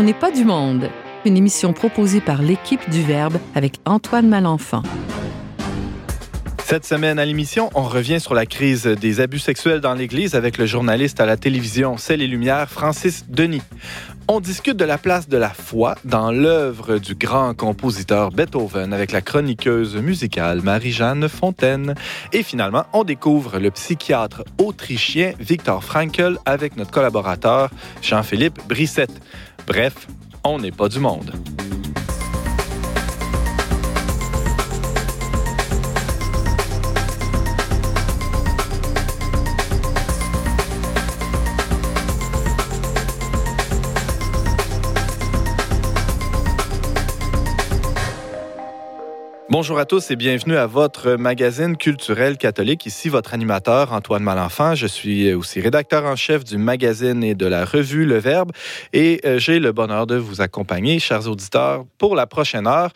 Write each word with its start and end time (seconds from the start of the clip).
On 0.00 0.02
n'est 0.02 0.14
pas 0.14 0.30
du 0.30 0.46
monde, 0.46 0.88
une 1.26 1.36
émission 1.36 1.74
proposée 1.74 2.22
par 2.22 2.40
l'équipe 2.40 2.88
du 2.88 3.02
Verbe 3.02 3.36
avec 3.54 3.80
Antoine 3.84 4.30
Malenfant. 4.30 4.82
Cette 6.64 6.86
semaine 6.86 7.18
à 7.18 7.26
l'émission, 7.26 7.68
on 7.74 7.82
revient 7.82 8.18
sur 8.18 8.32
la 8.32 8.46
crise 8.46 8.84
des 8.84 9.20
abus 9.20 9.40
sexuels 9.40 9.80
dans 9.80 9.92
l'Église 9.92 10.34
avec 10.34 10.56
le 10.56 10.64
journaliste 10.64 11.20
à 11.20 11.26
la 11.26 11.36
télévision 11.36 11.98
Celle 11.98 12.22
et 12.22 12.26
Lumière, 12.26 12.70
Francis 12.70 13.26
Denis. 13.28 13.60
On 14.26 14.38
discute 14.38 14.76
de 14.76 14.84
la 14.84 14.96
place 14.96 15.28
de 15.28 15.36
la 15.36 15.50
foi 15.50 15.96
dans 16.04 16.30
l'œuvre 16.30 16.98
du 16.98 17.16
grand 17.16 17.52
compositeur 17.52 18.30
Beethoven 18.30 18.92
avec 18.92 19.10
la 19.10 19.20
chroniqueuse 19.20 19.96
musicale 19.96 20.62
Marie-Jeanne 20.62 21.28
Fontaine. 21.28 21.96
Et 22.32 22.44
finalement, 22.44 22.84
on 22.92 23.02
découvre 23.02 23.58
le 23.58 23.72
psychiatre 23.72 24.44
autrichien 24.58 25.32
Viktor 25.40 25.82
Frankl 25.82 26.38
avec 26.46 26.76
notre 26.76 26.92
collaborateur 26.92 27.70
Jean-Philippe 28.02 28.60
Brissette. 28.68 29.20
Bref, 29.70 30.08
on 30.42 30.58
n'est 30.58 30.72
pas 30.72 30.88
du 30.88 30.98
monde. 30.98 31.30
Bonjour 49.52 49.80
à 49.80 49.84
tous 49.84 50.12
et 50.12 50.16
bienvenue 50.16 50.56
à 50.56 50.68
votre 50.68 51.16
magazine 51.16 51.76
culturel 51.76 52.38
catholique. 52.38 52.86
Ici 52.86 53.08
votre 53.08 53.34
animateur 53.34 53.92
Antoine 53.92 54.22
Malenfant. 54.22 54.76
Je 54.76 54.86
suis 54.86 55.34
aussi 55.34 55.60
rédacteur 55.60 56.04
en 56.04 56.14
chef 56.14 56.44
du 56.44 56.56
magazine 56.56 57.24
et 57.24 57.34
de 57.34 57.46
la 57.46 57.64
revue 57.64 58.04
Le 58.04 58.18
Verbe 58.18 58.52
et 58.92 59.20
euh, 59.24 59.40
j'ai 59.40 59.58
le 59.58 59.72
bonheur 59.72 60.06
de 60.06 60.14
vous 60.14 60.40
accompagner, 60.40 61.00
chers 61.00 61.28
auditeurs, 61.28 61.84
pour 61.98 62.14
la 62.14 62.28
prochaine 62.28 62.68
heure. 62.68 62.92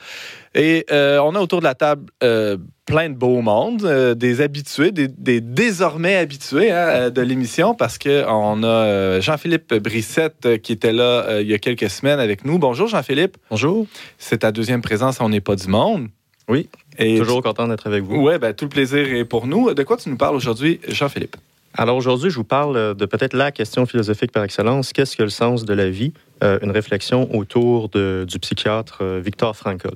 Et 0.55 0.87
euh, 0.93 1.19
on 1.25 1.35
a 1.35 1.41
autour 1.41 1.59
de 1.59 1.65
la 1.65 1.75
table 1.75 2.05
euh, 2.23 2.57
plein 2.87 3.11
de 3.11 3.17
beaux 3.17 3.41
mondes, 3.41 4.15
des 4.15 4.41
habitués, 4.41 4.93
des, 4.93 5.41
désormais 5.41 6.15
habitués 6.15 6.71
hein, 6.71 7.11
de 7.11 7.21
l'émission, 7.21 7.75
parce 7.75 7.99
qu'on 7.99 8.63
a 8.63 9.19
Jean-Philippe 9.19 9.75
Brissette 9.75 10.63
qui 10.63 10.71
était 10.71 10.93
là 10.93 11.41
il 11.41 11.49
y 11.49 11.55
a 11.55 11.59
quelques 11.59 11.91
semaines 11.91 12.21
avec 12.21 12.45
nous. 12.45 12.61
Bonjour 12.61 12.87
Jean-Philippe. 12.87 13.39
Bonjour. 13.51 13.89
C'est 14.19 14.39
ta 14.39 14.53
deuxième 14.53 14.83
présence 14.83 15.21
On 15.21 15.31
n'est 15.31 15.41
pas 15.41 15.57
du 15.57 15.67
monde. 15.67 16.11
Oui, 16.49 16.69
et 16.99 17.19
toujours 17.19 17.43
content 17.43 17.69
d'être 17.69 17.87
avec 17.87 18.03
vous. 18.03 18.17
Oui, 18.17 18.39
ben, 18.39 18.53
tout 18.53 18.67
le 18.67 18.71
plaisir 18.71 19.07
est 19.15 19.25
pour 19.25 19.47
nous. 19.47 19.73
De 19.73 19.83
quoi 19.83 19.97
tu 19.97 20.11
nous 20.11 20.17
parles 20.17 20.37
aujourd'hui, 20.37 20.81
Jean-Philippe? 20.89 21.37
Alors 21.77 21.97
aujourd'hui, 21.97 22.31
je 22.31 22.37
vous 22.37 22.45
parle 22.45 22.95
de 22.95 23.07
peut-être 23.07 23.35
la 23.35 23.51
question 23.51 23.85
philosophique 23.85 24.31
par 24.31 24.45
excellence. 24.45 24.93
Qu'est-ce 24.93 25.17
que 25.17 25.25
le 25.25 25.29
sens 25.29 25.65
de 25.65 25.75
la 25.75 25.91
vie? 25.91 26.13
Euh, 26.45 26.59
une 26.63 26.71
réflexion 26.71 27.35
autour 27.35 27.89
du 27.89 28.39
psychiatre 28.39 28.99
euh, 29.01 29.21
Victor 29.25 29.57
Frankl. 29.57 29.89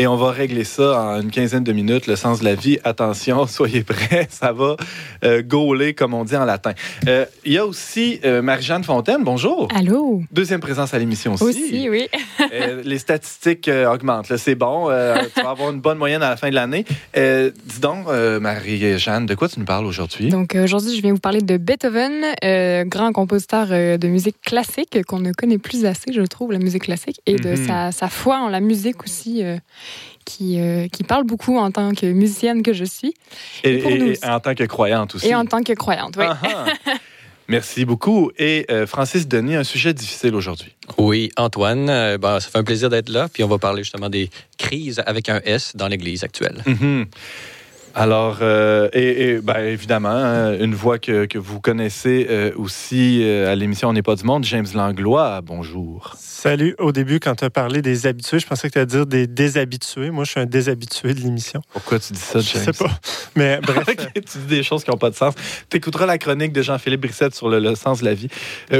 Et 0.00 0.06
on 0.06 0.16
va 0.16 0.30
régler 0.30 0.64
ça 0.64 0.98
en 0.98 1.20
une 1.20 1.30
quinzaine 1.30 1.62
de 1.62 1.74
minutes, 1.74 2.06
le 2.06 2.16
sens 2.16 2.40
de 2.40 2.46
la 2.46 2.54
vie. 2.54 2.78
Attention, 2.84 3.46
soyez 3.46 3.82
prêts, 3.82 4.28
ça 4.30 4.50
va 4.50 4.76
euh, 5.24 5.42
gauler, 5.42 5.92
comme 5.92 6.14
on 6.14 6.24
dit 6.24 6.34
en 6.36 6.46
latin. 6.46 6.72
Euh, 7.06 7.26
il 7.44 7.52
y 7.52 7.58
a 7.58 7.66
aussi 7.66 8.18
euh, 8.24 8.40
Marie-Jeanne 8.40 8.82
Fontaine, 8.82 9.22
bonjour. 9.24 9.68
Allô? 9.74 10.22
Deuxième 10.32 10.60
présence 10.60 10.94
à 10.94 10.98
l'émission 10.98 11.34
aussi. 11.34 11.44
Aussi, 11.44 11.90
oui. 11.90 12.08
les 12.82 12.98
statistiques 12.98 13.70
augmentent, 13.92 14.34
c'est 14.38 14.54
bon. 14.54 14.86
tu 14.86 15.42
vas 15.42 15.50
avoir 15.50 15.70
une 15.70 15.82
bonne 15.82 15.98
moyenne 15.98 16.22
à 16.22 16.30
la 16.30 16.38
fin 16.38 16.48
de 16.48 16.54
l'année. 16.54 16.86
dis 17.14 17.80
donc, 17.82 18.06
Marie-Jeanne, 18.40 19.26
de 19.26 19.34
quoi 19.34 19.50
tu 19.50 19.58
nous 19.58 19.66
parles 19.66 19.84
aujourd'hui? 19.84 20.30
Donc 20.30 20.54
aujourd'hui, 20.54 20.96
je 20.96 21.02
viens 21.02 21.12
vous 21.12 21.18
parler 21.18 21.42
de 21.42 21.58
Beethoven, 21.58 22.24
grand 22.88 23.12
compositeur 23.12 23.66
de 23.68 24.08
musique 24.08 24.40
classique 24.40 25.04
qu'on 25.06 25.20
ne 25.20 25.32
connaît 25.34 25.58
plus 25.58 25.84
assez, 25.84 26.10
je 26.10 26.22
trouve, 26.22 26.52
la 26.52 26.58
musique 26.58 26.84
classique, 26.84 27.20
et 27.26 27.36
de 27.36 27.50
mhm. 27.50 27.66
sa, 27.66 27.92
sa, 27.92 28.08
foi 28.08 28.38
en 28.38 28.48
la 28.48 28.60
musique 28.60 29.04
aussi 29.04 29.44
qui, 30.24 30.60
euh, 30.60 30.88
qui 30.88 31.02
parle 31.02 31.24
beaucoup 31.24 31.58
en 31.58 31.70
tant 31.70 31.92
que 31.92 32.06
musicienne 32.06 32.62
que 32.62 32.72
je 32.72 32.84
suis. 32.84 33.14
Et, 33.64 34.14
en 34.24 34.40
tant 34.40 34.54
que 34.54 34.64
croyante 34.64 35.14
aussi. 35.14 35.28
Et 35.28 35.34
en 35.34 35.44
tant 35.44 35.62
que 35.62 35.72
croyante, 35.72 36.16
oui. 36.16 36.24
Ah, 36.28 36.38
ah. 36.86 36.92
Merci 37.48 37.84
beaucoup. 37.84 38.30
Et 38.38 38.64
euh, 38.70 38.86
Francis 38.86 39.26
Denis, 39.26 39.56
un 39.56 39.64
sujet 39.64 39.92
difficile 39.92 40.36
aujourd'hui. 40.36 40.72
Oui, 40.98 41.30
Antoine, 41.36 41.90
euh, 41.90 42.16
ben, 42.16 42.38
ça 42.38 42.48
fait 42.48 42.58
un 42.58 42.62
plaisir 42.62 42.90
d'être 42.90 43.08
là. 43.08 43.28
Puis 43.28 43.42
on 43.42 43.48
va 43.48 43.58
parler 43.58 43.82
justement 43.82 44.08
des 44.08 44.30
crises 44.56 45.02
avec 45.04 45.28
un 45.28 45.40
S 45.44 45.72
dans 45.74 45.88
l'Église 45.88 46.22
actuelle. 46.22 46.62
Mm-hmm. 46.64 47.06
Alors, 47.94 48.38
euh, 48.40 48.88
et, 48.92 49.30
et 49.30 49.40
ben, 49.40 49.58
évidemment, 49.58 50.10
hein, 50.10 50.58
une 50.58 50.74
voix 50.74 50.98
que, 50.98 51.26
que 51.26 51.38
vous 51.38 51.60
connaissez 51.60 52.26
euh, 52.30 52.52
aussi 52.56 53.20
euh, 53.22 53.50
à 53.50 53.56
l'émission 53.56 53.88
On 53.88 53.92
n'est 53.92 54.02
pas 54.02 54.14
du 54.14 54.24
monde, 54.24 54.44
James 54.44 54.66
Langlois, 54.74 55.40
bonjour. 55.42 56.14
Salut. 56.18 56.74
Au 56.78 56.92
début, 56.92 57.18
quand 57.20 57.34
tu 57.34 57.44
as 57.44 57.50
parlé 57.50 57.82
des 57.82 58.06
habitués, 58.06 58.38
je 58.38 58.46
pensais 58.46 58.68
que 58.68 58.74
tu 58.74 58.78
allais 58.78 58.86
dire 58.86 59.06
des 59.06 59.26
déshabitués. 59.26 60.10
Moi, 60.10 60.24
je 60.24 60.30
suis 60.30 60.40
un 60.40 60.46
déshabitué 60.46 61.14
de 61.14 61.20
l'émission. 61.20 61.62
Pourquoi 61.72 61.98
tu 61.98 62.12
dis 62.12 62.20
ça, 62.20 62.40
James? 62.40 62.62
Je 62.64 62.72
sais 62.72 62.84
pas. 62.84 62.90
Mais 63.34 63.60
bref. 63.62 63.84
tu 64.14 64.38
dis 64.38 64.46
des 64.46 64.62
choses 64.62 64.84
qui 64.84 64.90
n'ont 64.90 64.96
pas 64.96 65.10
de 65.10 65.16
sens. 65.16 65.34
Tu 65.68 65.76
écouteras 65.76 66.06
la 66.06 66.18
chronique 66.18 66.52
de 66.52 66.62
Jean-Philippe 66.62 67.00
Brissette 67.00 67.34
sur 67.34 67.48
le, 67.48 67.74
sens 67.74 68.00
de 68.00 68.04
la 68.04 68.14
vie. 68.14 68.28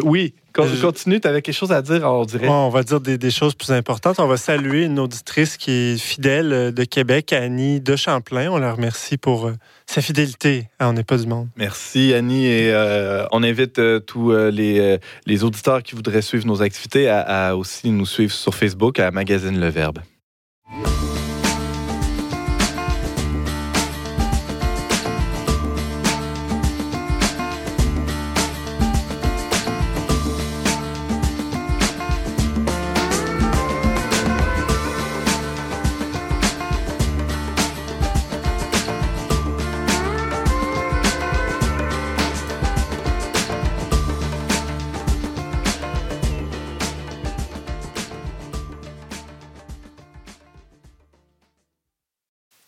oui, 0.04 0.34
Continue, 0.52 1.20
tu 1.20 1.28
avais 1.28 1.42
quelque 1.42 1.54
chose 1.54 1.72
à 1.72 1.82
dire, 1.82 2.02
on 2.04 2.24
dirait. 2.24 2.48
on 2.48 2.70
va 2.70 2.82
dire 2.82 3.00
des, 3.00 3.30
choses 3.30 3.54
plus 3.54 3.70
importantes. 3.70 4.18
On 4.18 4.26
va 4.26 4.36
saluer 4.36 4.84
une 4.84 4.98
auditrice 4.98 5.56
qui 5.56 5.70
est 5.70 5.98
fidèle 5.98 6.52
euh, 6.52 6.72
de 6.72 6.84
Québec, 6.84 7.32
Annie 7.32 7.80
de 7.80 7.96
Champlain. 7.96 8.50
On 8.50 8.58
la 8.58 8.72
remercie 8.72 9.16
pour 9.16 9.46
euh, 9.46 9.54
sa 9.86 10.02
fidélité 10.02 10.68
On 10.80 10.92
n'est 10.92 11.04
pas 11.04 11.16
du 11.16 11.26
monde. 11.26 11.48
Merci, 11.56 12.12
Annie. 12.14 12.46
Et 12.46 12.72
euh, 12.72 13.26
on 13.32 13.42
invite 13.42 13.80
tous 14.06 14.32
les, 14.32 14.98
les, 15.26 15.44
auditeurs 15.44 15.82
qui 15.82 15.94
voudraient 15.94 16.22
suivre 16.22 16.46
nos 16.46 16.62
activités 16.62 17.08
à, 17.08 17.20
à, 17.20 17.54
aussi 17.54 17.90
nous 17.90 18.06
suivre 18.06 18.32
sur 18.32 18.54
Facebook 18.54 18.98
à 18.98 19.10
Magazine 19.10 19.58
Le 19.58 19.68
Verbe. 19.68 19.98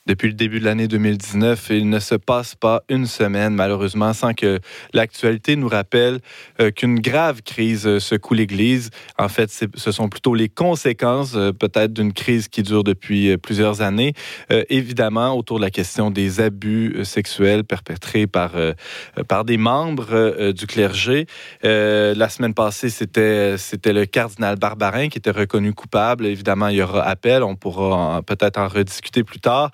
Depuis 0.05 0.27
le 0.27 0.35
début 0.35 0.59
de 0.59 0.65
l'année 0.65 0.89
2019, 0.89 1.69
il 1.71 1.89
ne 1.89 2.01
se 2.01 2.17
passe 2.17 2.57
pas 2.57 2.83
une 2.89 3.07
semaine, 3.07 3.55
malheureusement, 3.55 4.13
sans 4.13 4.35
que 4.35 4.59
l'actualité 4.93 5.55
nous 5.55 5.69
rappelle 5.69 6.19
euh, 6.61 6.73
qu'une 6.73 6.99
grave 6.99 7.43
crise 7.43 7.87
euh, 7.87 8.01
secoue 8.01 8.35
l'Église. 8.35 8.91
En 9.17 9.29
fait, 9.29 9.49
ce 9.49 9.93
sont 9.93 10.09
plutôt 10.09 10.35
les 10.35 10.49
conséquences, 10.49 11.37
euh, 11.37 11.53
peut-être, 11.53 11.93
d'une 11.93 12.13
crise 12.13 12.49
qui 12.49 12.65
dure 12.65 12.83
depuis 12.83 13.37
plusieurs 13.37 13.81
années. 13.81 14.13
évidemment, 14.51 15.37
autour 15.37 15.59
de 15.59 15.63
la 15.63 15.71
question 15.71 16.11
des 16.11 16.41
abus 16.41 17.05
sexuels 17.05 17.63
perpétrés 17.63 18.27
par, 18.27 18.53
par 19.29 19.45
des 19.45 19.57
membres 19.57 20.51
du 20.53 20.67
clergé. 20.67 21.27
la 21.63 22.29
semaine 22.29 22.55
passée, 22.55 22.91
c'était, 22.91 23.57
c'était 23.59 23.93
le 23.93 24.07
cardinal 24.07 24.57
Barbarin 24.57 25.09
qui 25.09 25.19
était 25.19 25.31
reconnu 25.31 25.73
coupable. 25.75 26.27
Évidemment, 26.27 26.69
il 26.69 26.77
y 26.77 26.83
aura 26.83 27.03
appel. 27.03 27.43
On 27.43 27.57
pourra 27.57 28.23
peut-être 28.23 28.59
en 28.59 28.69
rediscuter 28.69 29.23
plus 29.23 29.41
tard. 29.41 29.71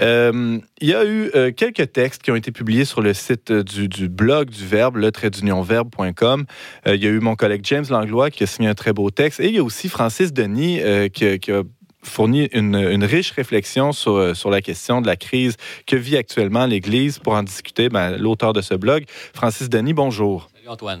Euh, 0.00 0.58
il 0.80 0.88
y 0.88 0.94
a 0.94 1.04
eu 1.04 1.30
euh, 1.34 1.52
quelques 1.52 1.92
textes 1.92 2.22
qui 2.22 2.30
ont 2.30 2.36
été 2.36 2.52
publiés 2.52 2.84
sur 2.84 3.00
le 3.00 3.14
site 3.14 3.52
du, 3.52 4.08
blog 4.08 4.50
du 4.50 4.66
Verbe, 4.66 4.96
le 4.96 5.10
trait 5.10 5.30
verbe.com. 5.30 6.44
Euh, 6.86 6.94
il 6.94 7.02
y 7.02 7.06
a 7.06 7.10
eu 7.10 7.20
mon 7.20 7.34
collègue 7.34 7.62
James 7.64 7.86
Langlois 7.88 8.30
qui 8.30 8.44
a 8.44 8.46
signé 8.46 8.68
un 8.68 8.74
très 8.74 8.92
beau 8.92 9.10
texte. 9.10 9.40
Et 9.40 9.48
il 9.48 9.54
y 9.54 9.58
a 9.58 9.64
aussi 9.64 9.88
Francis 9.88 10.32
Denis 10.32 10.80
qui, 11.12 11.24
a 11.24 11.62
fourni 12.02 12.48
une, 12.52 13.04
riche 13.04 13.32
réflexion 13.32 13.92
sur, 13.92 14.36
sur 14.36 14.50
la 14.50 14.60
question 14.60 15.00
de 15.00 15.06
la 15.06 15.16
crise 15.16 15.56
que 15.86 15.96
vit 15.96 16.16
actuellement 16.16 16.66
l'Église. 16.66 17.18
Pour 17.18 17.32
en 17.32 17.42
discuter, 17.42 17.88
ben, 17.88 18.16
l'auteur 18.16 18.52
de 18.52 18.60
ce 18.60 18.74
blog, 18.74 19.04
Francis 19.34 19.68
Denis, 19.68 19.94
bonjour. 19.94 20.48
Salut 20.54 20.68
Antoine. 20.68 21.00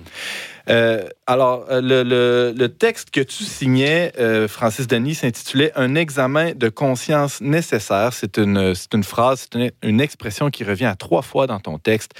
Euh, 0.68 1.08
alors, 1.26 1.66
euh, 1.70 2.52
le, 2.54 2.66
texte 2.68 3.10
que 3.10 3.20
tu 3.20 3.44
signais, 3.44 4.12
euh, 4.18 4.48
Francis 4.48 4.86
Denis, 4.86 5.14
s'intitulait 5.14 5.72
Un 5.76 5.94
examen 5.94 6.52
de 6.52 6.68
conscience 6.68 7.40
nécessaire. 7.40 8.12
C'est 8.12 8.38
une, 8.38 8.74
phrase, 9.02 9.48
c'est 9.52 9.72
une, 9.82 10.00
expression 10.00 10.50
qui 10.50 10.64
revient 10.64 10.86
à 10.86 10.96
trois 10.96 11.22
fois 11.22 11.46
dans 11.46 11.60
ton 11.60 11.78
texte. 11.78 12.12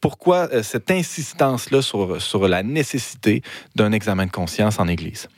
pourquoi 0.00 0.62
cette 0.62 0.90
insistance-là 0.90 1.82
sur 1.82 2.48
la 2.48 2.62
nécessité 2.62 3.42
d'un 3.74 3.92
examen 3.92 4.26
de 4.26 4.30
conscience 4.30 4.78
en 4.78 4.88
Église? 4.88 5.28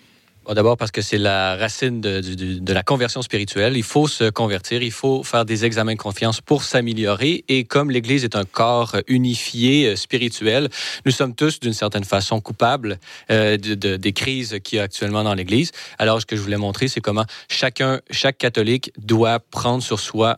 D'abord 0.48 0.76
parce 0.76 0.90
que 0.90 1.02
c'est 1.02 1.18
la 1.18 1.54
racine 1.56 2.00
de, 2.00 2.72
la 2.72 2.82
conversion 2.82 3.22
spirituelle. 3.22 3.76
Il 3.76 3.82
faut 3.82 4.08
se 4.08 4.30
convertir, 4.30 4.82
il 4.82 4.90
faut 4.90 5.22
faire 5.22 5.44
des 5.44 5.64
examens 5.64 5.92
de 5.92 5.98
confiance 5.98 6.40
pour 6.40 6.64
s'améliorer. 6.64 7.44
Et 7.48 7.64
comme 7.64 7.90
l'Église 7.90 8.24
est 8.24 8.34
un 8.34 8.44
corps 8.44 8.96
unifié 9.06 9.86
euh, 9.86 9.96
spirituel, 9.96 10.68
nous 11.04 11.12
sommes 11.12 11.34
tous 11.34 11.60
d'une 11.60 11.74
certaine 11.74 12.04
façon 12.04 12.40
coupables 12.40 12.98
euh, 13.30 13.56
de, 13.58 13.96
des 13.96 14.12
crises 14.12 14.58
qu'il 14.64 14.78
y 14.78 14.80
a 14.80 14.84
actuellement 14.84 15.22
dans 15.22 15.34
l'Église. 15.34 15.72
Alors 15.98 16.20
ce 16.20 16.26
que 16.26 16.36
je 16.36 16.40
voulais 16.40 16.56
montrer, 16.56 16.88
c'est 16.88 17.00
comment 17.00 17.26
chacun, 17.48 18.00
chaque 18.10 18.38
catholique 18.38 18.92
doit 18.98 19.38
prendre 19.38 19.82
sur 19.82 20.00
soi 20.00 20.36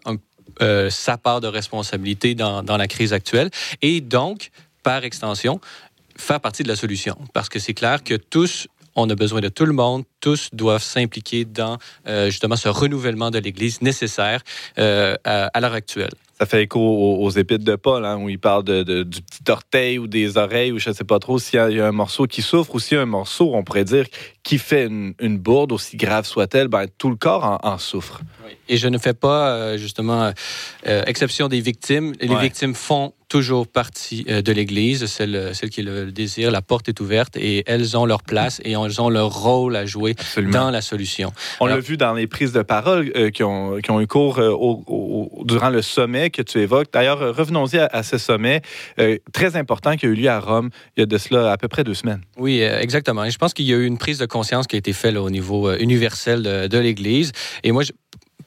euh, 0.60 0.90
sa 0.90 1.16
part 1.16 1.40
de 1.40 1.46
responsabilité 1.46 2.34
dans 2.34 2.76
la 2.76 2.88
crise 2.88 3.12
actuelle. 3.12 3.50
Et 3.80 4.00
donc, 4.00 4.50
par 4.82 5.04
extension, 5.04 5.60
faire 6.16 6.40
partie 6.40 6.62
de 6.62 6.68
la 6.68 6.76
solution. 6.76 7.16
Parce 7.32 7.48
que 7.48 7.58
c'est 7.58 7.74
clair 7.74 8.02
que 8.04 8.14
tous 8.14 8.68
on 8.96 9.08
a 9.10 9.14
besoin 9.14 9.40
de 9.40 9.48
tout 9.48 9.66
le 9.66 9.72
monde. 9.72 10.04
Tous 10.20 10.48
doivent 10.52 10.82
s'impliquer 10.82 11.44
dans 11.44 11.78
euh, 12.06 12.26
justement 12.26 12.56
ce 12.56 12.68
renouvellement 12.68 13.30
de 13.30 13.38
l'Église 13.38 13.82
nécessaire 13.82 14.42
euh, 14.78 15.16
à, 15.24 15.60
l'heure 15.60 15.72
actuelle. 15.72 16.12
Ça 16.38 16.46
fait 16.46 16.62
écho 16.62 16.80
aux, 16.80 17.24
aux 17.24 17.30
de 17.30 17.76
Paul, 17.76 18.04
hein, 18.04 18.18
où 18.18 18.28
il 18.28 18.38
parle 18.38 18.64
de, 18.64 18.82
de, 18.82 19.02
du 19.04 19.22
petit 19.22 19.50
orteil 19.50 19.98
ou 19.98 20.06
des 20.06 20.36
oreilles, 20.36 20.72
ou 20.72 20.78
je 20.78 20.90
ne 20.90 20.94
sais 20.94 21.04
pas 21.04 21.18
trop 21.18 21.38
s'il 21.38 21.60
y, 21.70 21.74
y, 21.74 21.80
a 21.80 21.86
un 21.86 21.92
morceau 21.92 22.26
qui 22.26 22.42
souffre 22.42 22.74
ou 22.74 22.80
s'il 22.80 22.96
y 22.96 22.98
a 22.98 23.02
un 23.02 23.06
morceau, 23.06 23.54
on 23.54 23.62
pourrait 23.62 23.84
dire, 23.84 24.06
qui 24.42 24.58
fait 24.58 24.86
une, 24.86 25.14
une 25.20 25.38
bourde, 25.38 25.72
aussi 25.72 25.96
grave 25.96 26.26
soit-elle, 26.26 26.68
ben, 26.68 26.86
tout 26.98 27.10
le 27.10 27.16
corps 27.16 27.44
en, 27.44 27.58
en 27.62 27.78
souffre. 27.78 28.20
Oui. 28.44 28.52
Et 28.68 28.76
je 28.76 28.88
ne 28.88 28.98
fais 28.98 29.14
pas, 29.14 29.50
euh, 29.50 29.78
justement, 29.78 30.32
euh, 30.86 31.02
exception 31.06 31.48
des 31.48 31.60
victimes. 31.60 32.12
Les 32.20 32.28
ouais. 32.28 32.40
victimes 32.40 32.74
font 32.74 33.12
toujours 33.32 33.66
partie 33.66 34.26
euh, 34.28 34.42
de 34.42 34.52
l'Église, 34.52 35.06
celle, 35.06 35.54
celle 35.54 35.70
qui 35.70 35.80
le 35.80 36.12
désire. 36.12 36.50
La 36.50 36.60
porte 36.60 36.90
est 36.90 37.00
ouverte 37.00 37.34
et 37.38 37.64
elles 37.66 37.96
ont 37.96 38.04
leur 38.04 38.22
place 38.22 38.60
et 38.62 38.72
elles 38.72 39.00
ont 39.00 39.08
leur 39.08 39.32
rôle 39.32 39.74
à 39.74 39.86
jouer 39.86 40.14
Absolument. 40.18 40.64
dans 40.64 40.70
la 40.70 40.82
solution. 40.82 41.32
On 41.58 41.64
l'a 41.64 41.78
vu 41.78 41.96
dans 41.96 42.12
les 42.12 42.26
prises 42.26 42.52
de 42.52 42.60
parole 42.60 43.10
euh, 43.16 43.30
qui, 43.30 43.42
ont, 43.42 43.78
qui 43.78 43.90
ont 43.90 44.02
eu 44.02 44.06
cours 44.06 44.38
euh, 44.38 44.50
au, 44.50 44.84
au, 44.86 45.44
durant 45.46 45.70
le 45.70 45.80
sommet 45.80 46.28
que 46.28 46.42
tu 46.42 46.58
évoques. 46.58 46.92
D'ailleurs, 46.92 47.34
revenons-y 47.34 47.78
à, 47.78 47.86
à, 47.86 48.02
ce 48.02 48.18
sommet 48.18 48.60
euh, 48.98 49.16
très 49.32 49.56
important 49.56 49.96
qui 49.96 50.04
a 50.04 50.10
eu 50.10 50.14
lieu 50.14 50.28
à 50.28 50.38
Rome 50.38 50.68
il 50.98 51.00
y 51.00 51.02
a 51.02 51.06
de 51.06 51.16
cela 51.16 51.52
à 51.52 51.56
peu 51.56 51.68
près 51.68 51.84
deux 51.84 51.94
semaines. 51.94 52.20
Oui, 52.36 52.60
exactement. 52.60 53.24
Et 53.24 53.30
je 53.30 53.38
pense 53.38 53.54
qu'il 53.54 53.64
y 53.64 53.72
a 53.72 53.76
eu 53.76 53.86
une 53.86 53.96
prise 53.96 54.18
de 54.18 54.26
conscience 54.32 54.66
qui 54.66 54.76
a 54.76 54.78
été 54.78 54.92
faite 54.92 55.14
là, 55.14 55.22
au 55.22 55.30
niveau 55.30 55.72
universel 55.74 56.42
de, 56.42 56.66
de 56.66 56.78
l'Église. 56.78 57.32
Et 57.62 57.70
moi, 57.70 57.82
je, 57.82 57.92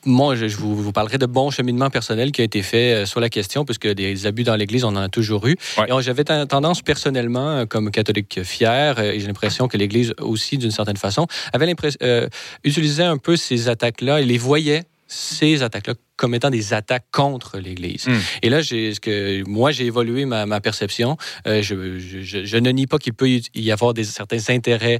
moi, 0.05 0.35
je, 0.35 0.45
vous, 0.55 0.75
vous, 0.75 0.91
parlerai 0.91 1.17
de 1.17 1.25
bons 1.25 1.49
cheminements 1.49 1.89
personnels 1.89 2.31
qui 2.31 2.41
ont 2.41 2.45
été 2.45 2.61
faits 2.61 2.95
euh, 2.95 3.05
sur 3.05 3.19
la 3.19 3.29
question, 3.29 3.65
puisque 3.65 3.87
des 3.87 4.27
abus 4.27 4.43
dans 4.43 4.55
l'Église, 4.55 4.83
on 4.83 4.89
en 4.89 4.97
a 4.97 5.09
toujours 5.09 5.47
eu. 5.47 5.55
Ouais. 5.77 6.01
J'avais 6.01 6.23
tendance 6.23 6.81
personnellement, 6.81 7.49
euh, 7.49 7.65
comme 7.65 7.91
catholique 7.91 8.43
fier, 8.43 8.95
euh, 8.99 9.11
et 9.11 9.19
j'ai 9.19 9.27
l'impression 9.27 9.67
que 9.67 9.77
l'Église 9.77 10.13
aussi, 10.19 10.57
d'une 10.57 10.71
certaine 10.71 10.97
façon, 10.97 11.27
avait 11.53 11.73
euh, 12.03 12.27
utilisait 12.63 13.03
un 13.03 13.17
peu 13.17 13.35
ces 13.35 13.67
attaques-là 13.69 14.21
et 14.21 14.25
les 14.25 14.37
voyait 14.37 14.83
ces 15.07 15.61
attaques-là 15.61 15.93
comme 16.15 16.33
étant 16.33 16.49
des 16.49 16.73
attaques 16.73 17.05
contre 17.11 17.57
l'Église. 17.59 18.07
Mm. 18.07 18.19
Et 18.41 18.49
là, 18.49 18.63
ce 18.63 18.99
que 18.99 19.43
moi, 19.47 19.71
j'ai 19.71 19.85
évolué 19.85 20.25
ma, 20.25 20.45
ma 20.45 20.61
perception. 20.61 21.17
Euh, 21.47 21.61
je, 21.61 21.99
je, 21.99 22.45
je, 22.45 22.57
ne 22.57 22.71
nie 22.71 22.87
pas 22.87 22.97
qu'il 22.97 23.13
peut 23.13 23.29
y 23.29 23.71
avoir 23.71 23.93
des, 23.93 24.03
certains 24.03 24.49
intérêts 24.49 24.99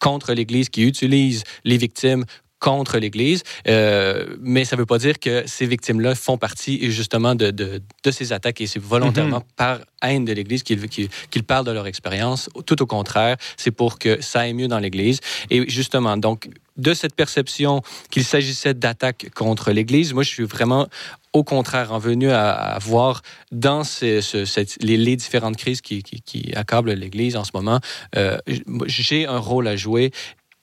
contre 0.00 0.32
l'Église 0.32 0.68
qui 0.68 0.82
utilisent 0.82 1.44
les 1.64 1.76
victimes 1.76 2.24
contre 2.58 2.98
l'Église, 2.98 3.42
euh, 3.68 4.36
mais 4.40 4.64
ça 4.64 4.76
ne 4.76 4.80
veut 4.80 4.86
pas 4.86 4.98
dire 4.98 5.18
que 5.18 5.42
ces 5.46 5.66
victimes-là 5.66 6.14
font 6.14 6.38
partie 6.38 6.90
justement 6.90 7.34
de, 7.34 7.50
de, 7.50 7.82
de, 8.02 8.10
ces 8.10 8.32
attaques 8.32 8.60
et 8.60 8.66
c'est 8.66 8.82
volontairement 8.82 9.38
mm 9.38 9.42
-hmm. 9.42 9.56
par 9.56 9.78
haine 10.02 10.24
de 10.24 10.32
l'Église 10.32 10.62
qu'ils 10.62 10.88
qu 10.88 11.08
qu 11.30 11.42
parlent 11.42 11.66
de 11.66 11.72
leur 11.72 11.86
expérience. 11.86 12.48
Tout 12.64 12.80
au 12.82 12.86
contraire, 12.86 13.36
c'est 13.56 13.74
pour 13.80 13.98
que 13.98 14.20
ça 14.22 14.40
aille 14.40 14.54
mieux 14.54 14.68
dans 14.68 14.78
l'Église. 14.78 15.20
Et 15.50 15.68
justement, 15.68 16.16
donc, 16.16 16.48
de 16.76 16.92
cette 16.94 17.14
perception 17.14 17.82
qu'il 18.10 18.24
s'agissait 18.24 18.74
d'attaques 18.74 19.30
contre 19.34 19.72
l'Église, 19.72 20.12
moi, 20.12 20.22
je 20.22 20.28
suis 20.28 20.44
vraiment 20.44 20.86
au 21.32 21.44
contraire 21.44 21.92
en 21.92 21.98
venu 21.98 22.30
à, 22.30 22.52
à 22.52 22.78
voir 22.78 23.22
dans 23.52 23.84
ces, 23.84 24.22
ce, 24.22 24.44
cette, 24.46 24.82
les, 24.82 24.96
les, 24.96 25.16
différentes 25.16 25.56
crises 25.56 25.82
qui, 25.82 26.02
qui, 26.02 26.22
qui 26.22 26.52
accablent 26.54 26.92
l'Église 26.92 27.36
en 27.36 27.44
ce 27.44 27.50
moment, 27.52 27.80
euh, 28.16 28.38
j'ai 28.86 29.26
un 29.26 29.38
rôle 29.38 29.68
à 29.68 29.76
jouer 29.76 30.12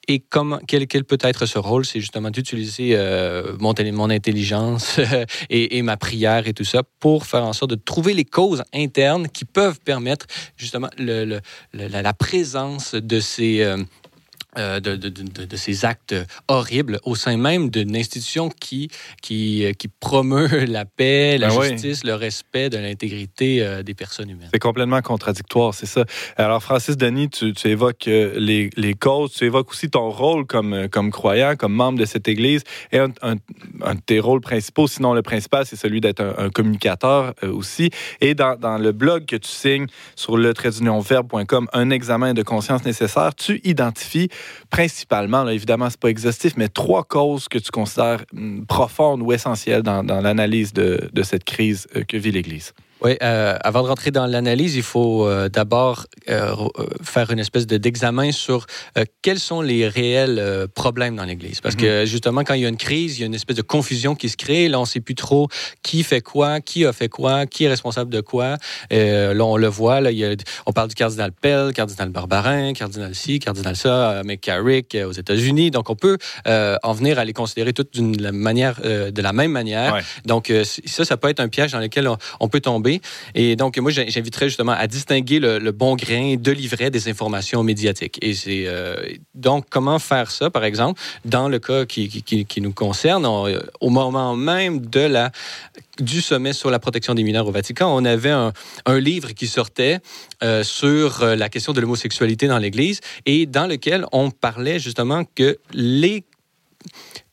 et 0.08 0.20
comment, 0.20 0.60
quel, 0.68 0.88
peut 0.88 1.18
être 1.22 1.46
ce 1.46 1.60
rôle? 1.60 1.86
C'est 1.86 2.00
justement 2.00 2.30
d'utiliser 2.30 2.92
euh, 2.94 3.56
mon, 3.60 4.10
intelligence 4.10 5.00
et, 5.50 5.78
et, 5.78 5.82
ma 5.82 5.98
prière 5.98 6.48
et 6.48 6.54
tout 6.54 6.66
ça 6.66 6.84
pour 7.00 7.26
faire 7.26 7.44
en 7.44 7.54
sorte 7.54 7.72
de 7.72 7.76
trouver 7.76 8.14
les 8.14 8.26
causes 8.26 8.64
internes 8.74 9.28
qui 9.30 9.46
peuvent 9.46 9.80
permettre 9.80 10.26
justement 10.58 10.90
la, 10.98 12.14
présence 12.14 12.96
de 12.96 13.20
ces, 13.20 13.62
euh, 13.62 13.78
euh, 13.78 13.84
de, 14.56 14.80
de, 14.80 15.10
de, 15.10 15.46
de, 15.46 15.58
ces 15.58 15.86
actes 15.86 16.16
horribles 16.48 17.00
au 17.04 17.16
sein 17.16 17.38
même 17.38 17.70
d'une 17.70 17.96
institution 17.96 18.50
qui, 18.50 18.90
qui, 19.22 19.66
qui 19.78 19.88
promeut 19.88 20.66
la 20.68 20.86
paix, 20.86 21.38
la 21.38 21.50
ben 21.50 21.62
justice, 21.62 22.02
oui. 22.04 22.10
le 22.10 22.16
respect 22.16 22.70
de 22.70 22.78
l'intégrité 22.78 23.62
euh, 23.62 23.84
des 23.84 23.94
personnes 23.94 24.30
humaines. 24.30 24.50
C'est 24.54 24.60
complètement 24.60 25.02
contradictoire, 25.02 25.74
c'est 25.74 25.86
ça. 25.86 26.06
Alors, 26.38 26.62
Francis 26.62 26.98
Denis, 26.98 27.30
tu, 27.30 27.54
tu 27.54 27.68
évoques 27.68 28.08
euh, 28.08 28.34
les, 28.38 28.70
les, 28.78 28.94
causes, 28.94 29.34
tu 29.34 29.46
évoques 29.46 29.72
aussi 29.72 29.90
ton 29.90 30.10
rôle 30.10 30.46
comme, 30.46 30.88
comme 30.90 31.12
croyant, 31.12 31.56
comme 31.56 31.74
membre 31.74 32.00
de 32.00 32.06
cette 32.06 32.28
Église. 32.28 32.64
Et 32.92 33.00
un, 33.00 33.10
un, 33.22 33.36
un 33.82 33.96
de 33.96 34.02
tes 34.02 34.20
rôles 34.20 34.42
principaux, 34.42 34.88
sinon 34.88 35.14
le 35.14 35.22
principal, 35.22 35.66
c'est 35.66 35.76
celui 35.76 36.02
d'être 36.02 36.22
un, 36.22 36.46
un, 36.46 36.50
communicateur 36.50 37.34
euh, 37.44 37.52
aussi. 37.52 37.90
Et 38.22 38.36
dans, 38.36 38.58
dans, 38.58 38.78
le 38.78 38.92
blog 38.92 39.26
que 39.26 39.36
tu 39.36 39.50
signes 39.50 39.88
sur 40.16 40.38
le 40.38 40.54
verbe.com, 40.54 41.68
un 41.74 41.90
examen 41.90 42.34
de 42.34 42.44
conscience 42.44 42.86
nécessaire, 42.86 43.36
tu 43.36 43.60
identifies 43.64 44.30
principalement, 44.70 45.44
là, 45.44 45.54
évidemment, 45.54 45.90
c'est 45.90 46.00
pas 46.00 46.10
exhaustif, 46.10 46.54
mais 46.58 46.68
trois 46.68 47.04
causes 47.04 47.48
que 47.48 47.58
tu 47.58 47.72
considères 47.72 48.26
hmm, 48.34 48.64
profondes 48.66 49.22
ou 49.22 49.32
essentielles 49.32 49.84
dans, 49.84 50.04
l'analyse 50.04 50.74
de, 50.74 51.10
de, 51.12 51.24
cette 51.24 51.44
crise 51.44 51.88
euh, 51.96 52.04
que 52.04 52.18
vit 52.18 52.32
l'Église. 52.32 52.74
Oui, 53.04 53.18
euh, 53.22 53.58
avant 53.62 53.84
de 53.84 53.88
rentrer 53.90 54.12
dans 54.12 54.26
l'analyse, 54.26 54.76
il 54.76 54.84
faut 54.84 55.28
euh, 55.28 55.50
d'abord 55.50 56.06
euh, 56.30 56.56
faire 57.04 57.32
une 57.32 57.40
espèce 57.40 57.68
d'examen 57.68 58.32
sur 58.32 58.66
euh, 58.98 59.04
quels 59.22 59.40
sont 59.40 59.60
les 59.62 59.90
réels 59.90 60.68
problèmes 60.74 61.18
dans 61.18 61.26
l'Église. 61.26 61.60
Parce 61.60 61.76
mm 61.76 61.80
-hmm. 61.80 61.82
que 61.82 62.06
justement, 62.06 62.44
quand 62.46 62.54
il 62.54 62.62
y 62.62 62.66
a 62.66 62.70
une 62.70 62.78
crise, 62.78 63.18
il 63.18 63.22
y 63.22 63.24
a 63.24 63.28
une 63.28 63.36
espèce 63.36 63.58
de 63.58 63.68
confusion 63.76 64.16
qui 64.16 64.30
se 64.30 64.38
crée. 64.38 64.70
Là, 64.70 64.78
on 64.80 64.88
ne 64.88 64.92
sait 64.94 65.02
plus 65.02 65.16
trop 65.16 65.50
qui 65.82 66.04
fait 66.04 66.22
quoi, 66.22 66.62
qui 66.62 66.86
a 66.86 66.94
fait 66.94 67.10
quoi, 67.10 67.46
qui 67.46 67.66
est 67.66 67.72
responsable 67.76 68.10
de 68.18 68.22
quoi. 68.22 68.50
là, 68.90 69.44
on 69.54 69.58
le 69.58 69.68
voit. 69.80 70.00
Là, 70.00 70.10
il 70.12 70.20
y 70.24 70.26
a, 70.26 70.30
on 70.66 70.72
parle 70.72 70.88
du 70.88 70.96
cardinal 70.96 71.32
Pell, 71.44 71.74
cardinal 71.74 72.10
Barbarin, 72.10 72.72
cardinal 72.74 73.14
ci, 73.22 73.40
cardinal 73.40 73.76
ça, 73.76 74.22
McCarrick 74.24 74.90
aux 75.10 75.16
États-Unis. 75.24 75.70
Donc, 75.72 75.90
on 75.90 75.96
peut 75.96 76.18
en 76.90 76.94
venir 77.00 77.20
à 77.20 77.24
les 77.26 77.34
considérer 77.34 77.74
toutes 77.78 77.92
d'une 77.98 78.32
manière, 78.32 78.76
de 79.18 79.22
la 79.28 79.34
même 79.34 79.52
manière. 79.52 79.92
Ouais. 79.96 80.04
Donc, 80.32 80.44
ça, 80.96 81.04
ça 81.10 81.16
peut 81.18 81.30
être 81.34 81.42
un 81.42 81.50
piège 81.56 81.72
dans 81.76 81.84
lequel 81.88 82.06
on, 82.08 82.18
on 82.40 82.48
peut 82.54 82.64
tomber. 82.72 82.93
Et 83.36 83.56
donc, 83.56 83.78
moi, 83.78 83.92
j'inviterais 83.92 84.48
justement 84.48 84.74
à 84.74 84.88
distinguer 84.88 85.40
le, 85.40 85.72
bon 85.72 85.96
grain 85.96 86.36
de 86.36 86.52
l'ivraie 86.52 86.92
des 86.92 87.10
informations 87.10 87.64
médiatiques. 87.64 88.20
Et 88.22 88.36
euh, 88.68 88.96
donc 89.34 89.66
comment 89.70 90.00
faire 90.00 90.30
ça, 90.30 90.50
par 90.50 90.64
exemple, 90.64 91.02
dans 91.26 91.50
le 91.50 91.60
cas 91.60 91.86
qui, 91.86 92.46
nous 92.62 92.74
concerne, 92.74 93.26
on, 93.26 93.48
au 93.82 93.90
moment 93.90 94.36
même 94.36 94.86
de 94.86 95.00
la 95.00 95.32
du 96.00 96.22
sommet 96.22 96.54
sur 96.54 96.72
la 96.72 96.80
protection 96.80 97.14
des 97.14 97.24
mineurs 97.24 97.48
au 97.48 97.52
Vatican, 97.52 97.96
on 97.96 98.04
avait 98.06 98.32
un, 98.32 98.52
livre 98.88 99.32
qui 99.32 99.48
sortait 99.48 100.00
euh, 100.44 100.64
sur 100.64 101.22
euh, 101.22 101.36
la 101.36 101.50
question 101.50 101.74
de 101.74 101.82
l'homosexualité 101.82 102.48
dans 102.48 102.58
l'Église 102.58 103.00
et 103.26 103.46
dans 103.46 103.68
lequel 103.68 104.06
on 104.12 104.32
parlait 104.32 104.80
justement 104.80 105.24
que 105.36 105.58
les 105.72 106.24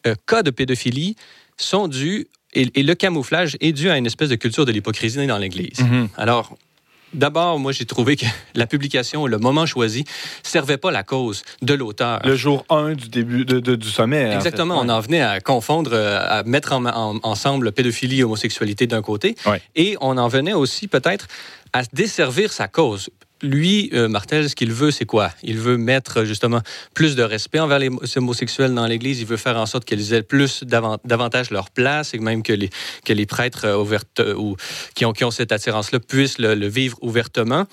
euh, 0.06 0.14
cas 0.26 0.42
de 0.42 0.50
pédophilie 0.50 1.16
sont 1.56 1.88
dus 1.88 2.28
et, 2.54 2.68
et, 2.74 2.82
le 2.82 2.94
camouflage 2.94 3.56
est 3.60 3.72
dû 3.72 3.90
à 3.90 3.96
une 3.96 4.06
espèce 4.06 4.28
de 4.28 4.36
culture 4.36 4.64
de 4.64 4.72
l'hypocrisie 4.72 5.26
dans 5.26 5.38
l'Église. 5.38 5.80
Mm 5.80 5.86
-hmm. 5.86 6.08
Alors, 6.16 6.56
D'abord, 7.12 7.58
moi, 7.58 7.72
j'ai 7.72 7.86
trouvé 7.86 8.16
que 8.16 8.26
la 8.54 8.66
publication, 8.66 9.26
le 9.26 9.38
moment 9.38 9.66
choisi, 9.66 10.04
servait 10.42 10.76
pas 10.76 10.90
la 10.90 11.02
cause 11.02 11.42
de 11.62 11.74
l'auteur. 11.74 12.20
Le 12.24 12.36
jour 12.36 12.64
1 12.70 12.92
du 12.94 13.08
début 13.08 13.44
de, 13.44 13.58
de, 13.58 13.74
du 13.74 13.88
sommet. 13.88 14.32
Exactement. 14.32 14.76
En 14.76 14.82
fait. 14.82 14.86
On 14.86 14.88
en 14.90 15.00
venait 15.00 15.22
à 15.22 15.40
confondre, 15.40 15.90
euh, 15.92 16.38
à 16.38 16.42
mettre 16.44 16.72
en, 16.72 16.84
en, 16.86 17.18
ensemble 17.22 17.72
pédophilie 17.72 18.20
et 18.20 18.24
homosexualité 18.24 18.86
d'un 18.86 19.02
côté. 19.02 19.34
Ouais. 19.46 19.60
Et 19.74 19.96
on 20.00 20.16
en 20.18 20.28
venait 20.28 20.52
aussi 20.52 20.86
peut-être 20.88 21.26
à 21.72 21.82
desservir 21.92 22.52
sa 22.52 22.68
cause 22.68 23.10
lui, 23.42 23.90
euh, 23.92 24.08
Martel, 24.08 24.48
ce 24.48 24.54
qu'il 24.54 24.72
veut, 24.72 24.90
c'est 24.90 25.06
quoi? 25.06 25.30
Il 25.42 25.58
veut 25.58 25.76
mettre 25.76 26.24
justement 26.24 26.60
plus 26.94 27.16
de 27.16 27.22
respect 27.22 27.58
envers 27.58 27.78
les 27.78 27.90
homosexuels 28.16 28.74
dans 28.74 28.86
l'Église. 28.86 29.20
Il 29.20 29.26
veut 29.26 29.36
faire 29.36 29.56
en 29.56 29.66
sorte 29.66 29.84
qu'ils 29.84 30.12
aient 30.12 30.22
plus 30.22 30.64
davantage 30.64 31.50
leur 31.50 31.70
place 31.70 32.14
et 32.14 32.18
même 32.18 32.42
que 32.42 32.52
les, 32.52 32.70
que 33.04 33.12
les 33.12 33.26
prêtres 33.26 33.66
euh, 33.66 34.34
ou, 34.34 34.56
qui, 34.94 35.04
ont, 35.04 35.12
qui 35.12 35.24
ont 35.24 35.30
cette 35.30 35.52
attirance-là 35.52 36.00
puissent 36.00 36.38
le, 36.38 36.68
vivre 36.68 36.98
ouvertement. 37.00 37.66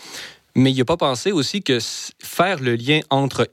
Mais 0.57 0.71
il 0.71 0.77
n'a 0.79 0.85
pas 0.85 0.97
pensé 0.97 1.31
aussi 1.31 1.61
que 1.61 1.77
faire 2.19 2.59
le 2.59 2.75
lien 2.75 3.01
entre, 3.11 3.47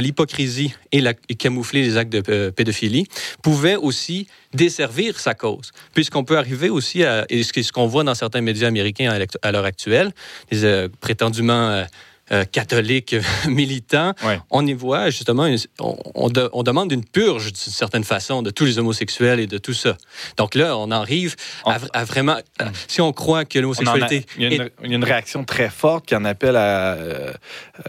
l'hypocrisie 0.00 0.72
et 0.92 1.34
camoufler 1.34 1.82
les 1.82 1.96
actes 1.96 2.12
de 2.12 2.22
euh, 2.28 2.50
pédophilie 2.52 3.04
pouvait 3.42 3.74
aussi 3.74 4.28
desservir 4.54 5.18
sa 5.18 5.34
cause. 5.34 5.72
Puisqu'on 5.92 6.22
peut 6.22 6.38
arriver 6.38 6.70
aussi 6.70 7.02
à, 7.02 7.26
et 7.28 7.42
ce 7.42 7.72
qu'on 7.72 7.88
voit 7.88 8.04
dans 8.04 8.14
certains 8.14 8.42
médias 8.42 8.68
américains 8.68 9.18
à 9.42 9.50
l'heure 9.50 9.64
actuelle, 9.64 10.12
les, 10.52 10.64
euh, 10.64 10.88
prétendument 11.00 11.70
euh, 11.70 11.84
euh, 12.32 12.44
catholiques 12.44 13.14
militants, 13.46 14.14
on 14.50 14.66
y 14.66 14.72
voit 14.72 15.10
justement, 15.10 15.46
on, 15.78 16.62
demande 16.62 16.90
une 16.90 17.04
purge 17.04 17.46
d'une 17.46 17.56
certaine 17.56 18.04
façon 18.04 18.40
de 18.40 18.50
tous 18.50 18.64
les 18.64 18.78
homosexuels 18.78 19.40
et 19.40 19.46
de 19.46 19.58
tout 19.58 19.74
ça. 19.74 19.96
Donc 20.38 20.54
là, 20.54 20.76
on 20.78 20.90
arrive 20.90 21.36
à, 21.66 22.04
vraiment, 22.04 22.36
hmm. 22.60 22.68
si 22.88 23.02
on 23.02 23.12
croit 23.12 23.44
que 23.44 23.58
l'homosexualité... 23.58 24.24
Il, 24.38 24.52
y 24.52 24.60
a 24.60 24.68
une 24.80 25.04
réaction 25.04 25.44
très 25.44 25.68
forte 25.68 26.06
qui 26.06 26.16
en 26.16 26.24
appelle 26.24 26.56
à, 26.56 26.96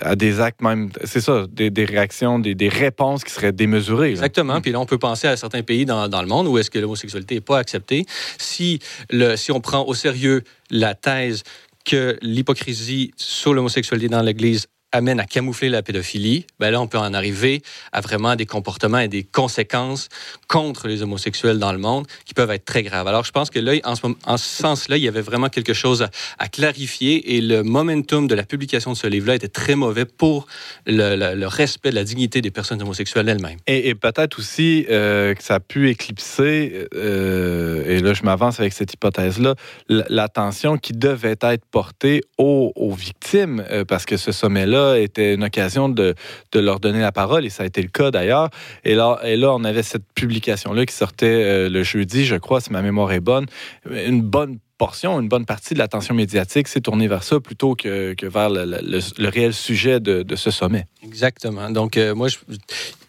à 0.01 0.15
des 0.17 0.41
actes 0.41 0.61
même, 0.61 0.89
c'est 1.05 1.21
ça, 1.21 1.45
des, 1.49 1.85
réactions, 1.85 2.37
des, 2.39 2.69
réponses 2.69 3.23
qui 3.23 3.31
seraient 3.31 3.53
démesurées. 3.53 4.09
Exactement. 4.09 4.57
Hmm. 4.57 4.61
Puis 4.61 4.71
là, 4.71 4.79
on 4.81 4.85
peut 4.85 4.97
penser 4.97 5.27
à 5.27 5.37
certains 5.37 5.63
pays 5.63 5.85
dans, 5.85 6.09
dans 6.09 6.21
le 6.21 6.27
monde 6.27 6.47
où 6.47 6.57
est-ce 6.57 6.69
que 6.69 6.79
l'homosexualité 6.79 7.35
n'est 7.35 7.41
pas 7.41 7.59
acceptée. 7.59 8.05
Si, 8.37 8.79
le, 9.09 9.37
si 9.37 9.53
on 9.53 9.61
prend 9.61 9.85
au 9.85 9.93
sérieux 9.93 10.43
la 10.71 10.95
thèse 10.95 11.43
que 11.85 12.17
l'hypocrisie 12.21 13.11
sur 13.15 13.53
l'homosexualité 13.53 14.09
dans 14.09 14.21
l'Église 14.21 14.67
amène 14.95 15.19
à 15.19 15.25
camoufler 15.25 15.69
la 15.69 15.83
pédophilie, 15.83 16.45
ben 16.59 16.71
là, 16.71 16.81
on 16.81 16.87
peut 16.87 16.97
en 16.97 17.13
arriver 17.13 17.61
à 17.91 18.01
vraiment 18.01 18.35
des 18.35 18.45
comportements 18.45 18.99
et 18.99 19.07
des 19.07 19.23
conséquences 19.23 20.09
contre 20.47 20.87
les 20.87 21.03
homosexuels 21.03 21.59
dans 21.59 21.71
le 21.71 21.77
monde 21.77 22.07
qui 22.25 22.33
peuvent 22.33 22.51
être 22.51 22.65
très 22.65 22.83
graves. 22.83 23.07
Alors, 23.07 23.23
je 23.23 23.31
pense 23.31 23.49
que 23.49 23.59
là, 23.59 23.73
en 23.83 23.95
ce, 23.95 24.01
en 24.25 24.37
ce 24.37 24.45
sens-là, 24.45 24.97
il 24.97 25.03
y 25.03 25.07
avait 25.07 25.21
vraiment 25.21 25.49
quelque 25.49 25.73
chose 25.73 26.07
à, 26.39 26.47
clarifier 26.47 27.35
et 27.35 27.41
le 27.41 27.63
momentum 27.63 28.27
de 28.27 28.35
la 28.35 28.43
publication 28.43 28.91
de 28.91 28.97
ce 28.97 29.07
livre-là 29.07 29.35
était 29.35 29.47
très 29.47 29.75
mauvais 29.75 30.05
pour 30.05 30.47
le, 30.85 31.45
respect 31.45 31.89
de 31.89 31.95
la 31.95 32.03
dignité 32.03 32.41
des 32.41 32.51
personnes 32.51 32.81
homosexuelles 32.81 33.27
elles-mêmes. 33.27 33.59
Et, 33.67 33.95
peut-être 33.95 34.39
aussi 34.39 34.85
euh, 34.89 35.33
que 35.33 35.43
ça 35.43 35.55
a 35.55 35.59
pu 35.59 35.89
éclipser, 35.89 36.87
euh, 36.93 37.83
et 37.87 37.99
là, 37.99 38.13
je 38.13 38.23
m'avance 38.23 38.59
avec 38.59 38.73
cette 38.73 38.93
hypothèse-là, 38.93 39.55
l'attention 39.89 40.77
qui 40.77 40.93
devait 40.93 41.37
être 41.41 41.65
portée 41.65 42.21
aux, 42.37 42.71
victimes, 42.97 43.63
euh, 43.71 43.83
parce 43.83 44.05
que 44.05 44.17
ce 44.17 44.31
sommet-là 44.31 44.84
était 44.93 45.33
une 45.33 45.43
occasion 45.43 45.89
de, 45.89 46.15
de, 46.51 46.59
leur 46.59 46.79
donner 46.79 46.99
la 46.99 47.11
parole, 47.11 47.45
et 47.45 47.49
ça 47.49 47.63
a 47.63 47.65
été 47.65 47.81
le 47.81 47.89
cas 47.89 48.11
d'ailleurs. 48.11 48.49
Et 48.83 48.95
là, 48.95 49.19
et 49.23 49.35
là, 49.35 49.53
on 49.53 49.63
avait 49.63 49.83
cette 49.83 50.05
publication-là 50.15 50.85
qui 50.85 50.93
sortait 50.93 51.25
euh, 51.27 51.69
le 51.69 51.83
jeudi, 51.83 52.25
je 52.25 52.35
crois, 52.35 52.61
si 52.61 52.71
ma 52.71 52.81
mémoire 52.81 53.11
est 53.11 53.19
bonne. 53.19 53.45
Une 53.89 54.21
bonne 54.21 54.59
portion, 54.77 55.19
une 55.21 55.29
bonne 55.29 55.45
partie 55.45 55.73
de 55.73 55.79
l'attention 55.79 56.13
médiatique 56.13 56.67
s'est 56.67 56.81
tournée 56.81 57.07
vers 57.07 57.23
ça 57.23 57.39
plutôt 57.39 57.75
que, 57.75 58.13
que 58.13 58.25
vers 58.25 58.49
le, 58.49 58.65
le, 58.65 59.29
réel 59.29 59.53
sujet 59.53 60.01
de, 60.01 60.21
de, 60.21 60.35
ce 60.35 60.51
sommet. 60.51 60.85
Exactement. 61.01 61.69
Donc, 61.71 61.95
euh, 61.95 62.13
moi, 62.13 62.27
je, 62.27 62.37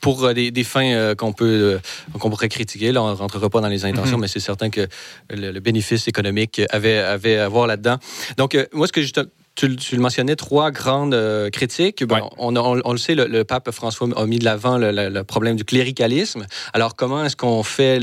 pour 0.00 0.24
euh, 0.24 0.32
des, 0.32 0.52
des, 0.52 0.64
fins 0.64 1.14
qu'on 1.16 1.32
peut 1.32 1.80
qu'on 2.20 2.30
pourrait 2.30 2.48
critiquer, 2.48 2.92
là, 2.92 3.02
on 3.02 3.10
ne 3.10 3.16
rentrera 3.16 3.50
pas 3.50 3.60
dans 3.60 3.68
les 3.68 3.84
intentions, 3.84 4.16
mm-hmm. 4.16 4.20
mais 4.20 4.28
c'est 4.28 4.40
certain 4.40 4.70
que 4.70 4.86
le, 5.30 5.58
bénéfice 5.58 6.06
économique 6.06 6.62
avait, 6.70 6.98
avait 6.98 7.38
à 7.38 7.48
voir 7.48 7.66
là-dedans. 7.66 7.96
Donc, 8.36 8.56
moi, 8.72 8.86
ce 8.86 8.92
que 8.92 9.02
je 9.02 9.12
tu, 9.56 9.68
le 9.68 10.00
mentionnais, 10.00 10.36
trois 10.36 10.70
grandes 10.70 11.14
euh, 11.14 11.50
critiques. 11.50 12.04
on, 12.38 12.92
le 12.92 12.98
sait, 12.98 13.14
le, 13.14 13.44
pape 13.44 13.70
François 13.70 14.08
a 14.16 14.26
mis 14.26 14.38
de 14.38 14.44
l'avant 14.44 14.78
le, 14.78 15.22
problème 15.22 15.56
du 15.56 15.64
cléricalisme. 15.64 16.46
Alors, 16.72 16.94
comment 16.94 17.24
est-ce 17.24 17.36
qu'on 17.36 17.62
fait 17.62 17.98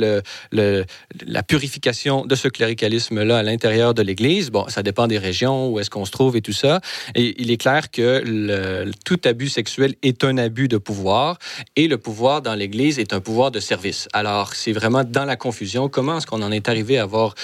la 0.51 1.43
purification 1.43 2.25
de 2.25 2.35
ce 2.35 2.47
cléricalisme-là 2.47 3.37
à 3.37 3.43
l'intérieur 3.43 3.93
de 3.93 4.01
l'Église? 4.01 4.49
Bon, 4.49 4.67
ça 4.67 4.83
dépend 4.83 5.07
des 5.07 5.19
régions, 5.19 5.69
où 5.69 5.79
est-ce 5.79 5.89
qu'on 5.89 6.05
se 6.05 6.11
trouve 6.11 6.35
et 6.35 6.41
tout 6.41 6.53
ça. 6.53 6.81
Et 7.15 7.39
il 7.41 7.51
est 7.51 7.57
clair 7.57 7.91
que 7.91 8.91
tout 9.05 9.21
abus 9.23 9.49
sexuel 9.49 9.95
est 10.01 10.23
un 10.23 10.37
abus 10.37 10.67
de 10.67 10.77
pouvoir 10.77 11.37
et 11.75 11.87
le 11.87 11.97
pouvoir 11.97 12.41
dans 12.41 12.55
l'Église 12.55 12.99
est 12.99 13.13
un 13.13 13.19
pouvoir 13.19 13.51
de 13.51 13.59
service. 13.59 14.07
Alors, 14.13 14.55
c'est 14.55 14.73
vraiment 14.73 15.03
dans 15.03 15.25
la 15.25 15.35
confusion. 15.35 15.87
Comment 15.87 16.17
est-ce 16.17 16.27
qu'on 16.27 16.41
en 16.41 16.51
est 16.51 16.67
arrivé 16.67 16.97
à 16.97 17.03
avoir 17.03 17.35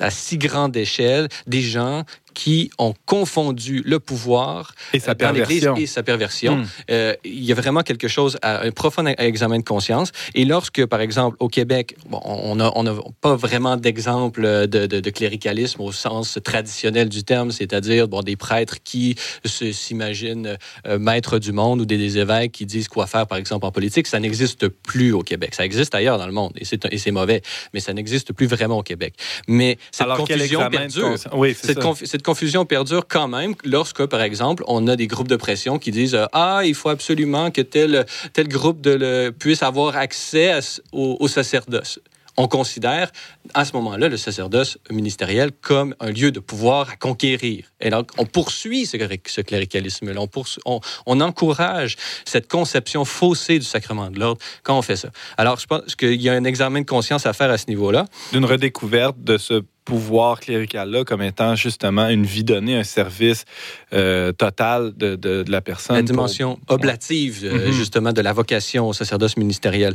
à 0.00 0.10
si 0.10 0.38
grande 0.38 0.76
échelle 0.76 1.28
des 1.46 1.62
gens 1.62 2.04
qui 2.38 2.70
ont 2.78 2.94
confondu 3.04 3.82
le 3.84 3.98
pouvoir 3.98 4.72
et 4.92 5.00
sa 5.00 5.14
dans 5.14 5.32
l'Église 5.32 5.68
et 5.76 5.86
sa 5.86 6.04
perversion. 6.04 6.58
Hmm. 6.58 6.66
Euh, 6.88 7.14
il 7.24 7.42
y 7.42 7.50
a 7.50 7.56
vraiment 7.56 7.82
quelque 7.82 8.06
chose, 8.06 8.38
à, 8.42 8.64
un 8.64 8.70
profond 8.70 9.04
examen 9.06 9.58
de 9.58 9.64
conscience. 9.64 10.12
Et 10.36 10.44
lorsque, 10.44 10.86
par 10.86 11.00
exemple, 11.00 11.36
au 11.40 11.48
Québec, 11.48 11.96
on 12.12 12.54
n'a 12.54 12.70
on 12.76 12.86
a 12.86 12.94
pas 13.20 13.34
vraiment 13.34 13.76
d'exemple 13.76 14.68
de, 14.68 14.86
de, 14.86 15.10
cléricalisme 15.10 15.80
au 15.80 15.90
sens 15.90 16.38
traditionnel 16.44 17.08
du 17.08 17.24
terme, 17.24 17.50
c'est-à-dire 17.50 18.06
bon, 18.06 18.22
des 18.22 18.36
prêtres 18.36 18.76
qui 18.84 19.16
s'imaginent 19.44 20.58
euh, 20.86 20.98
maîtres 21.00 21.40
du 21.40 21.50
monde 21.50 21.80
ou 21.80 21.86
des, 21.86 22.18
évêques 22.18 22.52
qui 22.52 22.66
disent 22.66 22.86
quoi 22.86 23.08
faire, 23.08 23.26
par 23.26 23.38
exemple, 23.38 23.66
en 23.66 23.72
politique, 23.72 24.06
ça 24.06 24.20
n'existe 24.20 24.68
plus 24.68 25.10
au 25.12 25.22
Québec. 25.22 25.56
Ça 25.56 25.64
existe 25.64 25.92
ailleurs 25.92 26.18
dans 26.18 26.26
le 26.26 26.32
monde 26.32 26.52
et 26.56 26.64
c'est 26.98 27.10
mauvais, 27.10 27.42
mais 27.74 27.80
ça 27.80 27.92
n'existe 27.92 28.32
plus 28.32 28.46
vraiment 28.46 28.78
au 28.78 28.84
Québec. 28.84 29.14
Mais 29.48 29.76
cette 29.90 30.06
confusion 30.06 30.70
perdure. 30.70 31.16
Oui, 31.32 31.56
cette, 31.60 31.80
cette 32.04 32.27
confusion 32.28 32.66
perdure 32.66 33.08
quand 33.08 33.26
même 33.26 33.54
lorsque, 33.64 34.04
par 34.04 34.20
exemple, 34.20 34.62
on 34.66 34.86
a 34.86 34.96
des 34.96 35.06
groupes 35.06 35.28
de 35.28 35.36
pression 35.36 35.78
qui 35.78 35.90
disent 35.90 36.18
Ah, 36.34 36.60
il 36.62 36.74
faut 36.74 36.90
absolument 36.90 37.50
que 37.50 37.62
tel, 37.62 38.04
tel 38.34 38.48
groupe 38.48 38.82
de 38.82 38.90
le, 38.90 39.30
puisse 39.30 39.62
avoir 39.62 39.96
accès 39.96 40.52
au, 40.92 41.26
sacerdoce 41.26 42.00
on 42.38 42.46
considère 42.46 43.10
à 43.52 43.64
ce 43.64 43.72
moment-là 43.74 44.08
le 44.08 44.16
sacerdoce 44.16 44.78
ministériel 44.90 45.50
comme 45.60 45.94
un 46.00 46.10
lieu 46.10 46.30
de 46.30 46.38
pouvoir 46.40 46.88
à 46.90 46.96
conquérir. 46.96 47.64
Et 47.80 47.90
donc, 47.90 48.10
on 48.16 48.24
poursuit 48.24 48.86
ce, 48.86 48.96
ce 49.26 49.40
cléricalisme-là. 49.40 50.20
On, 50.64 50.80
on, 51.06 51.20
encourage 51.20 51.96
cette 52.24 52.48
conception 52.48 53.04
faussée 53.04 53.58
du 53.58 53.64
sacrement 53.64 54.10
de 54.10 54.20
l'ordre 54.20 54.40
quand 54.62 54.78
on 54.78 54.82
fait 54.82 54.96
ça. 54.96 55.10
Alors, 55.36 55.58
je 55.58 55.66
pense 55.66 55.96
qu'il 55.96 56.22
y 56.22 56.28
a 56.28 56.32
un 56.32 56.44
examen 56.44 56.80
de 56.80 56.86
conscience 56.86 57.26
à 57.26 57.32
faire 57.32 57.50
à 57.50 57.58
ce 57.58 57.66
niveau-là. 57.66 58.04
D'une 58.32 58.44
redécouverte 58.44 59.16
de 59.20 59.36
ce 59.36 59.64
pouvoir 59.84 60.38
clérical-là 60.38 61.02
comme 61.04 61.22
étant 61.22 61.56
justement 61.56 62.08
une 62.08 62.24
vie 62.24 62.44
donnée, 62.44 62.76
un 62.76 62.84
service 62.84 63.46
euh, 63.92 64.32
total 64.32 64.92
de, 64.96 65.16
de, 65.16 65.44
la 65.48 65.60
personne. 65.60 65.96
La 65.96 66.02
dimension 66.02 66.60
oblative, 66.68 67.40
euh, 67.42 67.68
mm-hmm. 67.68 67.72
justement, 67.72 68.12
de 68.12 68.20
la 68.20 68.32
vocation 68.32 68.86
au 68.86 68.92
sacerdoce 68.92 69.36
ministériel. 69.38 69.94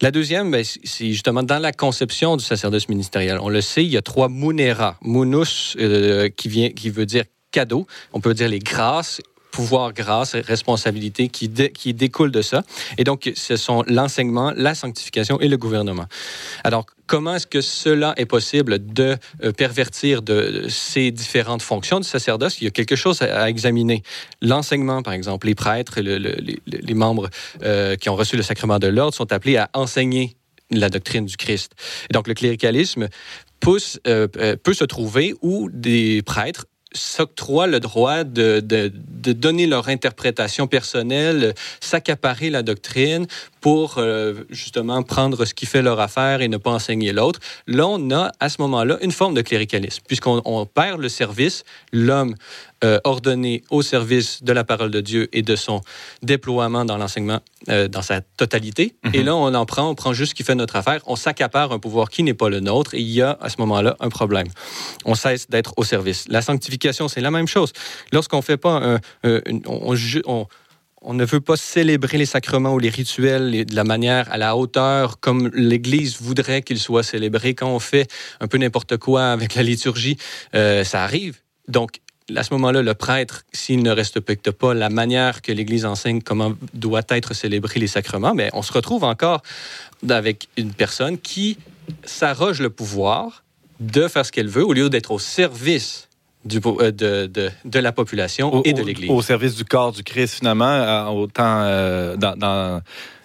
La 0.00 0.10
deuxième, 0.10 0.50
ben, 0.50 0.64
c'est 0.64 1.10
justement 1.10 1.42
dans 1.42 1.60
la 1.60 1.72
conception 1.72 2.36
du 2.36 2.44
sacerdoce 2.44 2.88
ministériel. 2.88 3.38
On 3.40 3.48
le 3.48 3.60
sait, 3.60 3.84
il 3.84 3.90
y 3.90 3.96
a 3.96 4.02
trois 4.02 4.28
munera. 4.28 4.98
Munus, 5.02 5.76
euh, 5.78 6.28
qui, 6.28 6.48
vient, 6.48 6.70
qui 6.70 6.90
veut 6.90 7.06
dire 7.06 7.24
cadeau. 7.52 7.86
On 8.12 8.20
peut 8.20 8.34
dire 8.34 8.48
les 8.48 8.58
grâces 8.58 9.20
pouvoir, 9.54 9.92
grâce, 9.92 10.34
responsabilité 10.34 11.28
qui, 11.28 11.48
qui 11.48 11.94
découle 11.94 12.32
de 12.32 12.42
ça. 12.42 12.64
Et 12.98 13.04
donc, 13.04 13.30
ce 13.36 13.54
sont 13.54 13.84
l'enseignement, 13.86 14.52
la 14.56 14.74
sanctification 14.74 15.38
et 15.38 15.46
le 15.46 15.56
gouvernement. 15.56 16.06
Alors, 16.64 16.86
comment 17.06 17.36
est-ce 17.36 17.46
que 17.46 17.60
cela 17.60 18.14
est 18.16 18.26
possible 18.26 18.84
de 18.84 19.16
euh, 19.44 19.52
pervertir 19.52 20.22
de, 20.22 20.66
ces 20.68 21.12
différentes 21.12 21.62
fonctions 21.62 22.00
du 22.00 22.08
sacerdoce? 22.08 22.60
Il 22.60 22.64
y 22.64 22.66
a 22.66 22.72
quelque 22.72 22.96
chose 22.96 23.22
à, 23.22 23.48
examiner. 23.48 24.02
L'enseignement, 24.42 25.02
par 25.02 25.12
exemple, 25.12 25.46
les 25.46 25.54
prêtres, 25.54 26.00
les, 26.00 26.94
membres 26.94 27.30
euh, 27.62 27.94
qui 27.94 28.08
ont 28.08 28.16
reçu 28.16 28.36
le 28.36 28.42
sacrement 28.42 28.80
de 28.80 28.88
l'ordre 28.88 29.14
sont 29.14 29.32
appelés 29.32 29.56
à 29.56 29.70
enseigner 29.72 30.36
la 30.72 30.88
doctrine 30.88 31.26
du 31.26 31.36
Christ. 31.36 31.74
Et 32.10 32.12
donc, 32.12 32.26
le 32.26 32.34
cléricalisme 32.34 33.06
euh, 33.68 34.26
peut 34.56 34.74
se 34.74 34.84
trouver 34.84 35.36
où 35.42 35.70
des 35.72 36.22
prêtres 36.22 36.66
s'octroient 36.94 37.66
le 37.66 37.80
droit 37.80 38.24
de, 38.24 38.60
de, 38.60 38.90
donner 39.32 39.66
leur 39.66 39.88
interprétation 39.88 40.66
personnelle, 40.66 41.54
s'accaparer 41.80 42.50
la 42.50 42.62
doctrine 42.62 43.26
pour 43.60 43.96
euh, 43.98 44.34
justement 44.50 45.02
prendre 45.02 45.44
ce 45.44 45.54
qui 45.54 45.66
fait 45.66 45.82
leur 45.82 45.98
affaire 46.00 46.40
et 46.40 46.48
ne 46.48 46.56
pas 46.56 46.70
enseigner 46.70 47.12
l'autre. 47.12 47.40
Là, 47.66 47.86
on 47.86 48.10
a 48.10 48.30
à 48.38 48.48
ce 48.48 48.60
moment-là 48.62 48.98
une 49.00 49.12
forme 49.12 49.34
de 49.34 49.42
cléricalisme, 49.42 50.02
puisqu'on 50.06 50.66
perd 50.66 51.00
le 51.00 51.08
service, 51.08 51.64
l'homme 51.92 52.34
euh, 52.82 52.98
ordonné 53.04 53.62
au 53.70 53.82
service 53.82 54.42
de 54.42 54.52
la 54.52 54.64
parole 54.64 54.90
de 54.90 55.00
Dieu 55.00 55.28
et 55.32 55.42
de 55.42 55.56
son 55.56 55.80
déploiement 56.22 56.84
dans 56.84 56.96
l'enseignement 56.96 57.40
euh, 57.68 57.88
dans 57.88 58.02
sa 58.02 58.20
totalité. 58.20 58.96
Et 59.12 59.20
mhm. 59.20 59.26
là, 59.26 59.36
on 59.36 59.54
en 59.54 59.66
prend, 59.66 59.88
on 59.88 59.94
prend 59.94 60.12
juste 60.12 60.30
ce 60.30 60.34
qui 60.34 60.42
fait 60.42 60.54
notre 60.54 60.76
affaire, 60.76 61.00
on 61.06 61.16
s'accapare 61.16 61.72
un 61.72 61.78
pouvoir 61.78 62.10
qui 62.10 62.22
n'est 62.22 62.34
pas 62.34 62.48
le 62.48 62.60
nôtre, 62.60 62.94
et 62.94 63.00
il 63.00 63.10
y 63.10 63.22
a 63.22 63.38
à 63.40 63.48
ce 63.48 63.56
moment-là 63.58 63.96
un 64.00 64.08
problème. 64.08 64.48
On 65.04 65.14
cesse 65.14 65.48
d'être 65.48 65.72
au 65.76 65.84
service. 65.84 66.26
La 66.28 66.42
sanctification, 66.42 67.08
c'est 67.08 67.20
la 67.20 67.30
même 67.30 67.48
chose. 67.48 67.72
Lorsqu'on 68.12 68.42
fait 68.42 68.56
pas 68.56 68.82
un, 68.82 69.00
on, 69.66 69.94
on 70.26 70.46
on 71.04 71.14
ne 71.14 71.24
veut 71.24 71.40
pas 71.40 71.56
célébrer 71.56 72.18
les 72.18 72.26
sacrements 72.26 72.72
ou 72.72 72.78
les 72.78 72.88
rituels 72.88 73.64
de 73.66 73.76
la 73.76 73.84
manière 73.84 74.32
à 74.32 74.38
la 74.38 74.56
hauteur 74.56 75.20
comme 75.20 75.50
l'Église 75.54 76.20
voudrait 76.20 76.62
qu'ils 76.62 76.78
soient 76.78 77.02
célébrés. 77.02 77.54
Quand 77.54 77.68
on 77.68 77.78
fait 77.78 78.10
un 78.40 78.48
peu 78.48 78.58
n'importe 78.58 78.96
quoi 78.96 79.26
avec 79.26 79.54
la 79.54 79.62
liturgie, 79.62 80.16
euh, 80.54 80.82
ça 80.82 81.04
arrive. 81.04 81.40
Donc, 81.68 82.00
à 82.34 82.42
ce 82.42 82.54
moment-là, 82.54 82.82
le 82.82 82.94
prêtre, 82.94 83.44
s'il 83.52 83.82
ne 83.82 83.90
respecte 83.90 84.50
pas 84.50 84.74
la 84.74 84.88
manière 84.88 85.42
que 85.42 85.52
l'Église 85.52 85.84
enseigne 85.84 86.22
comment 86.22 86.54
doit 86.72 87.02
être 87.08 87.34
célébrés 87.34 87.80
les 87.80 87.86
sacrements, 87.86 88.34
mais 88.34 88.50
on 88.54 88.62
se 88.62 88.72
retrouve 88.72 89.04
encore 89.04 89.42
avec 90.08 90.48
une 90.56 90.72
personne 90.72 91.18
qui 91.18 91.58
s'arroge 92.04 92.60
le 92.60 92.70
pouvoir 92.70 93.44
de 93.80 94.08
faire 94.08 94.24
ce 94.24 94.32
qu'elle 94.32 94.48
veut 94.48 94.64
au 94.64 94.72
lieu 94.72 94.88
d'être 94.88 95.10
au 95.10 95.18
service 95.18 96.08
du, 96.44 96.60
euh, 96.64 96.90
de, 96.90 97.26
de, 97.26 97.50
de, 97.64 97.78
la 97.78 97.92
population 97.92 98.62
et 98.64 98.72
de 98.72 98.82
l'Église. 98.82 99.10
Au, 99.10 99.22
service 99.22 99.56
du 99.56 99.64
corps 99.64 99.92
du 99.92 100.02
Christ, 100.02 100.36
finalement, 100.36 100.64
euh, 100.64 101.06
autant 101.06 101.62
euh, 101.62 102.16
dans, 102.16 102.36
dans 102.36 102.82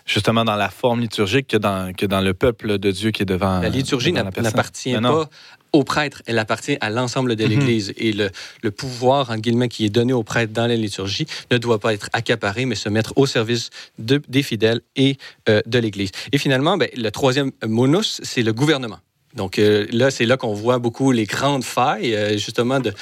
justement 0.09 0.43
dans 0.43 0.55
la 0.55 0.69
forme 0.69 1.01
liturgique 1.01 1.47
que 1.47 1.57
dans, 1.57 1.93
que 1.93 2.05
dans 2.05 2.21
le 2.21 2.33
peuple 2.33 2.79
de 2.79 2.91
Dieu 2.91 3.11
qui 3.11 3.21
est 3.21 3.25
devant. 3.25 3.59
La 3.59 3.69
liturgie 3.69 4.11
n'appartient 4.11 4.93
pas 4.93 5.29
au 5.71 5.83
prêtre, 5.83 6.23
elle 6.25 6.39
appartient 6.39 6.77
à 6.81 6.89
l'ensemble 6.89 7.35
de 7.35 7.43
mhm. 7.43 7.49
l'Église. 7.51 7.93
Et 7.97 8.11
le, 8.11 8.31
le, 8.63 8.71
pouvoir, 8.71 9.29
en 9.29 9.37
guillemets, 9.37 9.69
qui 9.69 9.85
est 9.85 9.89
donné 9.89 10.13
au 10.13 10.23
prêtre 10.23 10.51
dans 10.51 10.65
la 10.65 10.75
liturgie 10.75 11.27
ne 11.51 11.59
doit 11.59 11.79
pas 11.79 11.93
être 11.93 12.09
accaparé, 12.11 12.65
mais 12.65 12.73
se 12.73 12.89
mettre 12.89 13.13
au 13.17 13.27
service 13.27 13.69
de, 13.99 14.19
des 14.27 14.41
fidèles 14.41 14.81
et 14.95 15.17
euh, 15.47 15.61
de 15.67 15.77
l'Église. 15.77 16.09
Et 16.31 16.39
finalement, 16.39 16.75
ben, 16.75 16.89
le 16.95 17.09
troisième 17.11 17.51
monus, 17.63 18.19
c'est 18.23 18.41
le 18.41 18.51
gouvernement. 18.51 18.97
Donc 19.35 19.59
euh, 19.59 19.85
là, 19.91 20.11
c'est 20.11 20.25
là 20.25 20.37
qu'on 20.37 20.53
voit 20.53 20.79
beaucoup 20.79 21.11
les 21.11 21.25
grandes 21.25 21.63
failles, 21.63 22.15
euh, 22.15 22.37
justement, 22.37 22.79
de, 22.79 22.93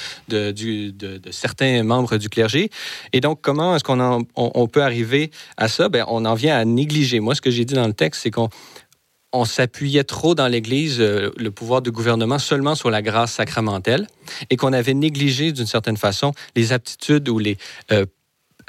certains 1.32 1.84
membres 1.84 2.18
du 2.18 2.30
clergé. 2.30 2.70
Et 3.14 3.22
donc, 3.22 3.40
comment 3.42 3.76
est-ce 3.76 3.84
qu'on 3.84 4.00
on, 4.00 4.26
on, 4.36 4.68
peut 4.68 4.84
arriver 4.84 5.32
à 5.56 5.68
ça? 5.68 5.90
Ben, 5.90 6.06
on 6.08 6.26
en 6.26 6.34
vient 6.34 6.58
à 6.58 6.66
négliger. 6.66 7.20
Moi, 7.20 7.36
ce 7.36 7.42
que 7.42 7.52
j'ai 7.52 7.66
dit 7.66 7.74
dans 7.74 7.88
le 7.88 7.94
texte, 7.94 8.24
c'est 8.24 8.32
qu'on 8.32 8.50
on 9.34 9.46
s'appuyait 9.46 10.04
trop 10.04 10.36
dans 10.36 10.48
l'Église, 10.48 11.00
euh, 11.00 11.32
le 11.38 11.52
pouvoir 11.52 11.82
du 11.82 11.92
gouvernement, 11.92 12.40
seulement 12.40 12.76
sur 12.76 12.90
la 12.90 13.02
grâce 13.02 13.34
sacramentelle 13.34 14.08
et 14.50 14.58
qu'on 14.58 14.74
avait 14.74 14.94
négligé 14.94 15.52
d'une 15.52 15.66
certaine 15.66 15.98
façon 15.98 16.34
les 16.56 16.74
aptitudes 16.74 17.30
ou 17.30 17.40
les 17.40 17.58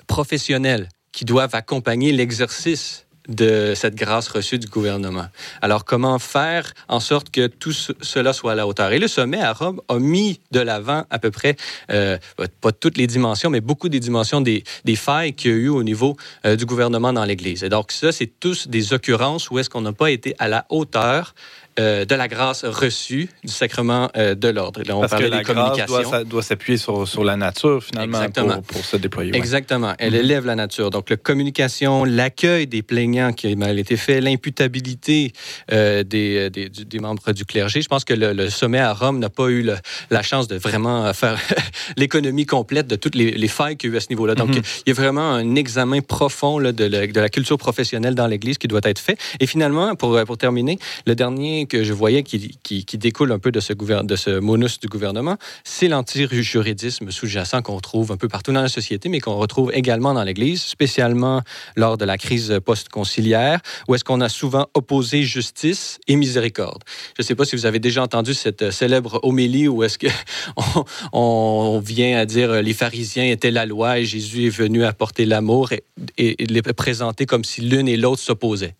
professionnels 0.06 0.88
qui 1.12 1.24
doivent 1.24 1.54
accompagner 1.54 2.12
l'exercice 2.12 3.07
de 3.28 3.75
cette 3.75 3.94
grâce 3.94 4.28
reçue 4.28 4.58
du 4.58 4.66
gouvernement. 4.66 5.26
Alors, 5.62 5.85
comment 5.85 6.18
faire 6.18 6.73
en 6.88 7.00
sorte 7.00 7.30
que 7.30 7.47
tout 7.47 7.73
cela 7.73 8.32
soit 8.32 8.52
à 8.52 8.54
la 8.54 8.66
hauteur? 8.66 8.92
Et 8.92 8.99
le 8.99 9.08
sommet 9.08 9.40
à 9.40 9.52
Rome 9.52 9.80
a 9.88 9.99
mis 9.99 10.40
de 10.50 10.61
l'avant 10.61 11.04
à 11.11 11.18
peu 11.18 11.30
près, 11.30 11.56
euh, 11.90 12.18
pas 12.61 12.73
toutes 12.73 12.97
les 12.97 13.06
dimensions, 13.06 13.50
mais 13.50 13.61
beaucoup 13.61 13.88
des 13.88 14.00
dimensions 14.00 14.40
des, 14.40 14.64
failles 14.97 15.35
qu'il 15.35 15.50
y 15.50 15.54
a 15.54 15.56
eu 15.56 15.68
au 15.68 15.82
niveau 15.82 16.16
euh, 16.44 16.56
du 16.56 16.66
gouvernement 16.66 17.12
dans 17.12 17.25
l'Église. 17.25 17.62
Et 17.62 17.68
donc, 17.68 17.92
ça, 17.92 18.11
c'est 18.11 18.30
tous 18.40 18.68
des 18.68 18.92
occurrences 18.92 19.50
où 19.50 19.58
est-ce 19.58 19.70
qu'on 19.70 19.82
n'a 19.82 19.92
pas 19.92 20.11
été 20.11 20.35
à 20.38 20.49
la 20.49 20.64
hauteur 20.70 21.35
euh, 21.78 22.04
de 22.04 22.14
la 22.14 22.28
grâce 22.28 22.64
reçue 22.64 23.28
du 23.44 23.52
sacrement 23.52 24.11
euh, 24.16 24.35
de 24.35 24.49
l'ordre. 24.49 24.82
on 24.90 25.00
Parce 25.00 25.14
que 25.14 25.28
la 25.28 25.42
grâce 25.42 25.87
doit, 25.87 26.25
doit 26.25 26.42
s'appuyer 26.42 26.76
sur, 26.76 27.06
sur, 27.06 27.23
la 27.23 27.37
nature, 27.37 27.82
finalement, 27.82 28.28
pour, 28.30 28.62
pour, 28.62 28.85
se 28.85 28.97
déployer. 28.97 29.35
Exactement. 29.37 29.94
Elle 29.99 30.14
mhm. 30.14 30.20
élève 30.20 30.47
la 30.47 30.56
nature. 30.56 30.90
Donc, 30.90 31.11
la 31.11 31.16
communication, 31.16 32.04
l'accueil 32.04 32.66
des 32.66 32.82
plaignants 32.82 33.32
qui 33.32 33.52
a 33.52 33.56
mal 33.56 33.78
été 33.78 33.97
fait, 33.97 34.20
l'imputabilité 34.20 35.32
euh, 35.73 36.02
des, 36.02 36.50
des, 36.50 36.68
des, 36.68 36.99
membres 36.99 37.32
du 37.32 37.44
clergé. 37.44 37.80
Je 37.80 37.88
pense 37.88 38.04
que 38.04 38.14
le, 38.14 38.50
sommet 38.50 38.80
à 38.80 38.92
Rome 38.92 39.18
n'a 39.18 39.30
pas 39.30 39.49
eu 39.49 39.70
la 40.11 40.23
chance 40.23 40.49
de 40.49 40.56
vraiment 40.56 41.12
faire 41.12 41.38
l'économie 41.97 42.47
complète 42.47 42.87
de 42.87 42.97
toutes 42.97 43.14
les, 43.14 43.30
les 43.30 43.49
failles 43.49 43.76
qu'il 43.76 43.90
y 43.90 43.92
a 43.92 43.94
eu 43.94 43.99
à 43.99 44.00
ce 44.00 44.08
niveau-là. 44.11 44.35
Donc, 44.35 44.50
mhm. 44.50 44.62
il 44.87 44.88
y 44.88 44.92
a 44.92 44.94
vraiment 44.94 45.32
un 45.32 45.54
examen 45.54 46.00
profond 46.00 46.58
là, 46.58 46.73
de, 46.73 46.85
la, 46.85 47.06
de, 47.06 47.20
la, 47.20 47.28
culture 47.28 47.58
professionnelle 47.58 48.14
dans 48.16 48.26
l'Église 48.26 48.58
qui 48.58 48.66
doit 48.66 48.80
être 48.82 48.99
fait. 48.99 49.18
Et 49.38 49.47
finalement, 49.47 49.94
pour, 49.94 50.20
pour 50.25 50.38
terminer, 50.38 50.78
le 51.06 51.14
dernier 51.14 51.67
que 51.68 51.84
je 51.84 51.92
voyais 51.92 52.22
qui, 52.22 52.58
découle 52.94 53.32
un 53.32 53.38
peu 53.38 53.52
de 53.52 53.60
ce, 53.60 54.38
monus 54.38 54.80
du 54.80 54.88
gouvernement, 54.88 55.37
c'est 55.64 55.88
l'anti-juridisme 55.88 57.10
sous-jacent 57.10 57.62
qu'on 57.62 57.76
retrouve 57.76 58.12
un 58.12 58.16
peu 58.16 58.28
partout 58.28 58.52
dans 58.52 58.62
la 58.62 58.68
société, 58.68 59.08
mais 59.08 59.20
qu'on 59.20 59.37
retrouve 59.37 59.70
également 59.72 60.14
dans 60.14 60.25
l'Église, 60.25 60.62
spécialement 60.62 61.42
lors 61.76 61.96
de 61.96 62.04
la 62.04 62.18
crise 62.18 62.58
post-conciliaire, 62.64 63.60
où 63.87 63.94
est-ce 63.94 64.04
qu'on 64.04 64.20
a 64.20 64.28
souvent 64.28 64.66
opposé 64.75 65.22
justice 65.22 65.98
et 66.08 66.16
miséricorde. 66.16 66.82
Je 67.16 67.22
ne 67.22 67.25
sais 67.25 67.34
pas 67.34 67.44
si 67.44 67.56
vous 67.56 67.66
avez 67.66 67.78
déjà 67.78 68.02
entendu 68.02 68.34
cette 68.34 68.70
célèbre 68.70 69.20
homélie 69.22 69.68
où 69.68 69.82
est-ce 69.82 69.98
qu'on 69.98 70.84
on 71.12 71.80
vient 71.80 72.18
à 72.18 72.26
dire 72.26 72.62
les 72.62 72.72
pharisiens 72.72 73.25
étaient 73.25 73.50
la 73.50 73.66
loi 73.66 74.00
et 74.00 74.04
Jésus 74.04 74.46
est 74.46 74.50
venu 74.50 74.84
apporter 74.84 75.26
l'amour 75.26 75.70
et 75.72 76.37
les 76.38 76.62
présenter 76.62 77.26
comme 77.26 77.44
si 77.44 77.60
l'une 77.60 77.88
et 77.88 77.96
l'autre 77.96 78.22
s'opposaient. 78.22 78.75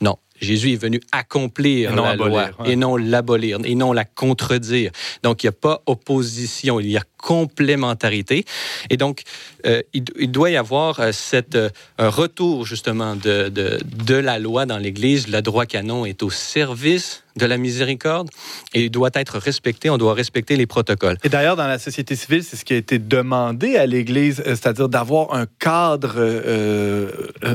Non, 0.00 0.18
Jésus 0.40 0.72
est 0.72 0.80
venu 0.80 1.00
accomplir 1.12 1.94
la 1.94 2.14
loi 2.16 2.50
et 2.64 2.76
non 2.76 2.96
l'abolir 2.96 3.58
et 3.64 3.74
non 3.74 3.92
la 3.92 4.04
contredire. 4.04 4.90
Donc, 5.22 5.42
il 5.42 5.46
n'y 5.46 5.50
a 5.50 5.52
pas 5.52 5.82
opposition, 5.86 6.80
il 6.80 6.90
y 6.90 6.96
a 6.96 7.02
complémentarité. 7.26 8.44
Et 8.88 8.96
donc, 8.96 9.22
euh, 9.66 9.82
il, 9.92 10.30
doit 10.30 10.50
y 10.50 10.56
avoir 10.56 11.00
euh, 11.00 11.10
cette, 11.12 11.56
euh, 11.56 11.70
un 11.98 12.08
retour 12.08 12.64
justement 12.64 13.16
de, 13.16 13.48
de, 13.48 13.80
de 13.82 14.14
la 14.14 14.38
loi 14.38 14.64
dans 14.64 14.78
l'Église. 14.78 15.26
Le 15.26 15.42
droit 15.42 15.66
canon 15.66 16.06
est 16.06 16.22
au 16.22 16.30
service 16.30 17.24
de 17.36 17.46
la 17.46 17.58
miséricorde 17.58 18.30
et 18.74 18.84
il 18.84 18.90
doit 18.90 19.10
être 19.14 19.38
respecté. 19.38 19.90
On 19.90 19.98
doit 19.98 20.14
respecter 20.14 20.56
les 20.56 20.66
protocoles. 20.66 21.18
Et 21.24 21.28
d'ailleurs, 21.28 21.56
dans 21.56 21.66
la 21.66 21.78
société 21.78 22.16
civile, 22.16 22.44
c'est 22.44 22.56
ce 22.56 22.64
qui 22.64 22.72
a 22.72 22.76
été 22.76 22.98
demandé 22.98 23.76
à 23.76 23.86
l'Église, 23.86 24.42
c'est-à-dire 24.44 24.88
d'avoir 24.88 25.34
un 25.34 25.46
cadre, 25.58 26.14
euh, 26.16 27.10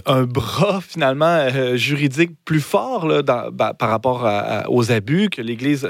un 0.05 0.23
bras 0.23 0.81
finalement 0.87 1.47
juridique 1.75 2.31
plus 2.45 2.61
fort 2.71 3.07
là, 3.07 3.21
dans, 3.21 3.51
bah, 3.51 3.73
par 3.77 3.89
rapport 3.89 4.27
aux 4.69 4.91
abus 4.91 5.29
que 5.29 5.41
l'Église, 5.41 5.87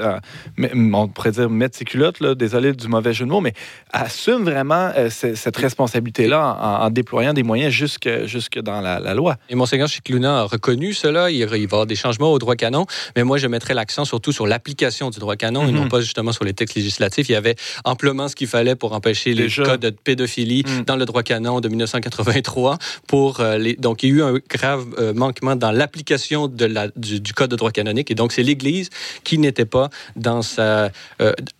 on 0.58 1.08
pourrait 1.08 1.32
dire, 1.32 1.48
mettre 1.48 1.76
ses 1.78 1.84
culottes, 1.84 2.20
là, 2.20 2.34
désolé 2.34 2.72
du 2.72 2.88
mauvais 2.88 3.12
jeu 3.12 3.24
de 3.24 3.30
mots, 3.30 3.40
mais 3.40 3.54
assume 3.92 4.44
vraiment 4.44 4.90
euh, 4.96 5.10
cette 5.10 5.56
responsabilité-là 5.56 6.58
en, 6.82 6.90
déployant 6.90 7.32
des 7.32 7.42
moyens 7.42 7.72
jusque, 7.72 8.08
jusque 8.24 8.58
dans 8.58 8.80
la, 8.80 9.14
loi. 9.14 9.36
Et 9.48 9.54
Monseigneur 9.54 9.88
Chicluna 9.88 10.40
a 10.40 10.44
reconnu 10.44 10.92
cela. 10.92 11.30
Il, 11.30 11.44
va 11.46 11.56
y 11.56 11.64
avoir 11.64 11.86
des 11.86 11.96
changements 11.96 12.32
au 12.32 12.38
droit 12.38 12.56
canon, 12.56 12.86
mais 13.16 13.24
moi, 13.24 13.38
je 13.38 13.46
mettrais 13.46 13.74
l'accent 13.74 14.04
surtout 14.04 14.32
sur 14.32 14.46
l'application 14.46 15.10
du 15.10 15.18
droit 15.18 15.36
canon 15.36 15.68
et 15.68 15.72
non 15.72 15.84
mhm. 15.84 15.88
pas 15.88 16.00
justement 16.00 16.32
sur 16.32 16.44
les 16.44 16.54
textes 16.54 16.74
législatifs. 16.74 17.28
Il 17.28 17.32
y 17.32 17.36
avait 17.36 17.56
amplement 17.84 18.28
ce 18.28 18.36
qu'il 18.36 18.46
fallait 18.46 18.76
pour 18.76 18.92
empêcher 18.92 19.34
les 19.34 19.48
cas 19.48 19.76
de 19.76 19.90
pédophilie 19.90 20.64
mhm. 20.66 20.84
dans 20.84 20.96
le 20.96 21.04
droit 21.04 21.22
canon 21.22 21.60
de 21.60 21.68
1983. 21.68 22.78
Pour, 23.06 23.40
euh, 23.40 23.58
les... 23.58 23.74
Donc, 23.74 24.02
il 24.02 24.10
y 24.10 24.12
a 24.12 24.16
eu 24.16 24.22
un 24.22 24.34
grave 24.48 24.86
euh, 24.98 25.12
manquement 25.14 25.56
dans 25.56 25.72
l'application 25.72 26.48
de 26.48 26.64
du, 26.96 27.32
code 27.34 27.50
de 27.50 27.56
droit 27.56 27.70
canonique. 27.70 28.10
Et 28.10 28.14
donc, 28.14 28.32
c'est 28.32 28.42
l'Église 28.42 28.90
qui 29.24 29.38
n'était 29.38 29.64
pas 29.64 29.90
dans 30.16 30.42
sa... 30.42 30.90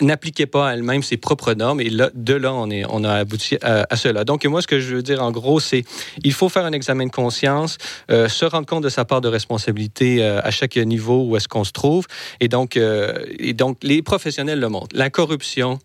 n'appliquait 0.01 0.47
pas 0.47 0.73
elle-même 0.73 1.03
ses 1.03 1.17
propres 1.17 1.55
normes. 1.55 1.81
Et 1.81 1.91
de 1.91 2.35
là, 2.35 2.53
on, 2.53 2.71
est, 2.71 2.85
on 2.89 3.05
a 3.05 3.15
abouti 3.15 3.57
à, 3.63 3.97
cela. 3.97 4.25
Donc, 4.25 4.45
moi, 4.45 4.63
ce 4.63 4.67
que 4.67 4.81
je 4.81 4.97
veux 4.97 5.03
dire, 5.03 5.23
en 5.23 5.31
gros, 5.31 5.61
c'est 5.61 5.85
il 6.23 6.33
faut 6.33 6.49
faire 6.49 6.65
un 6.65 6.73
examen 6.73 7.07
de 7.07 7.11
conscience, 7.11 7.79
euh, 8.11 8.29
se 8.29 8.45
rendre 8.45 8.67
compte 8.67 8.85
de 8.85 8.89
sa 8.89 9.05
part 9.05 9.21
de 9.21 9.29
responsabilité 9.29 10.23
euh, 10.23 10.41
à 10.43 10.51
chaque 10.51 10.77
niveau 10.77 11.25
où 11.25 11.37
est-ce 11.37 11.49
qu'on 11.49 11.65
se 11.65 11.73
trouve. 11.73 12.07
Et 12.41 12.49
donc, 12.49 12.77
euh, 12.77 13.25
et 13.39 13.53
donc, 13.53 13.79
les 13.83 14.03
professionnels 14.03 14.61
le 14.61 14.69
montrent. 14.69 14.95
La 14.97 15.11
corruption, 15.11 15.79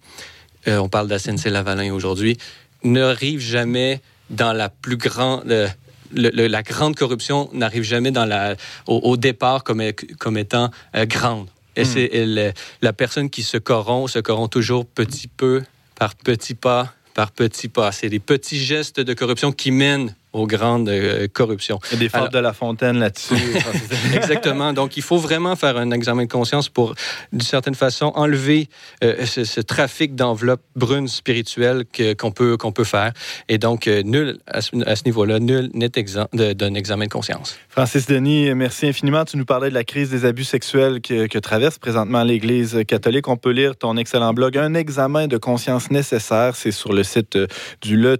on 0.66 0.90
parle 0.90 1.08
d'ASNC-Lavalin 1.08 1.94
aujourd'hui, 1.94 2.38
n'arrive 2.84 3.40
jamais 3.40 4.02
dans 4.30 4.54
la 4.54 4.70
plus 4.70 4.98
grande... 4.98 5.70
la 6.14 6.64
grande 6.64 6.96
corruption 6.96 7.50
n'arrive 7.54 7.84
jamais 7.84 8.12
dans 8.12 8.26
la, 8.26 8.56
au, 8.88 9.18
départ 9.18 9.64
comme, 9.64 9.82
comme 10.20 10.38
étant 10.38 10.72
grande. 10.94 11.48
Et 11.76 11.84
hmm. 11.84 11.86
c'est 11.86 12.54
la 12.82 12.94
personne 12.94 13.30
qui 13.30 13.44
se 13.44 13.58
corrompt, 13.58 14.10
se 14.10 14.20
corrompt 14.20 14.52
toujours 14.52 14.86
petit 14.86 15.28
peu 15.28 15.64
par 15.96 16.16
petits 16.16 16.56
pas, 16.56 16.94
par 17.14 17.32
petits 17.32 17.68
pas. 17.68 17.92
C'est 17.92 18.10
des 18.10 18.20
petits 18.20 18.60
gestes 18.60 19.00
de 19.00 19.14
corruption 19.14 19.52
qui 19.52 19.72
mènent 19.72 20.16
aux 20.34 20.48
grandes 20.48 20.90
euh, 20.90 21.28
corruptions. 21.32 21.80
Il 21.92 21.94
y 21.94 21.98
a 21.98 22.00
des 22.00 22.10
fautes 22.10 22.34
de 22.34 22.40
la 22.40 22.54
fontaine 22.54 23.00
là-dessus. 23.00 23.36
Exactement. 24.14 24.74
Donc, 24.74 24.98
il 24.98 25.04
faut 25.04 25.18
vraiment 25.18 25.56
faire 25.56 25.78
un 25.78 25.92
examen 25.92 26.24
de 26.24 26.32
conscience 26.32 26.70
pour, 26.70 26.96
d'une 27.32 27.42
certaine 27.42 27.76
façon, 27.76 28.12
enlever 28.16 28.70
euh, 29.04 29.26
ce, 29.26 29.62
trafic 29.62 30.16
d'enveloppes 30.16 30.64
brunes 30.76 31.08
spirituelles 31.08 31.86
qu'on 32.18 32.32
peut, 32.32 32.58
qu'on 32.58 32.72
peut 32.72 32.84
faire. 32.84 33.12
Et 33.50 33.58
donc, 33.58 33.88
euh, 33.88 34.04
nul, 34.04 34.40
à 34.48 34.62
ce, 34.62 35.04
niveau-là, 35.06 35.40
nul 35.40 35.70
n'est 35.74 35.92
exempt 35.96 36.30
d'un 36.34 36.74
examen 36.74 37.06
de 37.06 37.10
conscience. 37.10 37.58
Francis 37.70 38.06
Denis, 38.06 38.54
merci 38.54 38.88
infiniment. 38.88 39.26
Tu 39.26 39.38
nous 39.38 39.46
parlais 39.46 39.70
de 39.70 39.74
la 39.74 39.84
crise 39.84 40.10
des 40.10 40.26
abus 40.26 40.44
sexuels 40.44 41.02
que, 41.02 41.28
que 41.28 41.40
traverse 41.40 41.78
présentement 41.80 42.24
l'Église 42.24 42.80
catholique. 42.88 43.28
On 43.28 43.38
peut 43.38 43.52
lire 43.52 43.76
ton 43.76 43.98
excellent 43.98 44.34
blog, 44.34 44.58
Un 44.58 44.74
examen 44.74 45.28
de 45.28 45.38
conscience 45.38 45.92
nécessaire. 45.92 46.56
C'est 46.56 46.72
sur 46.72 46.94
le 46.94 47.04
site 47.04 47.38
du 47.82 47.98
le 47.98 48.18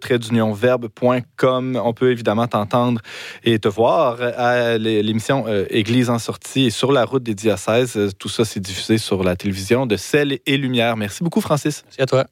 verbe.com. 0.54 1.82
On 1.84 1.94
peut 1.94 2.07
évidemment 2.12 2.48
t'entendre 2.48 3.02
et 3.44 3.60
te 3.60 3.68
voir 3.68 4.18
à 4.22 4.78
l'émission 4.78 5.46
euh, 5.48 5.66
Église 5.70 6.10
en 6.10 6.20
sortie 6.20 6.66
et 6.66 6.70
sur 6.70 6.92
la 6.92 7.06
route 7.06 7.24
des 7.24 7.36
diocèses. 7.36 8.12
Tout 8.18 8.30
ça, 8.30 8.46
c'est 8.46 8.60
diffusé 8.60 8.98
sur 8.98 9.24
la 9.24 9.36
télévision 9.36 9.86
de 9.86 9.96
Sel 9.98 10.40
et 10.46 10.58
Lumière. 10.58 10.98
Merci 10.98 11.24
beaucoup, 11.24 11.42
Francis. 11.42 11.84
Merci 11.86 12.02
à 12.02 12.06
toi. 12.06 12.26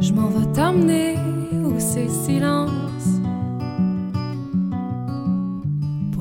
Je 0.00 0.12
m'en 0.12 0.28
vais 0.28 0.52
t'emmener 0.52 1.16
où 1.52 1.74
c'est 1.78 2.08
silence 2.08 3.17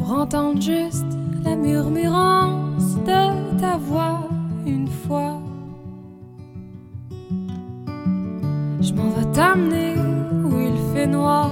pour 0.07 0.19
entendre 0.19 0.61
juste 0.61 1.05
la 1.43 1.55
murmurance 1.55 2.95
de 3.05 3.59
ta 3.59 3.77
voix 3.77 4.29
une 4.65 4.87
fois. 4.87 5.41
Je 8.79 8.93
m'en 8.93 9.09
vais 9.09 9.29
t'amener 9.33 9.95
où 10.45 10.59
il 10.59 10.77
fait 10.93 11.07
noir, 11.07 11.49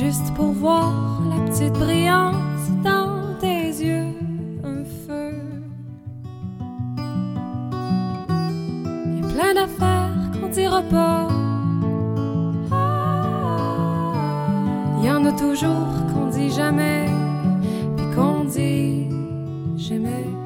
juste 0.00 0.34
pour 0.34 0.52
voir 0.52 0.92
la 1.30 1.48
petite 1.48 1.74
brillance 1.74 2.68
dans 2.82 3.38
tes 3.38 3.68
yeux, 3.68 4.14
un 4.64 4.84
feu. 5.06 5.32
Il 9.06 9.20
y 9.20 9.24
a 9.24 9.28
plein 9.28 9.54
d'affaires 9.54 10.40
qu'on 10.40 10.48
dira 10.48 10.82
pas. 10.82 11.37
En 15.06 15.24
a 15.24 15.32
toujours 15.32 15.86
qu'on 16.12 16.26
dit 16.26 16.50
jamais, 16.50 17.06
puis 17.96 18.06
qu'on 18.14 18.44
dit 18.44 19.06
jamais. 19.76 20.37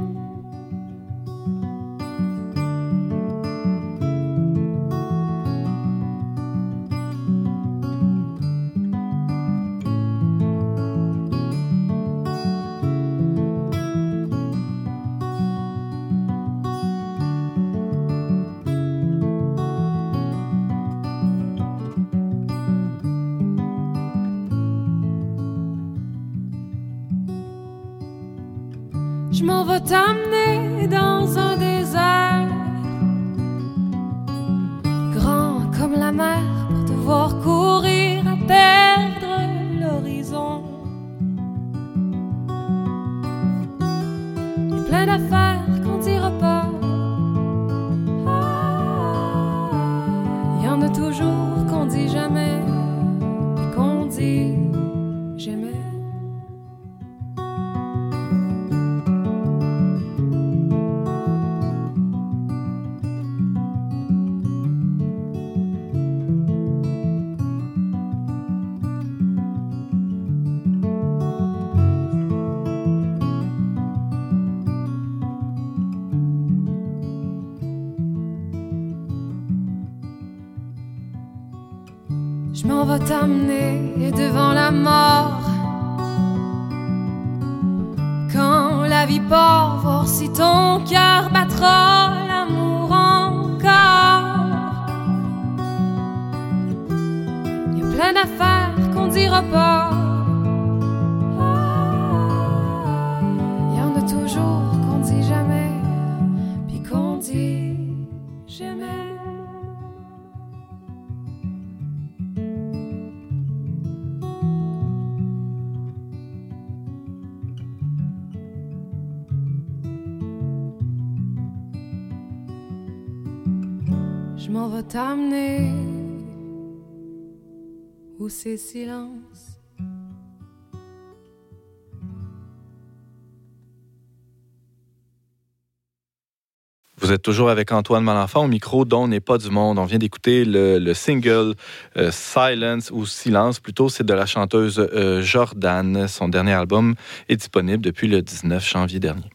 Vous 136.98 137.11
êtes 137.11 137.22
toujours 137.22 137.48
avec 137.48 137.72
Antoine 137.72 138.05
Malenfant 138.05 138.44
au 138.44 138.48
micro 138.48 138.85
dont 138.85 139.09
n'est 139.09 139.20
pas 139.20 139.38
du 139.38 139.48
monde. 139.48 139.78
On 139.78 139.87
vient 139.87 139.98
d'écouter 139.98 140.44
le, 140.44 140.78
le 140.78 140.92
single 140.92 141.55
euh, 141.96 142.11
Silence 142.12 142.90
ou 142.90 143.07
Silence 143.07 143.61
plutôt. 143.61 143.88
C'est 143.88 144.05
de 144.05 144.12
la 144.12 144.26
chanteuse 144.26 144.78
euh, 144.78 145.22
Jordan. 145.22 146.07
Son 146.07 146.28
dernier 146.28 146.52
album 146.52 146.96
est 147.31 147.37
disponible 147.37 147.83
depuis 147.83 148.09
le 148.09 148.20
19 148.20 148.62
janvier 148.62 149.00
dernier. 149.00 149.31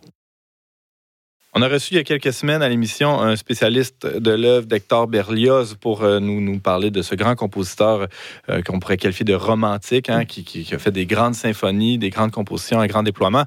On 1.60 1.64
a 1.64 1.70
reçu 1.70 1.96
il 1.96 1.98
y 1.98 2.00
a 2.00 2.04
quelques 2.04 2.34
semaines 2.34 2.62
à 2.62 2.70
l'émission 2.70 3.20
un 3.20 3.36
spécialiste 3.36 4.06
de 4.06 4.30
l'œuvre 4.30 4.68
d'Hector 4.68 5.08
Berlioz 5.08 5.76
pour 5.82 6.04
euh, 6.04 6.20
nous, 6.20 6.40
nous 6.40 6.60
parler 6.60 6.92
de 6.92 7.02
ce 7.02 7.16
grand 7.16 7.34
compositeur 7.34 8.06
euh, 8.48 8.62
qu'on 8.62 8.80
pourrait 8.80 8.98
qualifier 8.98 9.26
de 9.26 9.34
romantique, 9.34 10.12
hein, 10.12 10.26
qui, 10.26 10.70
a 10.72 10.78
fait 10.78 10.92
des 10.92 11.08
grandes 11.08 11.34
symphonies, 11.34 11.98
des 11.98 12.12
grandes 12.12 12.30
compositions, 12.30 12.80
un 12.80 12.86
grand 12.86 13.02
déploiement. 13.02 13.44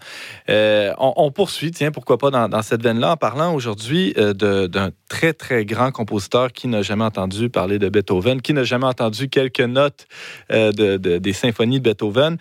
Euh, 0.49 0.93
on, 0.99 1.31
poursuit, 1.31 1.71
tiens, 1.71 1.93
pourquoi 1.93 2.19
pas 2.19 2.33
dans, 2.33 2.63
cette 2.63 2.83
veine-là, 2.83 3.13
en 3.13 3.17
parlant 3.17 3.55
aujourd'hui 3.55 4.13
d'un 4.17 4.91
très, 5.09 5.33
très 5.33 5.65
grand 5.65 5.93
compositeur 5.93 6.51
qui 6.51 6.67
n'a 6.67 6.83
jamais 6.83 7.05
entendu 7.05 7.49
parler 7.49 7.79
de 7.79 7.89
Beethoven, 7.89 8.43
qui 8.43 8.55
n'a 8.55 8.65
jamais 8.65 8.87
entendu 8.87 9.29
quelques 9.29 9.61
notes 9.61 10.09
de, 10.51 10.97
de- 10.97 11.19
des 11.19 11.33
symphonies 11.33 11.79
de 11.79 11.85
Beethoven. 11.85 12.39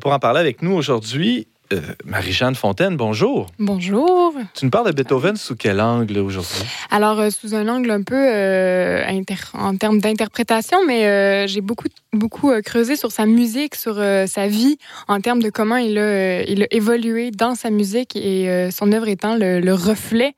Pour 0.00 0.12
en 0.12 0.18
parler 0.18 0.40
avec 0.40 0.62
nous 0.62 0.72
aujourd'hui, 0.72 1.46
euh, 1.72 1.80
Marie-Jeanne 2.04 2.54
Fontaine, 2.54 2.96
bonjour. 2.96 3.46
Bonjour. 3.58 4.34
Tu 4.54 4.64
nous 4.64 4.70
parles 4.70 4.86
de 4.86 4.92
Beethoven 4.92 5.36
sous 5.36 5.56
quel 5.56 5.80
angle 5.80 6.18
aujourd'hui? 6.18 6.64
Alors, 6.90 7.18
euh, 7.20 7.30
sous 7.30 7.54
un 7.54 7.68
angle 7.68 7.90
un 7.90 8.02
peu 8.02 8.14
euh, 8.16 9.04
inter- 9.06 9.34
en 9.54 9.76
termes 9.76 10.00
d'interprétation, 10.00 10.78
mais 10.86 11.06
euh, 11.06 11.46
j'ai 11.46 11.60
beaucoup, 11.60 11.88
beaucoup 12.12 12.52
creusé 12.64 12.96
sur 12.96 13.10
sa 13.12 13.26
musique, 13.26 13.74
sur 13.74 13.96
sa 14.26 14.46
vie, 14.48 14.78
en 15.08 15.20
termes 15.20 15.42
de 15.42 15.50
comment 15.50 15.76
il 15.76 15.98
a, 15.98 16.42
il 16.42 16.62
a 16.62 16.66
évolué 16.70 17.30
dans 17.30 17.54
sa 17.54 17.70
musique 17.70 18.16
et 18.16 18.68
son 18.70 18.92
œuvre 18.92 19.08
étant 19.08 19.36
le, 19.36 19.60
le 19.60 19.74
reflet. 19.74 20.34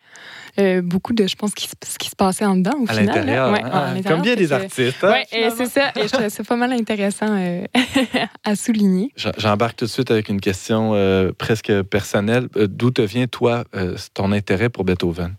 Euh, 0.59 0.83
beaucoup 0.83 1.13
de, 1.13 1.27
je 1.27 1.37
pense, 1.37 1.53
qui, 1.55 1.69
ce 1.87 1.99
qui 1.99 2.09
se 2.09 2.17
passait 2.17 2.45
en 2.45 2.57
dedans, 2.57 2.77
au 2.81 2.85
À 2.91 2.95
final. 2.95 3.07
là. 3.07 3.15
l'intérieur. 3.15 3.53
Ouais, 3.53 3.63
hein? 3.63 3.71
à 3.71 3.95
l'intérieur, 3.95 4.05
Comme 4.13 4.23
bien 4.23 4.35
des 4.37 4.53
artistes. 4.53 5.05
hein? 5.05 5.11
Ouais, 5.13 5.25
et 5.33 5.51
c'est 5.51 5.67
ça. 5.67 5.93
Et 5.97 6.03
je 6.03 6.09
trouvais 6.09 6.31
ça 6.31 6.43
pas 6.45 6.57
mal 6.57 6.73
intéressant 6.73 7.27
euh, 7.31 7.65
à 8.45 8.57
souligner. 8.57 9.11
J'embarque 9.37 9.77
tout 9.77 9.85
de 9.85 9.91
suite 9.91 10.11
avec 10.11 10.29
une 10.29 10.41
question 10.41 10.93
euh, 10.95 11.33
presque 11.37 11.83
personnelle. 11.83 12.49
D'où 12.57 12.91
te 12.91 13.03
vient, 13.03 13.27
toi, 13.27 13.65
euh, 13.75 13.97
ton 14.15 14.33
intérêt 14.33 14.69
pour 14.69 14.85
Beethoven? 14.85 15.35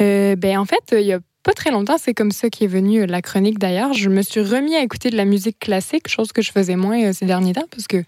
Euh, 0.00 0.36
ben, 0.36 0.58
en 0.58 0.64
fait, 0.64 0.82
il 0.92 1.06
y 1.06 1.12
a 1.12 1.20
pas 1.42 1.52
très 1.52 1.70
longtemps, 1.70 1.96
c'est 1.98 2.12
comme 2.12 2.32
ça 2.32 2.50
qu'est 2.50 2.66
venue 2.66 3.06
la 3.06 3.22
chronique 3.22 3.58
d'ailleurs. 3.58 3.94
Je 3.94 4.10
me 4.10 4.20
suis 4.20 4.42
remis 4.42 4.76
à 4.76 4.82
écouter 4.82 5.08
de 5.08 5.16
la 5.16 5.24
musique 5.24 5.58
classique, 5.58 6.06
chose 6.08 6.32
que 6.32 6.42
je 6.42 6.52
faisais 6.52 6.76
moins 6.76 7.02
euh, 7.02 7.12
ces 7.14 7.24
derniers 7.24 7.54
temps 7.54 7.64
parce 7.70 7.86
que 7.86 8.04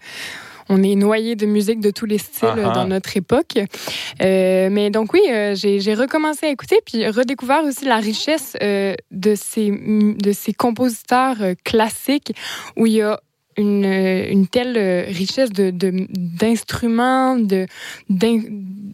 on 0.69 0.81
est 0.83 0.95
noyé 0.95 1.35
de 1.35 1.45
musique 1.45 1.79
de 1.79 1.91
tous 1.91 2.05
les 2.05 2.17
styles 2.17 2.49
euh, 2.57 2.65
Ah-ha. 2.65 2.73
dans 2.73 2.87
notre 2.87 3.15
époque. 3.17 3.57
Euh, 4.21 4.69
mais 4.71 4.89
donc 4.89 5.13
oui, 5.13 5.21
euh, 5.29 5.55
j'ai 5.55 5.93
recommencé 5.93 6.47
à 6.47 6.49
écouter 6.49 6.79
puis 6.85 7.07
redécouvert 7.07 7.63
aussi 7.63 7.85
la 7.85 7.97
richesse 7.97 8.55
euh, 8.61 8.95
de 9.11 9.35
ces 9.35 9.71
de 9.71 10.31
ces 10.31 10.53
compositeurs 10.53 11.37
classiques 11.63 12.33
où 12.77 12.85
il 12.85 12.93
y 12.93 13.01
a 13.01 13.19
une, 13.57 13.85
une 13.85 14.47
telle 14.47 14.77
euh, 14.77 15.05
richesse 15.07 15.51
de 15.51 15.71
d'instruments, 15.73 17.37
de 17.37 17.65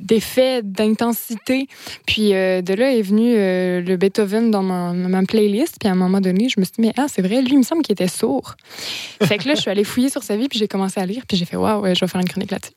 d'effets, 0.10 0.62
d'intensité. 0.63 1.67
Puis 2.06 2.34
euh, 2.34 2.62
de 2.62 2.74
là 2.74 2.91
est 2.91 3.02
venu 3.02 3.34
euh, 3.36 3.82
le 3.82 3.95
Beethoven 3.98 4.52
dans 4.52 4.63
ma, 4.63 5.24
playlist. 5.24 5.78
Puis 5.80 5.88
à 5.89 5.91
un 5.91 5.95
moment 5.95 6.22
donné, 6.22 6.50
je 6.50 6.60
me 6.60 6.65
suis 6.65 6.74
dit, 6.78 6.82
mais 6.82 6.93
ah, 6.98 7.06
c'est 7.08 7.22
vrai, 7.22 7.41
lui, 7.41 7.54
il 7.54 7.58
me 7.60 7.63
semble 7.63 7.82
qu'il 7.84 7.93
était 7.93 8.08
sourd. 8.08 8.56
fait 9.24 9.38
que 9.38 9.48
là, 9.48 9.56
je 9.56 9.62
suis 9.62 9.69
allée 9.69 9.84
fouiller 9.84 10.10
sur 10.10 10.24
sa 10.24 10.36
vie, 10.36 10.48
puis 10.48 10.58
j'ai 10.58 10.67
commencé 10.67 11.00
à 11.00 11.06
lire, 11.06 11.24
puis 11.28 11.38
j'ai 11.38 11.45
fait, 11.45 11.58
waouh, 11.58 11.82
ouais, 11.82 11.95
je 11.95 12.02
vais 12.02 12.08
faire 12.08 12.22
une 12.22 12.28
chronique 12.28 12.52
là-dessus. 12.52 12.74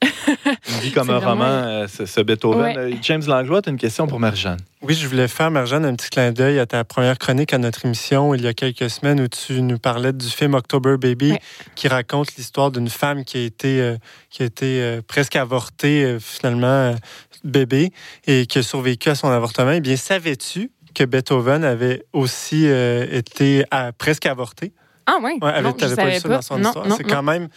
Une 0.47 0.81
vie 0.81 0.93
comme 0.93 1.11
un 1.11 1.19
vraiment- 1.19 1.45
roman, 1.45 1.45
euh, 1.45 1.87
ce, 1.89 2.05
ce 2.07 2.21
Beethoven. 2.21 2.77
Ouais. 2.77 2.97
James 3.03 3.23
Langlois, 3.27 3.63
tu 3.63 3.71
as 3.71 3.73
une 3.73 3.79
question 3.79 4.07
pour 4.07 4.21
Marie-Jeanne. 4.21 4.59
Oui, 4.85 4.95
je 4.95 5.07
voulais 5.07 5.29
faire, 5.29 5.51
Marjane, 5.53 5.85
un 5.85 5.95
petit 5.95 6.11
clin 6.11 6.33
d'œil 6.33 6.59
à 6.59 6.67
ta 6.67 6.83
première 6.83 7.17
chronique 7.17 7.53
à 7.55 7.59
notre 7.59 7.85
émission 7.87 8.35
il 8.35 8.43
y 8.43 8.49
a 8.49 8.53
quelques 8.55 8.91
semaines 8.91 9.21
où 9.21 9.29
tu 9.29 9.63
nous 9.63 9.79
parlais 9.79 10.13
du 10.13 10.27
film 10.29 10.55
October 10.55 10.97
Baby 10.99 11.33
Ouais. 11.33 11.39
qui 11.77 11.87
raconte 11.87 12.35
l'histoire 12.35 12.73
d'une 12.73 12.89
femme 12.89 13.25
qui 13.25 13.37
a 13.39 13.43
été, 13.43 13.81
euh, 13.81 13.97
qui 14.29 14.43
a 14.43 14.47
été 14.47 14.83
euh, 14.83 15.01
presque 15.07 15.37
avortée, 15.37 16.03
euh, 16.05 16.19
finalement, 16.19 16.97
bébé, 17.45 17.93
et 18.27 18.47
qui 18.47 18.59
a 18.59 18.63
survécu 18.65 19.09
à 19.09 19.15
son 19.15 19.29
avortement. 19.29 19.71
Eh 19.71 19.81
bien, 19.81 19.95
savais-tu 19.97 20.73
que 20.97 21.05
Beethoven 21.05 21.63
avait 21.63 22.05
aussi 22.13 22.67
été 22.67 23.65
presque 23.99 24.27
avorté? 24.27 24.73
Ah 25.07 25.19
ouais, 25.23 25.37
Ouais, 25.41 25.49
avait- 25.51 25.63
non, 25.63 25.75
je 25.79 25.87
pas 25.87 25.95
savais 25.95 26.21
pas. 26.21 26.29
dans 26.29 26.43
son 26.43 26.59
non, 26.59 26.69
histoire. 26.71 26.97
C'est 26.97 27.05
quand 27.05 27.23
même 27.23 27.49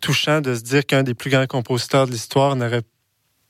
touchant 0.00 0.40
de 0.40 0.54
se 0.56 0.60
dire 0.62 0.84
qu'un 0.86 1.04
des 1.04 1.14
plus 1.14 1.30
grands 1.30 1.46
compositeurs 1.46 2.06
de 2.06 2.10
l'histoire 2.12 2.56
n'aurait 2.56 2.82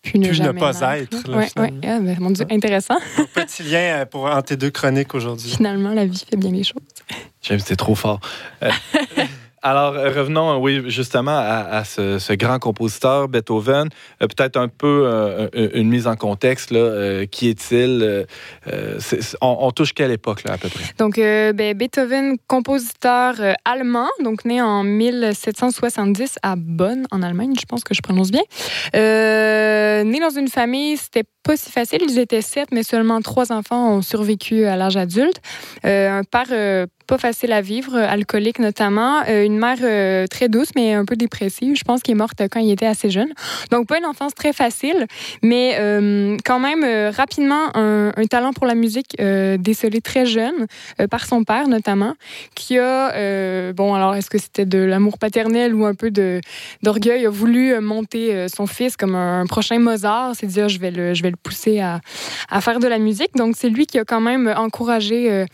puis 0.03 0.19
ne 0.19 0.29
Puis 0.29 0.39
ne 0.41 0.45
jamais 0.45 0.59
pas 0.59 0.73
naître, 0.73 1.15
être, 1.15 1.37
Ouais, 1.37 1.47
finalement. 1.49 1.77
ouais. 1.83 1.89
Ah, 1.89 1.99
ben, 2.01 2.17
mon 2.21 2.31
Dieu, 2.31 2.47
intéressant. 2.51 2.97
Petit 3.35 3.63
lien 3.65 3.79
euh, 4.01 4.05
pour, 4.07 4.25
entre 4.27 4.43
tes 4.45 4.57
deux 4.57 4.71
chroniques 4.71 5.15
aujourd'hui. 5.15 5.51
Finalement, 5.51 5.91
la 5.93 6.07
vie 6.07 6.25
fait 6.29 6.37
bien 6.37 6.51
les 6.53 6.65
choses. 6.65 6.81
J'aime, 7.43 7.59
c'est 7.59 7.77
trop 7.77 7.95
fort. 7.95 8.21
Euh, 8.63 8.71
alors, 9.63 9.95
euh, 9.95 10.11
revenons, 10.11 10.53
euh, 10.53 10.57
oui, 10.57 10.83
justement, 10.87 11.37
à, 11.37 11.85
ce, 11.85 12.35
grand 12.35 12.59
compositeur, 12.59 13.29
Beethoven. 13.29 13.89
Euh, 14.23 14.27
Peut-être 14.27 14.57
un 14.57 14.69
peu 14.69 15.51
une 15.55 15.89
mise 15.89 16.07
en 16.07 16.17
contexte. 16.17 16.71
Qui 17.31 17.49
est-il? 17.49 18.27
On, 19.41 19.71
touche 19.73 19.93
quelle 19.93 20.13
époque, 20.13 20.43
à 20.49 20.57
peu 20.57 20.69
près? 20.69 20.85
Donc, 20.99 21.17
ben, 21.17 21.77
Beethoven, 21.77 22.37
compositeur 22.47 23.35
allemand, 23.65 24.09
donc 24.23 24.45
né 24.45 24.63
en 24.63 24.85
1770 24.85 26.37
à 26.43 26.55
Bonn, 26.57 27.07
en 27.11 27.23
Allemagne, 27.23 27.55
je 27.59 27.67
pense 27.67 27.85
que 27.85 27.95
je 27.95 28.01
prononce 28.03 28.31
bien. 28.31 28.43
Né 28.95 30.21
dans 30.21 30.31
une 30.31 30.49
famille, 30.49 30.97
c'était 30.97 31.25
pas 31.43 31.57
si 31.57 31.71
facile. 31.71 32.01
Ils 32.03 32.19
étaient 32.19 32.43
sept, 32.43 32.69
mais 32.73 32.83
seulement 32.83 33.21
trois 33.21 33.53
enfants 33.53 33.95
ont 33.95 34.03
survécu 34.03 34.65
à 34.65 34.77
l'âge 34.77 34.97
adulte. 34.97 35.41
Euh, 35.87 36.19
un 36.19 36.25
père 36.25 36.47
euh, 36.51 36.87
pas 37.07 37.19
facile 37.19 37.53
à 37.53 37.61
vivre, 37.61 37.97
alcoolique 37.97 38.59
notamment. 38.59 39.23
Euh, 39.29 39.45
une 39.45 39.59
mère 39.59 39.79
très 40.29 40.49
douce, 40.49 40.69
mais 40.77 40.95
un 40.95 41.05
peu 41.05 41.17
dépressive. 41.17 41.75
Je 41.77 41.83
pense 41.83 42.03
qu'il 42.03 42.13
est 42.13 42.19
morte 42.19 42.43
quand 42.51 42.61
il 42.61 42.71
était 42.71 42.87
assez 42.87 43.11
jeune. 43.11 43.31
Donc, 43.71 43.89
pas 43.89 43.99
une 43.99 44.07
enfance 44.07 44.35
très 44.35 44.53
facile, 44.53 45.07
mais 45.43 45.77
quand 46.45 46.61
même 46.61 46.85
rapidement 47.11 47.75
un, 47.75 48.13
talent 48.31 48.53
pour 48.53 48.67
la 48.67 48.75
musique 48.75 49.17
décelé 49.19 50.01
très 50.01 50.27
jeune 50.27 50.67
par 51.11 51.27
son 51.27 51.43
père 51.43 51.67
notamment, 51.67 52.15
qui 52.55 52.79
a, 52.79 53.73
bon 53.73 53.95
alors 53.95 54.15
est-ce 54.15 54.31
que 54.31 54.39
c'était 54.39 54.67
de 54.67 54.79
l'amour 54.79 55.19
paternel 55.19 55.75
ou 55.75 55.87
un 55.87 55.95
peu 55.95 56.11
d'orgueil, 56.11 57.27
a 57.27 57.31
voulu 57.31 57.79
monter 57.81 58.47
son 58.49 58.67
fils 58.67 58.97
comme 58.97 59.15
un, 59.15 59.47
prochain 59.47 59.79
Mozart, 59.79 60.37
s'est 60.37 60.47
dit 60.47 60.61
Ah, 60.61 60.69
je 60.69 60.79
vais 60.79 60.91
le 60.91 61.15
je 61.15 61.23
le 61.31 61.37
pousser 61.37 61.81
à, 61.81 62.01
faire 62.61 62.81
de 62.81 62.89
la 62.89 62.99
musique. 62.99 63.35
Donc 63.37 63.57
c'est 63.57 63.69
lui 63.69 63.87
qui 63.87 63.99
a 63.99 64.05
quand 64.05 64.21
même 64.21 64.53
encouragé 64.57 65.31
euh, 65.31 65.47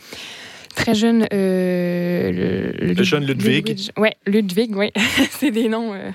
très 0.77 0.95
jeune 0.95 1.27
euh, 1.33 2.73
le, 2.79 2.93
Le 2.95 3.03
jeune 3.03 3.25
Ludwig. 3.27 3.91
Oui, 3.97 4.11
Ludwig, 4.27 4.77
oui. 4.77 4.93
c'est 5.31 5.51
des 5.51 5.69
noms 5.69 5.93
euh, 5.95 6.11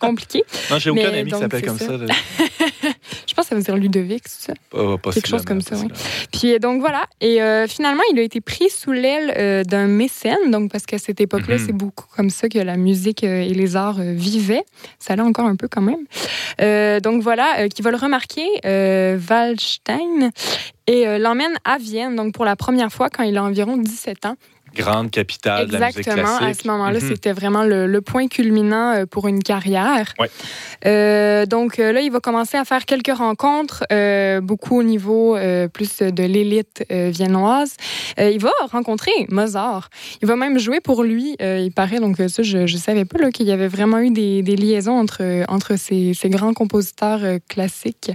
compliqués. 0.00 0.42
Non, 0.70 0.78
j'ai 0.80 0.90
aucun 0.90 1.12
ami 1.12 1.30
qui 1.30 1.38
s'appelle 1.38 1.62
comme 1.64 1.78
ça. 1.78 1.86
ça. 1.86 1.96
Je 3.28 3.34
pense 3.34 3.44
que 3.44 3.50
ça 3.50 3.54
veut 3.54 3.62
dire 3.62 3.76
Ludovic, 3.76 4.22
c'est 4.26 4.52
ça? 4.52 4.54
Pas- 4.70 5.12
Quelque 5.12 5.28
chose 5.28 5.44
comme 5.44 5.60
ça, 5.60 5.76
oui. 5.76 5.86
Puis 6.32 6.54
euh, 6.54 6.58
donc 6.58 6.80
voilà. 6.80 7.06
Et 7.20 7.40
euh, 7.40 7.66
finalement, 7.68 8.02
il 8.12 8.18
a 8.18 8.22
été 8.22 8.40
pris 8.40 8.68
sous 8.70 8.90
l'aile 8.92 9.64
d'un 9.66 9.86
mécène, 9.86 10.50
donc 10.50 10.72
parce 10.72 10.86
qu'à 10.86 10.98
cette 10.98 11.20
époque-là, 11.20 11.56
Mhm. 11.58 11.64
c'est 11.66 11.72
beaucoup 11.72 12.06
comme 12.16 12.30
ça 12.30 12.48
que 12.48 12.58
la 12.58 12.76
musique 12.76 13.22
et 13.22 13.52
les 13.54 13.76
arts 13.76 14.00
vivaient. 14.00 14.64
Ça 14.98 15.14
l'est 15.14 15.22
encore 15.22 15.46
un 15.46 15.56
peu 15.56 15.68
quand 15.68 15.82
même. 15.82 17.00
Donc 17.02 17.22
voilà, 17.22 17.68
qui 17.68 17.82
va 17.82 17.90
le 17.90 17.96
remarquer, 17.96 18.46
Waldstein, 19.28 20.30
et 20.88 21.06
euh, 21.06 21.18
l'emmène 21.18 21.54
à 21.64 21.78
Vienne, 21.78 22.16
donc 22.16 22.34
pour 22.34 22.46
la 22.46 22.56
première 22.56 22.90
fois 22.90 23.10
quand 23.10 23.22
il 23.22 23.36
a 23.36 23.44
environ 23.44 23.76
17 23.76 24.24
ans. 24.26 24.36
Grande 24.74 25.10
capitale 25.10 25.66
de 25.68 25.72
la 25.72 25.86
musique 25.86 25.98
Exactement. 25.98 26.36
À 26.36 26.38
classique. 26.38 26.62
ce 26.62 26.68
moment-là, 26.68 26.98
Mhm. 27.00 27.08
c'était 27.08 27.32
vraiment 27.32 27.62
le, 27.64 27.86
le 27.86 28.00
point 28.00 28.28
culminant 28.28 28.92
euh, 28.94 29.06
pour 29.06 29.26
une 29.28 29.42
carrière. 29.42 30.12
Ouais. 30.18 30.30
Euh, 30.86 31.46
donc 31.46 31.78
euh, 31.78 31.92
là, 31.92 32.00
il 32.00 32.10
va 32.12 32.20
commencer 32.20 32.56
à 32.56 32.64
faire 32.64 32.84
quelques 32.84 33.14
rencontres, 33.16 33.84
euh, 33.92 34.40
beaucoup 34.40 34.78
au 34.78 34.82
niveau 34.82 35.36
euh, 35.36 35.68
plus 35.68 35.98
de 35.98 36.22
l'élite 36.22 36.84
viennoise. 36.90 37.74
Il 38.18 38.38
va 38.40 38.50
rencontrer 38.70 39.10
Mozart. 39.28 39.90
Il 40.22 40.28
va 40.28 40.36
même 40.36 40.58
jouer 40.58 40.80
pour 40.80 41.02
lui. 41.02 41.36
il 41.40 41.72
paraît, 41.74 42.00
donc 42.00 42.16
ça, 42.28 42.42
je 42.42 42.58
ne 42.58 42.66
savais 42.66 43.04
pas 43.04 43.30
qu'il 43.30 43.46
y 43.46 43.52
avait 43.52 43.68
vraiment 43.68 43.98
eu 43.98 44.10
des, 44.10 44.42
des 44.42 44.56
liaisons 44.56 44.98
entre, 44.98 45.44
entre 45.48 45.76
ces, 45.76 46.14
ces 46.14 46.28
grands 46.30 46.54
compositeurs 46.54 47.20
classiques. 47.48 48.10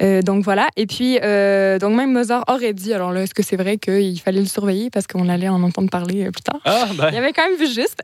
Donc 0.00 0.44
voilà. 0.44 0.68
Et 0.76 0.86
puis, 0.86 1.14
donc 1.14 1.94
même 1.96 2.12
Mozart 2.12 2.44
aurait 2.48 2.72
dit, 2.72 2.92
alors 2.94 3.12
là, 3.12 3.22
est-ce 3.22 3.34
que 3.34 3.42
c'est 3.42 3.56
vrai 3.56 3.76
qu'il 3.78 4.20
fallait 4.20 4.40
le 4.40 4.46
surveiller 4.46 4.90
parce 4.90 5.06
qu'on 5.06 5.28
allait 5.28 5.48
en 5.48 5.62
entendre 5.62 5.87
parler 5.88 6.26
euh, 6.26 6.30
plus 6.30 6.42
tard? 6.42 6.60
Ah, 6.64 6.86
ben, 6.94 7.10
Il 7.10 7.16
avait 7.16 7.32
quand 7.32 7.48
même 7.48 7.58
vu 7.58 7.66
juste. 7.66 8.00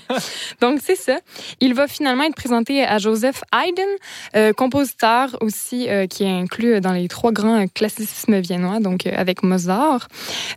Donc, 0.60 0.80
c'est 0.82 0.96
ça. 0.96 1.18
Il 1.60 1.74
va 1.74 1.86
finalement 1.86 2.24
être 2.24 2.34
présenté 2.34 2.84
à 2.84 2.98
Joseph 2.98 3.42
Haydn, 3.52 3.88
euh, 4.36 4.52
compositeur 4.52 5.36
aussi 5.40 5.88
euh, 5.88 6.06
qui 6.06 6.24
est 6.24 6.30
inclus 6.30 6.80
dans 6.80 6.92
les 6.92 7.08
trois 7.08 7.32
grands 7.32 7.66
classicismes 7.68 8.38
viennois, 8.40 8.80
donc 8.80 9.06
euh, 9.06 9.12
avec 9.16 9.42
Mozart. 9.42 10.08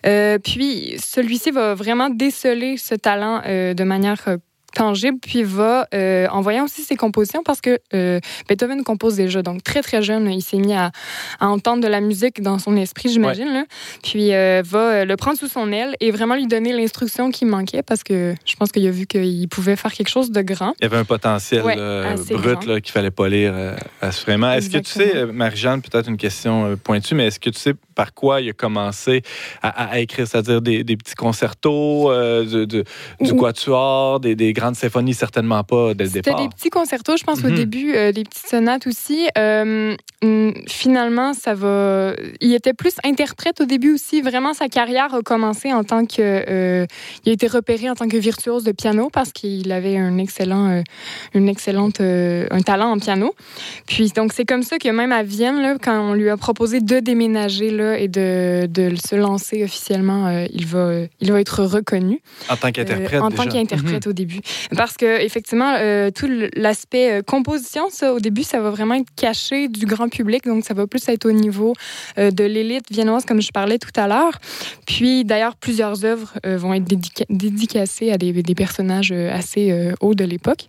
Puis, 0.04 0.96
celui-ci 1.00 1.52
va 1.52 1.76
vraiment 1.76 2.10
déceler 2.10 2.78
ce 2.78 2.96
talent 2.96 3.42
de 3.46 3.84
manière 3.84 4.26
tangible, 4.74 5.18
puis 5.22 5.44
va, 5.44 5.88
euh, 5.94 6.28
en 6.30 6.42
voyant 6.42 6.66
aussi 6.66 6.82
ses 6.84 6.96
compositions, 6.96 7.44
parce 7.44 7.62
que 7.62 7.80
euh, 7.94 8.20
Beethoven 8.48 8.84
compose 8.84 9.16
déjà, 9.16 9.42
donc 9.42 9.64
très 9.64 9.82
très 9.82 10.02
jeune, 10.02 10.30
il 10.32 10.42
s'est 10.42 10.58
mis 10.58 10.74
à, 10.74 10.92
à 11.40 11.48
entendre 11.48 11.82
de 11.84 11.88
la 11.88 12.02
musique 12.02 12.42
dans 12.42 12.60
son 12.60 12.76
esprit, 12.78 13.10
j'imagine, 13.10 13.66
puis 14.04 14.34
euh, 14.34 14.62
va 14.66 14.80
euh, 14.80 15.06
le 15.06 15.16
prendre 15.18 15.38
sous 15.38 15.48
son 15.48 15.72
aile 15.72 15.96
et 16.00 16.12
vraiment 16.12 16.36
lui 16.36 16.48
donner 16.48 16.74
l'instruction 16.74 17.32
qui 17.32 17.46
manquait, 17.46 17.84
parce 17.84 18.04
que 18.04 18.36
je 18.46 18.56
pense 18.56 18.72
qu'il 18.72 18.88
a 18.88 18.92
vu 18.92 19.06
qu'il 19.06 19.48
pouvait 19.50 19.76
faire 19.76 19.92
quelque 19.94 20.10
chose 20.10 20.32
de 20.32 20.42
grand. 20.42 20.74
il 20.80 20.84
y 20.84 20.86
avait 20.86 20.98
un 20.98 21.06
potentiel 21.06 21.64
Ouais, 21.64 21.76
brut 22.32 22.82
qu'il 22.82 22.92
fallait 22.92 23.12
pas 23.12 23.28
lire 23.30 23.54
euh, 23.56 23.76
assurément. 24.02 24.52
Est-ce 24.52 24.70
que 24.70 24.78
tu 24.78 24.92
sais, 24.92 25.26
Marie-Jeanne, 25.26 25.82
peut-être 25.82 26.08
une 26.10 26.18
question 26.18 26.78
pointue, 26.84 27.16
mais 27.16 27.28
est-ce 27.28 27.40
que 27.40 27.50
tu 27.50 27.60
sais 27.60 27.74
par 27.96 28.14
quoi 28.14 28.42
il 28.42 28.50
a 28.50 28.54
commencé 28.54 29.22
à, 29.62 29.92
à 29.92 30.00
écrire, 30.00 30.28
c'est-à-dire 30.28 30.62
des, 30.62 30.84
des 30.84 30.98
petits 30.98 31.16
concertos, 31.16 32.12
du 32.46 33.36
quatuor, 33.36 34.20
des, 34.20 34.36
des 34.36 34.54
grandes 34.62 34.76
symphonies, 34.76 35.14
certainement 35.14 35.64
pas 35.64 35.94
dès 35.94 36.06
le 36.06 36.10
C'était 36.10 36.32
départ. 36.32 36.42
des 36.44 36.50
petits 36.56 36.70
concertos, 36.70 37.18
je 37.18 37.24
pense, 37.24 37.44
au 37.44 37.50
Mhm. 37.50 37.56
début, 37.56 37.94
euh, 37.96 38.12
des 38.12 38.24
petites 38.24 38.48
sonates 38.48 38.88
aussi. 38.88 39.28
Euh, 39.38 39.96
hum, 40.24 40.54
finalement, 40.68 41.34
ça 41.34 41.54
va. 41.54 42.14
Il 42.40 42.54
était 42.54 42.74
plus 42.74 42.94
interprète 43.04 43.60
au 43.62 43.66
début 43.66 43.94
aussi. 43.96 44.22
Vraiment, 44.22 44.54
sa 44.54 44.68
carrière 44.70 45.14
a 45.14 45.22
commencé 45.22 45.74
en 45.74 45.84
tant 45.84 46.06
que. 46.06 46.22
euh, 46.22 46.86
il 47.26 47.30
a 47.32 47.34
été 47.34 47.48
repéré 47.48 47.90
en 47.90 47.96
tant 47.96 48.08
que 48.08 48.18
virtuose 48.18 48.64
de 48.64 48.72
piano 48.72 49.10
parce 49.12 49.32
qu'il 49.32 49.72
avait 49.72 49.98
un 49.98 50.18
excellent, 50.18 50.82
une 51.34 51.50
excellente, 51.50 52.00
un 52.02 52.62
talent 52.62 52.92
en 52.92 53.00
piano. 53.00 53.34
Puis 53.88 54.10
donc 54.16 54.32
c'est 54.34 54.46
comme 54.46 54.64
ça 54.64 54.78
que 54.78 54.90
même 54.90 55.12
à 55.12 55.24
Vienne, 55.24 55.62
là, 55.62 55.76
quand 55.82 56.00
on 56.10 56.14
lui 56.14 56.30
a 56.30 56.38
proposé 56.38 56.80
de 56.82 57.00
déménager 57.00 57.72
là 57.72 57.98
et 57.98 58.08
de, 58.08 58.68
de 58.68 58.96
se 58.96 59.16
lancer 59.16 59.64
officiellement, 59.64 60.46
il 60.54 60.66
va, 60.66 60.92
il 61.20 61.32
va 61.32 61.40
être 61.42 61.64
reconnu. 61.64 62.22
En 62.50 62.56
tant 62.58 62.72
qu'interprète, 62.72 63.22
en 63.22 63.30
déjà. 63.30 63.44
tant 63.44 63.50
qu'interprète 63.50 64.08
au 64.08 64.14
début. 64.14 64.40
Parce 64.76 64.98
que, 64.98 65.22
effectivement, 65.22 65.76
euh, 65.78 66.12
tout 66.12 66.30
l'aspect 66.56 67.20
euh, 67.20 67.22
composition, 67.22 67.90
ça, 67.90 68.14
au 68.14 68.20
début, 68.20 68.44
ça 68.44 68.62
va 68.62 68.70
vraiment 68.70 68.96
être 68.96 69.10
caché 69.16 69.68
du 69.68 69.86
grand 69.86 70.10
public. 70.10 70.46
Donc, 70.46 70.66
ça 70.66 70.74
va 70.74 70.88
plus 70.88 71.08
être 71.10 71.26
au 71.26 71.32
niveau 71.32 71.74
euh, 72.18 72.32
de 72.32 72.44
l'élite 72.44 72.86
viennoise, 72.92 73.26
comme 73.26 73.42
je 73.42 73.52
parlais 73.52 73.78
tout 73.78 73.92
à 73.96 74.08
l'heure. 74.08 74.40
Puis, 74.86 75.26
d'ailleurs, 75.26 75.56
plusieurs 75.56 76.06
œuvres 76.06 76.34
vont 76.44 76.74
être 76.74 76.84
dédica- 76.84 77.26
dédicacées 77.30 78.12
à 78.12 78.18
des, 78.18 78.32
personnages 78.56 79.12
assez 79.12 79.94
hauts 80.02 80.14
de 80.16 80.24
l'époque. 80.24 80.68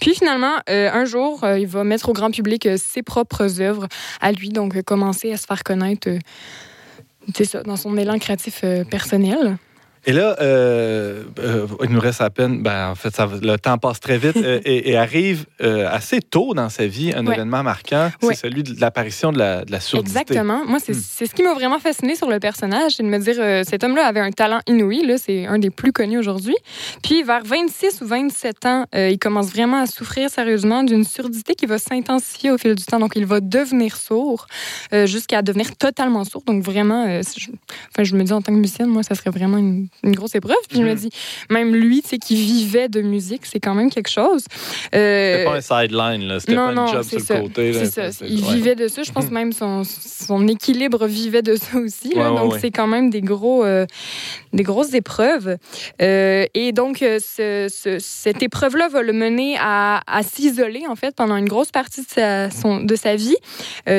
Puis, 0.00 0.14
finalement, 0.14 0.56
un 0.68 1.04
jour, 1.04 1.44
il 1.58 1.66
va 1.66 1.84
mettre 1.84 2.08
au 2.08 2.12
grand 2.12 2.30
public 2.30 2.68
ses 2.76 3.02
propres 3.02 3.60
œuvres 3.60 3.88
à 4.20 4.32
lui. 4.32 4.50
Donc, 4.50 4.80
commencer 4.82 5.32
à 5.32 5.36
se 5.36 5.46
faire 5.46 5.62
connaître. 5.62 6.08
c'est 7.34 7.44
ça, 7.44 7.62
dans 7.62 7.76
son 7.76 7.96
élan 7.96 8.18
créatif 8.18 8.64
personnel. 8.90 9.56
Et 10.04 10.12
là, 10.12 10.36
euh, 10.40 11.22
euh, 11.38 11.66
il 11.84 11.90
nous 11.90 12.00
reste 12.00 12.20
à 12.20 12.28
peine, 12.30 12.60
ben, 12.62 12.88
en 12.90 12.94
fait, 12.96 13.14
ça, 13.14 13.28
le 13.40 13.56
temps 13.56 13.78
passe 13.78 14.00
très 14.00 14.18
vite 14.18 14.36
euh, 14.36 14.60
et, 14.64 14.90
et 14.90 14.96
arrive 14.96 15.46
assez 15.60 16.20
tôt 16.20 16.54
dans 16.54 16.68
sa 16.68 16.86
vie 16.86 17.12
un 17.14 17.24
Ouais. 17.26 17.34
événement 17.34 17.62
marquant, 17.62 18.10
c'est 18.20 18.26
Ouais. 18.26 18.34
celui 18.34 18.62
de 18.64 18.80
l'apparition 18.80 19.30
de 19.32 19.38
la, 19.38 19.64
de 19.64 19.70
la 19.70 19.78
surdité. 19.80 20.18
Exactement. 20.20 20.64
Moi, 20.66 20.78
c'est 20.80 20.92
Hmm. 20.92 21.00
c'est 21.00 21.26
ce 21.26 21.34
qui 21.34 21.42
m'a 21.42 21.54
vraiment 21.54 21.78
fasciné 21.78 22.16
sur 22.16 22.28
le 22.28 22.40
personnage, 22.40 22.92
c'est 22.96 23.02
de 23.04 23.08
me 23.08 23.18
dire, 23.18 23.64
cet 23.64 23.84
homme-là 23.84 24.06
avait 24.06 24.20
un 24.20 24.30
talent 24.32 24.58
inouï, 24.66 25.04
c'est 25.18 25.46
un 25.46 25.58
des 25.58 25.70
plus 25.70 25.92
connus 25.92 26.18
aujourd'hui. 26.18 26.56
Puis, 27.02 27.22
vers 27.22 27.44
26 27.44 28.00
ou 28.02 28.06
27 28.06 28.66
ans, 28.66 28.86
il 28.94 29.18
commence 29.20 29.50
vraiment 29.50 29.82
à 29.82 29.86
souffrir 29.86 30.28
sérieusement 30.30 30.82
d'une 30.82 31.04
surdité 31.04 31.54
qui 31.54 31.66
va 31.66 31.78
s'intensifier 31.78 32.50
au 32.50 32.58
fil 32.58 32.74
du 32.74 32.84
temps. 32.84 32.98
Donc, 32.98 33.12
il 33.14 33.24
va 33.26 33.40
devenir 33.40 33.96
sourd 33.96 34.46
jusqu'à 35.04 35.42
devenir 35.42 35.76
totalement 35.76 36.24
sourd. 36.24 36.42
Donc, 36.46 36.62
vraiment, 36.62 37.06
je, 37.22 37.48
enfin, 37.90 38.02
je 38.02 38.14
me 38.16 38.24
dis, 38.24 38.32
en 38.32 38.42
tant 38.42 38.52
que 38.52 38.58
musicienne, 38.58 38.88
moi, 38.88 39.02
ça 39.02 39.14
serait 39.14 39.30
vraiment 39.30 39.58
une, 39.58 39.86
une 40.04 40.14
grosse 40.16 40.34
épreuve. 40.34 40.56
Puis, 40.68 40.78
je 40.78 40.82
me 40.84 40.94
dis, 40.94 41.10
même 41.50 41.74
lui, 41.74 42.02
tu 42.02 42.08
sais, 42.10 42.18
qui 42.18 42.34
vivait 42.34 42.88
de 42.88 43.00
musique, 43.02 43.42
c'est 43.46 43.60
quand 43.60 43.74
même 43.74 43.90
quelque 43.90 44.10
chose. 44.10 44.44
Euh, 44.94 45.32
C'était 45.36 45.44
pas 45.44 45.56
un 45.56 45.60
sideline, 45.86 46.28
là. 46.28 46.40
C'était 46.40 46.54
pas 46.56 46.72
non, 46.72 46.86
une 46.86 46.92
job 46.92 47.02
sur 47.02 47.18
le 47.36 47.42
côté. 47.42 47.72
là. 47.72 47.84
C'est 47.84 48.10
ça. 48.12 48.24
Il 48.26 48.44
ouais. 48.44 48.54
vivait 48.54 48.74
de 48.74 48.88
ça. 48.88 49.02
Je 49.04 49.12
pense 49.12 49.26
Mhm. 49.26 49.32
même 49.32 49.52
son, 49.52 49.82
son 49.84 50.48
équilibre 50.48 51.06
vivait 51.06 51.42
de 51.42 51.54
ça 51.56 51.78
aussi. 51.78 52.14
là. 52.14 52.32
Ouais, 52.32 52.40
ouais, 52.40 52.48
donc, 52.50 52.58
c'est 52.60 52.70
quand 52.72 52.86
même 52.88 53.10
des, 53.10 53.20
gros, 53.20 53.64
euh, 53.64 53.86
des 54.52 54.62
grosses 54.64 54.94
épreuves. 54.94 55.56
Euh, 56.00 56.46
et 56.54 56.72
donc, 56.72 57.02
euh, 57.02 57.18
ce- 57.20 57.68
ce- 57.70 57.98
cette 58.00 58.42
épreuve-là 58.42 58.88
va 58.88 59.02
le 59.02 59.12
mener 59.12 59.56
à, 59.60 60.00
à 60.06 60.22
s'isoler, 60.22 60.82
en 60.88 60.96
fait, 60.96 61.14
pendant 61.14 61.36
une 61.36 61.48
grosse 61.48 61.70
partie 61.70 62.00
de 62.02 62.08
sa, 62.08 62.50
son- 62.50 62.80
de 62.80 62.96
sa 62.96 63.14
vie. 63.14 63.36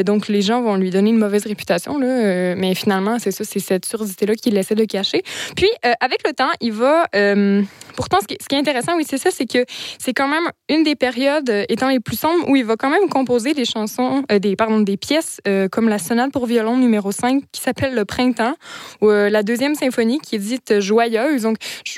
Donc, 0.05 0.27
les 0.27 0.41
gens 0.41 0.61
vont 0.61 0.75
lui 0.75 0.89
donner 0.89 1.11
une 1.11 1.17
mauvaise 1.17 1.45
réputation. 1.45 1.97
Là, 1.97 2.55
mais 2.55 2.75
finalement, 2.75 3.19
c'est 3.19 3.31
ça, 3.31 3.43
c'est 3.43 3.59
cette 3.59 3.85
surdité-là 3.85 4.35
qu'il 4.35 4.57
essaie 4.57 4.75
de 4.75 4.85
cacher. 4.85 5.23
Puis, 5.55 5.69
euh, 5.85 5.93
avec 5.99 6.25
le 6.25 6.33
temps, 6.33 6.51
il 6.61 6.71
va. 6.71 7.07
euh, 7.15 7.61
pourtant, 7.95 8.17
ce 8.21 8.27
qui, 8.27 8.35
est 8.35 8.59
intéressant, 8.59 8.95
oui, 8.95 9.03
c'est 9.07 9.17
ça, 9.17 9.29
c'est 9.31 9.45
que 9.45 9.65
c'est 9.99 10.13
quand 10.13 10.27
même 10.27 10.49
une 10.69 10.83
des 10.83 10.95
périodes 10.95 11.49
euh, 11.49 11.65
étant 11.69 11.89
les 11.89 11.99
plus 11.99 12.17
sombres 12.17 12.49
où 12.49 12.55
il 12.55 12.65
va 12.65 12.75
quand 12.75 12.89
même 12.89 13.09
composer 13.09 13.53
des 13.53 13.65
chansons, 13.65 14.23
des, 14.29 14.55
pardon, 14.55 14.79
des 14.79 14.97
pièces 14.97 15.41
comme 15.71 15.89
la 15.89 15.99
sonate 15.99 16.31
pour 16.31 16.45
violon 16.45 16.77
numéro 16.77 17.11
5 17.11 17.43
qui 17.51 17.61
s'appelle 17.61 17.93
Le 17.93 18.05
Printemps, 18.05 18.55
ou 19.01 19.09
la 19.09 19.43
deuxième 19.43 19.75
symphonie 19.75 20.19
qui 20.19 20.35
est 20.35 20.39
dite 20.39 20.79
Joyeuse. 20.79 21.43
Donc, 21.43 21.57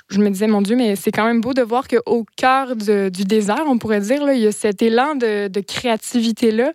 je, 0.10 0.20
me 0.20 0.30
disais, 0.30 0.48
mon 0.48 0.62
Dieu, 0.62 0.76
mais 0.76 0.96
c'est 0.96 1.12
quand 1.12 1.26
même 1.26 1.42
beau 1.42 1.54
de 1.54 1.62
voir 1.62 1.88
qu'au 1.88 2.26
cœur 2.36 2.76
du 2.76 3.24
désert, 3.24 3.64
on 3.68 3.78
pourrait 3.78 4.02
dire, 4.02 4.32
il 4.32 4.40
y 4.40 4.48
a 4.48 4.52
cet 4.52 4.82
élan 4.82 5.16
de 5.16 5.60
créativité-là 5.60 6.74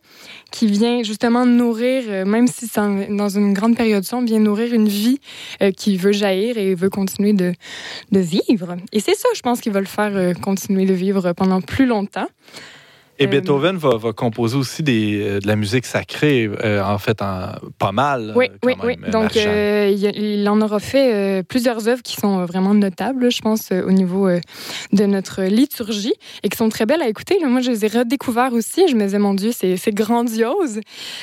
qui 0.51 0.67
vient 0.67 1.03
justement 1.03 1.47
nourrir, 1.47 2.05
euh, 2.09 2.25
même 2.25 2.47
si 2.47 2.67
c'est 2.67 2.81
dans 3.09 3.29
une 3.29 3.53
grande 3.53 3.77
période 3.77 4.05
sombre, 4.05 4.27
vient 4.27 4.41
nourrir 4.41 4.75
une 4.75 4.89
vie 4.89 5.21
euh, 5.63 5.71
qui 5.71 5.97
veut 5.97 6.13
jaillir 6.13 6.59
et 6.59 6.75
veut 6.75 6.91
continuer 6.91 7.33
de, 7.33 7.53
de 8.13 8.21
vivre. 8.21 8.77
Et 8.93 9.01
c'est 9.01 9.15
ça, 9.15 9.29
je 9.35 9.41
pense, 9.41 9.61
qui 9.61 9.71
va 9.71 9.81
le 9.81 9.87
faire 9.87 10.15
euh, 10.15 10.35
continuer 10.35 10.87
de 10.87 10.95
vivre 10.95 11.33
pendant 11.33 11.61
plus 11.61 11.87
longtemps. 11.87 12.29
Et 13.20 13.26
Euh, 13.26 13.28
Beethoven 13.28 13.76
va, 13.76 13.98
va 13.98 14.14
composer 14.14 14.56
aussi 14.56 14.83
des, 14.83 15.20
euh, 15.20 15.40
de 15.40 15.46
la 15.46 15.54
musique 15.54 15.85
sacrée, 15.85 16.50
euh, 16.64 16.83
en 16.83 16.96
fait, 16.96 17.20
en, 17.20 17.52
pas 17.78 17.92
mal. 17.92 18.33
Oui, 18.35 18.48
quand 18.62 18.68
oui, 18.68 18.96
même, 18.96 19.04
oui. 19.04 19.11
Donc, 19.11 19.37
euh, 19.37 19.94
il, 20.16 20.48
en 20.48 20.59
aura 20.62 20.80
fait 20.80 21.12
euh, 21.12 21.42
plusieurs 21.42 21.87
œuvres 21.87 22.02
qui 22.02 22.16
sont 22.16 22.46
vraiment 22.46 22.72
notables, 22.72 23.30
je 23.30 23.42
pense, 23.42 23.72
au 23.72 23.90
niveau 23.92 24.26
de 24.92 25.04
notre 25.04 25.42
liturgie 25.42 26.14
et 26.42 26.48
qui 26.48 26.56
sont 26.56 26.70
très 26.70 26.87
belles 26.87 27.02
à 27.02 27.09
écouter. 27.09 27.37
Moi, 27.44 27.61
je 27.61 27.70
les 27.72 27.85
ai 27.85 27.88
redécouvertes 27.88 28.54
aussi. 28.54 28.88
Je 28.88 28.94
me 28.94 29.04
disais, 29.04 29.18
mon 29.18 29.35
Dieu, 29.35 29.50
c'est 29.52 29.94
grandiose. 29.94 30.80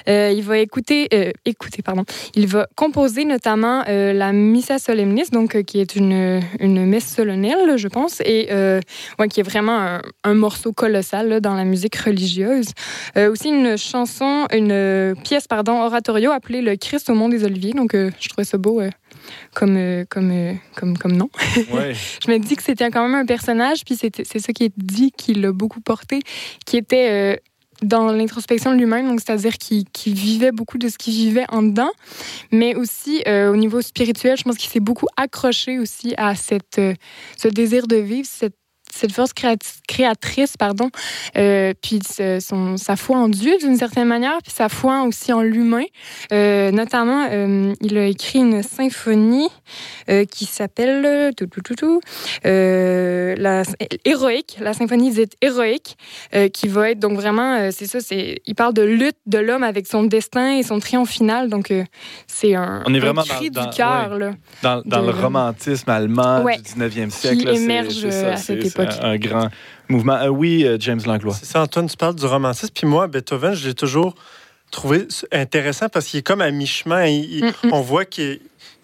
Il 0.07 0.41
va 0.43 0.59
écouter, 0.59 1.33
écouter, 1.45 1.81
pardon. 1.81 2.05
Il 2.35 2.45
va 2.45 2.67
composer 2.75 3.25
notamment 3.25 3.83
la 3.87 4.31
Missa 4.33 4.77
Solemnis, 4.77 5.31
donc 5.31 5.63
qui 5.63 5.79
est 5.79 5.95
une, 5.95 6.41
une 6.59 6.85
messe 6.85 7.07
solennelle, 7.15 7.77
je 7.77 7.87
pense, 7.87 8.21
et 8.21 8.49
ouais, 9.17 9.27
qui 9.29 9.39
est 9.39 9.49
vraiment 9.49 9.79
un, 9.79 10.01
un 10.23 10.33
morceau 10.35 10.73
colossal 10.73 11.29
là, 11.29 11.39
dans 11.39 11.55
la 11.55 11.63
musique 11.63 11.86
religieuse. 11.95 12.67
Euh, 13.17 13.31
aussi 13.31 13.49
une 13.49 13.77
chanson, 13.77 14.47
une 14.53 14.71
euh, 14.71 15.15
pièce, 15.23 15.47
pardon, 15.47 15.81
oratorio 15.81 16.31
appelée 16.31 16.61
Le 16.61 16.75
Christ 16.75 17.09
au 17.09 17.15
Mont 17.15 17.29
des 17.29 17.43
Oliviers. 17.43 17.73
Donc, 17.73 17.93
euh, 17.93 18.11
je 18.19 18.29
trouvais 18.29 18.45
ça 18.45 18.57
beau 18.57 18.81
comme, 19.53 20.05
comme, 20.09 20.57
comme, 20.75 20.97
comme 20.97 21.13
nom. 21.13 21.29
Ouais. 21.71 21.93
Je 22.25 22.31
me 22.31 22.37
dis 22.37 22.55
que 22.55 22.63
c'était 22.63 22.89
quand 22.89 23.03
même 23.07 23.15
un 23.15 23.25
personnage, 23.25 23.83
puis 23.83 23.95
c'est 23.97 24.39
ça 24.39 24.53
qui 24.53 24.65
est 24.65 24.73
dit 24.77 25.11
qui 25.11 25.33
l'a 25.33 25.51
beaucoup 25.51 25.81
porté, 25.81 26.19
qui 26.65 26.77
était 26.77 27.39
dans 27.81 28.11
l'introspection 28.11 28.71
de 28.73 28.77
lui-même, 28.77 29.07
donc 29.07 29.19
c'est-à-dire 29.19 29.57
qu'il 29.57 30.13
vivait 30.13 30.51
beaucoup 30.51 30.77
de 30.77 30.89
ce 30.89 30.97
qu'il 30.97 31.13
vivait 31.13 31.45
en 31.49 31.63
dedans, 31.63 31.91
mais 32.51 32.75
aussi 32.75 33.21
euh, 33.27 33.51
au 33.51 33.55
niveau 33.55 33.81
spirituel, 33.81 34.37
je 34.37 34.43
pense 34.43 34.57
qu'il 34.57 34.69
s'est 34.69 34.79
beaucoup 34.79 35.07
accroché 35.15 35.79
aussi 35.79 36.13
à 36.17 36.35
cette, 36.35 36.79
euh, 36.79 36.93
ce 37.37 37.47
désir 37.47 37.87
de 37.87 37.97
vivre, 37.97 38.27
cette 38.29 38.55
cette 38.93 39.11
force 39.11 39.31
créatrice, 39.87 40.57
pardon, 40.57 40.89
euh, 41.37 41.73
puis 41.81 41.99
ce- 42.07 42.39
son, 42.39 42.77
sa 42.77 42.95
foi 42.95 43.17
en 43.17 43.29
Dieu 43.29 43.57
d'une 43.59 43.77
certaine 43.77 44.07
manière, 44.07 44.37
puis 44.43 44.51
sa 44.51 44.69
foi 44.69 45.03
aussi 45.03 45.31
en 45.33 45.41
l'humain. 45.41 45.83
Euh, 46.33 46.71
notamment, 46.71 47.27
euh, 47.31 47.73
il 47.81 47.97
a 47.97 48.05
écrit 48.05 48.39
une 48.39 48.63
symphonie 48.63 49.49
qui 50.31 50.45
s'appelle 50.45 51.33
tout, 51.35 51.47
tout, 51.47 51.61
tout, 51.61 51.75
tout, 51.75 51.99
la 52.43 53.63
héroïque, 54.05 54.57
la 54.59 54.73
symphonie 54.73 55.11
dite 55.11 55.33
héroïque, 55.41 55.97
qui 56.53 56.67
va 56.67 56.91
être 56.91 56.99
donc 56.99 57.13
vraiment, 57.19 57.69
c'est 57.71 57.85
ça, 57.87 57.99
c'est, 57.99 58.41
il 58.45 58.55
parle 58.55 58.73
de 58.73 58.81
lutte 58.83 59.17
de 59.25 59.37
l'homme 59.37 59.63
avec 59.63 59.87
son 59.87 60.03
destin 60.03 60.57
et 60.57 60.63
son 60.63 60.79
triomphe 60.79 61.09
final, 61.09 61.49
donc 61.49 61.73
c'est 62.27 62.55
un, 62.55 62.83
On 62.85 62.93
est 62.93 62.97
un 62.97 63.01
vraiment 63.01 63.23
cri 63.23 63.49
dans- 63.51 63.63
dans- 63.63 63.69
du 63.69 63.75
cœur 63.77 64.17
là. 64.17 64.31
Dans, 64.63 64.81
dans 64.85 65.01
de- 65.01 65.07
le 65.07 65.11
romantisme 65.11 65.89
allemand 65.89 66.43
Ouais. 66.43 66.55
du 66.57 66.63
19e 66.63 67.09
siècle. 67.11 67.37
Qui 67.37 67.45
là, 67.45 67.51
émerge, 67.53 67.93
c'est 67.93 68.11
ça, 68.11 68.31
à 68.33 68.37
cette 68.37 68.63
c'est- 68.63 68.76
Un, 68.85 69.11
un 69.11 69.17
grand 69.17 69.49
mouvement. 69.89 70.13
Euh, 70.15 70.27
oui, 70.27 70.63
euh, 70.65 70.77
James 70.79 71.01
Langlois. 71.05 71.33
C'est 71.39 71.45
ça, 71.45 71.61
Antoine, 71.61 71.87
tu 71.89 71.97
parles 71.97 72.15
du 72.15 72.25
romantisme. 72.25 72.71
Puis 72.73 72.87
moi, 72.87 73.07
Beethoven, 73.07 73.53
je 73.53 73.67
l'ai 73.67 73.73
toujours 73.73 74.15
trouvé 74.71 75.07
intéressant 75.31 75.87
parce 75.89 76.07
qu'il 76.07 76.19
est 76.19 76.23
comme 76.23 76.41
à 76.41 76.51
mi-chemin. 76.51 77.07
Mm. 77.09 77.71
On 77.71 77.81
voit 77.81 78.05
qu'il 78.05 78.39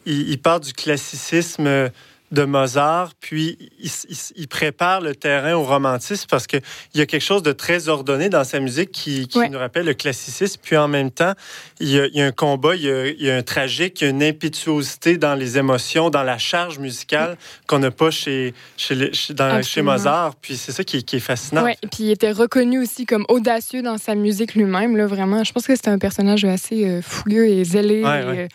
il, 0.05 0.29
il 0.29 0.37
part 0.41 0.59
du 0.59 0.73
classicisme 0.73 1.89
de 2.31 2.45
Mozart, 2.45 3.11
puis 3.19 3.57
il, 3.79 3.91
il- 4.09 4.17
il 4.37 4.47
prépare 4.47 5.01
le 5.01 5.13
terrain 5.13 5.53
au 5.53 5.61
romantisme 5.63 6.25
parce 6.29 6.47
qu'il 6.47 6.61
y 6.95 7.01
a 7.01 7.05
quelque 7.05 7.21
chose 7.21 7.43
de 7.43 7.51
très 7.51 7.89
ordonné 7.89 8.27
dans 8.29 8.43
sa 8.43 8.59
musique 8.59 8.91
qui, 8.91 9.27
qui 9.27 9.37
Ouais. 9.37 9.49
nous 9.49 9.59
rappelle 9.59 9.85
le 9.85 9.93
classicisme. 9.93 10.59
Puis 10.63 10.75
en 10.75 10.87
même 10.87 11.11
temps, 11.11 11.33
il 11.83 11.89
y 11.91 11.99
a, 11.99 12.05
il 12.07 12.15
y 12.15 12.21
a 12.21 12.25
un 12.25 12.31
combat, 12.31 12.75
il 12.75 12.83
y 12.83 12.89
a, 12.89 13.07
il 13.07 13.21
y 13.21 13.29
a 13.29 13.35
un 13.35 13.43
tragique, 13.43 14.01
il 14.01 14.03
y 14.05 14.07
a 14.07 14.09
une 14.11 14.23
impétuosité 14.23 15.17
dans 15.17 15.35
les 15.35 15.57
émotions, 15.57 16.09
dans 16.09 16.23
la 16.23 16.37
charge 16.37 16.79
musicale 16.79 17.37
qu'on 17.67 17.79
n'a 17.79 17.91
pas 17.91 18.09
chez, 18.11 18.53
chez, 18.77 18.95
les- 18.95 19.13
chez- 19.13 19.33
dans- 19.33 19.49
chez 19.51 19.57
Absolument. 19.57 19.91
Mozart. 19.93 20.35
Puis 20.41 20.55
c'est 20.57 20.71
ça 20.71 20.83
qui, 20.83 20.97
est- 20.97 21.01
qui 21.03 21.17
est 21.17 21.19
fascinant. 21.19 21.63
Ouais, 21.63 21.75
et 21.83 21.87
puis 21.87 22.05
il 22.05 22.11
était 22.11 22.31
reconnu 22.31 22.79
aussi 22.79 23.05
comme 23.05 23.25
audacieux 23.29 23.81
dans 23.81 23.97
sa 23.97 24.15
musique 24.15 24.55
lui-même, 24.55 24.95
là, 24.97 25.05
vraiment. 25.07 25.43
Je 25.43 25.51
pense 25.51 25.67
que 25.67 25.75
c'était 25.75 25.89
un 25.89 25.97
personnage 25.99 26.45
assez 26.45 26.85
euh, 26.87 27.01
fougueux 27.01 27.47
et 27.47 27.63
zélé, 27.63 28.03
Ouais, 28.03 28.21
et, 28.21 28.25
ouais. 28.25 28.39
euh, 28.39 28.47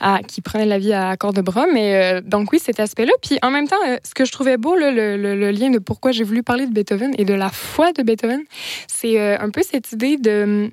à- 0.00 0.20
qui 0.26 0.40
prenait 0.40 0.66
la 0.66 0.78
vie 0.78 0.92
à 0.92 1.16
corps 1.16 1.32
de 1.32 1.40
bras. 1.42 1.66
Mais 1.72 2.16
euh, 2.16 2.20
donc 2.20 2.52
oui, 2.52 2.58
cet 2.58 2.80
aspect-là. 2.80 3.12
Puis 3.22 3.38
en 3.42 3.50
même 3.50 3.68
temps, 3.68 3.76
euh, 3.88 3.96
ce 4.04 4.14
que 4.14 4.24
je 4.24 4.32
trouvais 4.32 4.56
beau, 4.56 4.76
là, 4.76 4.90
le, 4.90 5.16
le- 5.16 5.36
le 5.36 5.50
lien 5.50 5.70
de 5.70 5.78
pourquoi 5.78 6.12
j'ai 6.12 6.24
voulu 6.24 6.42
parler 6.42 6.66
de 6.66 6.72
Beethoven 6.72 7.12
et 7.18 7.24
de 7.24 7.34
la 7.34 7.48
foi 7.50 7.92
de 7.92 8.02
Beethoven, 8.02 8.42
c'est 8.88 9.18
un 9.36 9.50
peu 9.50 9.62
cette 9.62 9.92
idée 9.92 10.16
de, 10.16 10.70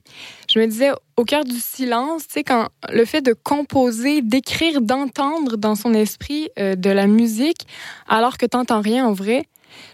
je 0.52 0.60
me 0.60 0.65
disais, 0.65 0.89
au 1.20 1.26
cœur 1.26 1.44
du 1.44 1.60
silence, 1.60 2.24
sais, 2.30 2.46
quand 2.46 2.70
le 2.94 3.04
fait 3.04 3.22
de 3.22 3.34
composer, 3.34 4.22
d'écrire, 4.22 4.80
d'entendre 4.80 5.58
dans 5.58 5.76
son 5.76 5.94
esprit 5.94 6.48
euh, 6.58 6.76
de 6.76 6.90
la 6.90 7.08
musique, 7.08 7.68
alors 8.08 8.38
que 8.38 8.46
t'entends 8.46 8.80
rien 8.80 9.06
en 9.06 9.12
vrai. 9.12 9.44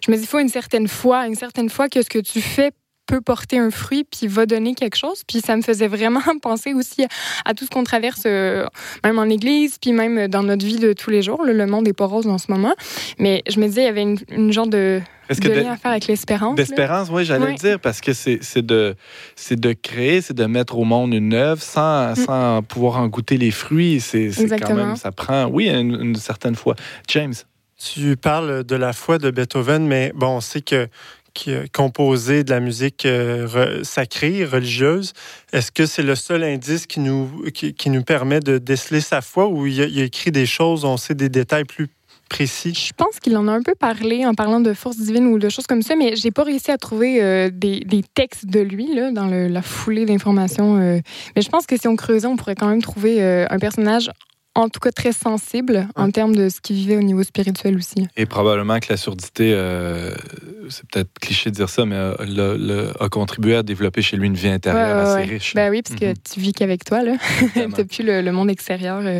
Je 0.05 0.11
me 0.11 0.17
dis, 0.17 0.21
il 0.21 0.27
faut 0.27 0.37
une 0.37 0.49
certaine 0.49 0.87
foi, 0.87 1.25
une 1.25 1.33
certaine 1.33 1.69
foi 1.69 1.89
que 1.89 2.03
ce 2.03 2.09
que 2.09 2.19
tu 2.19 2.41
fais 2.41 2.71
peut 3.05 3.21
porter 3.21 3.57
un 3.59 3.71
fruit 3.71 4.03
puis 4.03 4.27
va 4.27 4.45
donner 4.45 4.73
quelque 4.75 4.95
chose. 4.97 5.23
Puis 5.27 5.41
ça 5.41 5.55
me 5.55 5.61
faisait 5.61 5.87
vraiment 5.87 6.21
penser 6.41 6.73
aussi 6.73 7.05
à, 7.45 7.53
tout 7.53 7.65
ce 7.65 7.69
qu'on 7.69 7.83
traverse, 7.83 8.23
euh, 8.25 8.65
même 9.03 9.19
en 9.19 9.25
église, 9.25 9.77
puis 9.79 9.91
même 9.93 10.27
dans 10.27 10.43
notre 10.43 10.65
vie 10.65 10.77
de 10.79 10.93
tous 10.93 11.09
les 11.09 11.21
jours. 11.21 11.43
là. 11.45 11.53
le 11.53 11.65
monde 11.67 11.87
est 11.87 11.93
pas 11.93 12.05
rose 12.05 12.27
en 12.27 12.37
ce 12.37 12.51
moment. 12.51 12.73
Mais 13.19 13.43
je 13.49 13.59
me 13.59 13.67
disais, 13.67 13.81
il 13.81 13.85
y 13.85 13.89
avait 13.89 14.01
une, 14.01 14.17
une 14.31 14.51
genre 14.51 14.67
de, 14.67 15.01
Est-ce 15.29 15.39
de 15.41 15.47
que 15.49 15.53
de- 15.53 15.59
lien 15.61 15.71
à 15.73 15.77
faire 15.77 15.91
avec 15.91 16.07
l'espérance. 16.07 16.55
D'espérance, 16.55 17.09
oui, 17.11 17.25
j'allais 17.25 17.45
Ouais. 17.45 17.51
le 17.51 17.57
dire, 17.57 17.79
parce 17.79 18.01
que 18.01 18.13
c'est 18.13 18.39
c'est 18.41 18.65
de, 18.65 18.95
c'est 19.35 19.59
de 19.59 19.73
créer, 19.73 20.21
c'est 20.21 20.33
de 20.33 20.45
mettre 20.45 20.77
au 20.77 20.83
monde 20.83 21.13
une 21.13 21.33
œuvre 21.33 21.61
sans, 21.61 22.15
sans 22.15 22.61
pouvoir 22.63 22.97
en 22.97 23.07
goûter 23.07 23.37
les 23.37 23.51
fruits. 23.51 23.99
C'est 24.01 24.29
quand 24.61 24.73
Mm. 24.73 24.77
Même, 24.77 24.95
ça 24.95 25.11
prend, 25.11 25.45
oui, 25.45 25.69
une, 25.69 25.93
une 26.01 26.15
certaine 26.15 26.55
fois. 26.55 26.75
James, 27.09 27.33
Tu 27.77 28.15
parles 28.17 28.63
de 28.63 28.75
la 28.75 28.93
foi 28.93 29.17
de 29.17 29.29
Beethoven, 29.31 29.85
mais 29.85 30.11
bon, 30.15 30.37
on 30.37 30.41
sait 30.41 30.61
que 30.61 30.87
qui 31.35 31.53
a 31.53 31.67
composé 31.71 32.43
de 32.43 32.49
la 32.49 32.59
musique 32.59 33.05
euh, 33.05 33.83
sacrée, 33.83 34.43
religieuse. 34.45 35.13
Est-ce 35.53 35.71
que 35.71 35.85
c'est 35.85 36.01
le 36.01 36.15
seul 36.15 36.43
indice 36.43 36.87
qui 36.87 37.01
nous, 37.01 37.43
qui, 37.53 37.89
nous 37.91 38.03
permet 38.03 38.39
de 38.39 38.57
déceler 38.57 39.01
sa 39.01 39.21
foi 39.21 39.47
ou 39.47 39.67
il 39.67 39.81
a, 39.81 40.03
écrit 40.03 40.31
des 40.31 40.47
choses, 40.47 40.85
on 40.85 40.97
sait 40.97 41.13
des 41.13 41.29
détails 41.29 41.65
plus 41.65 41.89
précis? 42.29 42.73
Je 42.73 42.93
pense 42.97 43.19
qu'il 43.19 43.37
en 43.37 43.47
a 43.47 43.51
un 43.51 43.61
peu 43.61 43.75
parlé 43.75 44.25
en 44.25 44.33
parlant 44.33 44.61
de 44.61 44.73
force 44.73 44.97
divine 44.97 45.27
ou 45.27 45.37
de 45.37 45.49
choses 45.49 45.67
comme 45.67 45.81
ça, 45.81 45.95
mais 45.95 46.15
j'ai 46.15 46.31
pas 46.31 46.43
réussi 46.43 46.71
à 46.71 46.77
trouver 46.77 47.21
euh, 47.21 47.49
des, 47.53 47.81
des 47.81 48.03
textes 48.15 48.47
de 48.47 48.61
lui 48.61 48.95
là, 48.95 49.11
dans 49.11 49.27
la 49.27 49.61
foulée 49.61 50.05
d'informations. 50.05 50.77
euh. 50.77 50.99
Mais 51.35 51.41
je 51.41 51.49
pense 51.49 51.65
que 51.67 51.77
si 51.77 51.87
on 51.87 51.95
creusait, 51.95 52.27
on 52.27 52.37
pourrait 52.37 52.55
quand 52.55 52.69
même 52.69 52.81
trouver 52.81 53.21
euh, 53.21 53.45
un 53.49 53.59
personnage, 53.59 54.09
en 54.55 54.69
tout 54.69 54.79
cas 54.79 54.91
très 54.91 55.11
sensible 55.11 55.87
en 55.95 56.09
termes 56.11 56.35
de 56.35 56.47
ce 56.49 56.61
qu'il 56.61 56.75
vivait 56.77 56.95
au 56.97 57.01
niveau 57.01 57.23
spirituel 57.23 57.75
aussi. 57.75 58.07
et 58.15 58.25
probablement 58.25 58.79
que 58.79 58.87
la 58.89 58.97
surdité, 58.97 59.51
euh, 59.53 60.15
c'est 60.69 60.87
peut-être 60.89 61.09
cliché 61.21 61.49
de 61.51 61.55
dire 61.55 61.69
ça, 61.69 61.85
mais 61.85 61.95
euh, 61.95 62.13
le- 62.21 62.57
le- 62.57 63.03
a 63.03 63.09
contribué 63.09 63.55
à 63.57 63.63
développer 63.63 64.01
chez 64.01 64.17
lui 64.17 64.27
une 64.27 64.35
vie 64.35 64.47
intérieure 64.47 64.95
Ouais, 64.95 65.01
assez 65.03 65.15
ouais. 65.29 65.35
riche. 65.35 65.53
Ben 65.55 65.69
oui, 65.69 65.81
parce 65.81 65.99
que 65.99 66.05
Mhm. 66.05 66.13
tu 66.33 66.39
vis 66.39 66.53
qu'avec 66.53 66.83
toi, 66.85 67.03
là. 67.03 67.13
T'as 67.75 67.83
plus 67.83 68.03
le, 68.03 68.21
le 68.21 68.31
monde 68.31 68.49
extérieur 68.49 69.01
euh, 69.05 69.19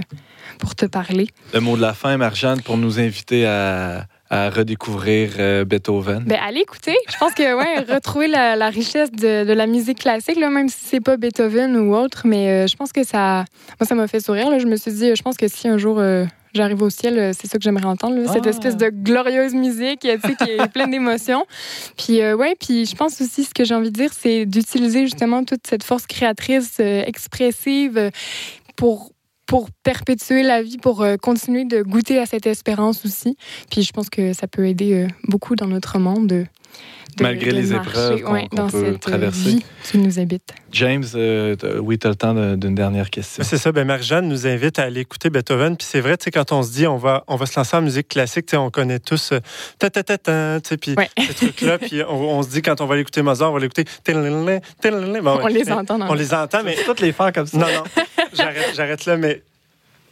pour 0.60 0.74
te 0.76 0.86
parler. 0.86 1.28
Le 1.54 1.60
mot 1.60 1.76
de 1.76 1.82
la 1.82 1.94
fin, 1.94 2.16
Marjane, 2.18 2.62
pour 2.62 2.78
nous 2.78 3.00
inviter 3.00 3.46
à, 3.46 4.08
à 4.36 4.50
redécouvrir 4.50 5.32
euh, 5.40 5.66
Beethoven. 5.66 6.24
Ben, 6.26 6.38
allez 6.46 6.60
écouter. 6.60 6.96
Je 7.10 7.18
pense 7.18 7.34
que, 7.34 7.44
ouais, 7.58 7.94
retrouver 7.96 8.28
la, 8.28 8.56
la 8.56 8.70
richesse 8.70 9.12
de, 9.12 9.46
de 9.46 9.54
la 9.54 9.66
musique 9.66 10.00
classique, 10.00 10.38
là, 10.40 10.50
même 10.50 10.68
si 10.70 10.78
c'est 10.82 11.00
pas 11.00 11.18
Beethoven 11.18 11.76
ou 11.78 11.96
autre, 11.96 12.24
mais 12.26 12.50
euh, 12.50 12.68
je 12.68 12.76
pense 12.76 12.92
que 12.92 13.04
ça, 13.04 13.46
moi, 13.80 13.88
ça 13.88 13.96
m'a 13.96 14.08
fait 14.08 14.20
sourire. 14.20 14.50
Là. 14.50 14.60
Je 14.60 14.68
me 14.68 14.76
suis 14.76 14.92
dit, 14.92 15.16
je 15.16 15.22
pense 15.24 15.38
que 15.38 15.48
si 15.48 15.68
un 15.68 15.78
jour 15.78 16.00
euh, 16.00 16.26
j'arrive 16.54 16.82
au 16.82 16.90
ciel, 16.90 17.34
c'est 17.34 17.48
ça 17.48 17.58
que 17.58 17.64
j'aimerais 17.64 17.86
entendre, 17.86 18.18
là, 18.18 18.32
cette 18.32 18.46
Ah. 18.46 18.50
espèce 18.50 18.78
de 18.78 18.90
glorieuse 18.90 19.54
musique, 19.54 20.00
qui 20.02 20.08
est 20.10 20.68
pleine 20.72 20.92
d'émotions. 20.92 21.46
Puis, 21.98 22.20
ouais, 22.34 22.56
puis 22.60 22.86
je 22.86 22.96
pense 22.96 23.20
aussi, 23.22 23.44
ce 23.46 23.54
que 23.54 23.64
j'ai 23.64 23.74
envie 23.76 23.92
de 23.92 24.00
dire, 24.00 24.12
c'est 24.14 24.46
d'utiliser 24.46 25.02
justement 25.02 25.44
toute 25.44 25.66
cette 25.68 25.84
force 25.84 26.06
créatrice, 26.08 26.80
expressive, 26.80 28.12
pour 28.76 29.12
pour 29.46 29.70
perpétuer 29.84 30.44
la 30.44 30.62
vie, 30.62 30.78
pour 30.78 31.02
euh, 31.02 31.18
continuer 31.18 31.66
de 31.66 31.82
goûter 31.82 32.20
à 32.20 32.26
cette 32.26 32.48
espérance 32.48 33.06
aussi. 33.06 33.38
Puis 33.70 33.84
je 33.84 33.92
pense 33.92 34.10
que 34.10 34.34
ça 34.34 34.48
peut 34.48 34.68
aider 34.68 34.94
euh, 34.94 35.08
beaucoup 35.28 35.56
dans 35.56 35.68
notre 35.68 36.00
monde. 36.00 36.46
Euh, 36.76 37.16
de- 37.18 37.24
Malgré 37.24 37.52
de 37.52 37.56
les 37.56 37.68
marcher, 37.68 37.90
épreuves 37.90 38.22
qu'on- 38.24 38.34
ouais, 38.34 38.48
qu'on 38.50 38.56
dans 38.58 38.70
peut 38.70 38.86
cette 38.92 39.00
traverser. 39.00 39.40
vie 39.50 39.66
qui 39.84 39.98
nous 40.00 40.20
habite. 40.20 40.44
James, 40.74 41.04
euh, 41.16 41.56
oui, 41.80 41.98
tu 41.98 42.08
as 42.08 42.10
le 42.10 42.16
temps 42.18 42.34
d'une 42.58 42.76
dernière 42.76 43.10
question. 43.10 43.42
C'est 43.46 43.58
ça, 43.58 43.72
ben 43.72 43.88
Marie-Jeanne 43.88 44.28
nous 44.28 44.46
invite 44.48 44.80
à 44.80 44.84
aller 44.84 45.00
écouter 45.02 45.30
Beethoven. 45.30 45.78
Puis 45.78 45.88
c'est 45.90 46.02
vrai, 46.02 46.18
tu 46.18 46.26
sais, 46.26 46.32
quand 46.32 46.52
on 46.52 46.62
se 46.62 46.72
dit 46.74 46.88
on 46.88 46.98
va, 46.98 47.24
on 47.28 47.38
va 47.38 47.46
se 47.46 47.58
lancer 47.58 47.78
en 47.78 47.82
musique 47.82 48.10
classique, 48.10 48.48
tu 48.48 48.52
sais, 48.52 48.58
on 48.58 48.70
connaît 48.70 49.00
tous 49.00 49.32
euh, 49.32 49.40
ta 49.80 49.90
ta 49.90 50.04
ta 50.04 50.18
ta, 50.18 50.60
puis 50.82 50.94
Ouais. 50.98 51.10
ces 51.28 51.34
trucs-là. 51.34 51.78
puis 51.80 52.02
on, 52.08 52.38
on 52.40 52.44
se 52.44 52.50
dit 52.50 52.62
quand 52.62 52.82
on 52.82 52.86
va 52.86 52.94
aller 52.96 53.02
écouter 53.02 53.22
Mozart, 53.22 53.52
on 53.52 53.54
va 53.54 53.60
l'écouter. 53.60 53.86
Bon, 54.06 55.40
On 55.42 55.48
les 55.48 55.72
entend 55.72 55.98
dans 55.98 56.10
On 56.10 56.14
les 56.14 56.34
entend, 56.34 56.64
mais 56.66 56.76
toutes 56.86 57.00
les 57.00 57.14
faire 57.14 57.32
comme 57.32 57.46
ça? 57.48 57.58
non, 57.58 57.68
non, 57.68 57.84
j'arrête, 58.34 58.74
j'arrête 58.76 59.06
là, 59.06 59.16
mais 59.18 59.42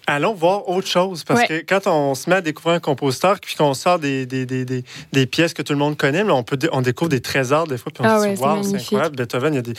allons 0.07 0.33
voir 0.33 0.67
autre 0.69 0.87
chose. 0.87 1.23
Parce 1.23 1.41
Ouais. 1.41 1.47
que 1.47 1.65
quand 1.67 1.87
on 1.87 2.15
se 2.15 2.29
met 2.29 2.37
à 2.37 2.41
découvrir 2.41 2.75
un 2.75 2.79
compositeur, 2.79 3.39
puis 3.39 3.55
qu'on 3.55 3.73
sort 3.73 3.99
des, 3.99 4.25
des, 4.25 4.45
des, 4.45 4.65
des, 4.65 4.83
des 5.11 5.25
pièces 5.25 5.53
que 5.53 5.61
tout 5.61 5.73
le 5.73 5.79
monde 5.79 5.97
connaît, 5.97 6.23
mais 6.23 6.31
on, 6.31 6.43
peut, 6.43 6.57
on 6.71 6.81
découvre 6.81 7.09
des 7.09 7.21
trésors 7.21 7.67
des 7.67 7.77
fois, 7.77 7.91
puis 7.93 8.03
on 8.05 8.09
Ah 8.09 8.19
se 8.19 8.27
dit, 8.29 8.35
c'est 8.37 8.43
waouh, 8.43 8.63
c'est 8.63 8.75
incroyable. 8.75 9.15
Beethoven, 9.15 9.53
il 9.53 9.55
y 9.57 9.59
a 9.59 9.61
des. 9.61 9.73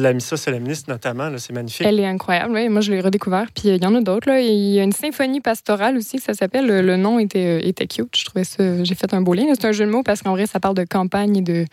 La 0.00 0.12
Missa 0.12 0.36
Solemnis, 0.36 0.82
notamment, 0.88 1.28
là, 1.28 1.38
c'est 1.38 1.52
magnifique. 1.52 1.86
Elle 1.86 2.00
est 2.00 2.06
incroyable, 2.06 2.52
oui. 2.54 2.68
Moi, 2.68 2.80
je 2.80 2.92
l'ai 2.92 3.00
redécouvert. 3.00 3.46
Puis 3.54 3.70
euh, 3.70 3.76
il 3.76 3.82
y 3.82 3.86
en 3.86 3.94
a 3.94 4.00
d'autres. 4.00 4.28
là. 4.28 4.40
Il 4.40 4.72
y 4.72 4.80
a 4.80 4.82
une 4.82 4.92
symphonie 4.92 5.40
pastorale 5.40 5.96
aussi, 5.96 6.18
ça 6.18 6.34
s'appelle. 6.34 6.66
Le, 6.66 6.82
le 6.82 6.96
nom 6.96 7.18
était, 7.18 7.60
euh, 7.62 7.66
était 7.68 7.86
cute. 7.86 8.14
Je 8.16 8.24
trouvais 8.24 8.44
ça. 8.44 8.84
J'ai 8.84 8.94
fait 8.94 9.12
un 9.14 9.20
beau 9.20 9.34
lien. 9.34 9.44
C'est 9.52 9.66
un 9.66 9.72
jeu 9.72 9.86
de 9.86 9.90
mots 9.90 10.02
parce 10.02 10.22
qu'en 10.22 10.32
vrai, 10.32 10.46
ça 10.46 10.60
parle 10.60 10.74
de 10.74 10.84
campagne 10.84 11.36
et 11.36 11.42
de, 11.42 11.64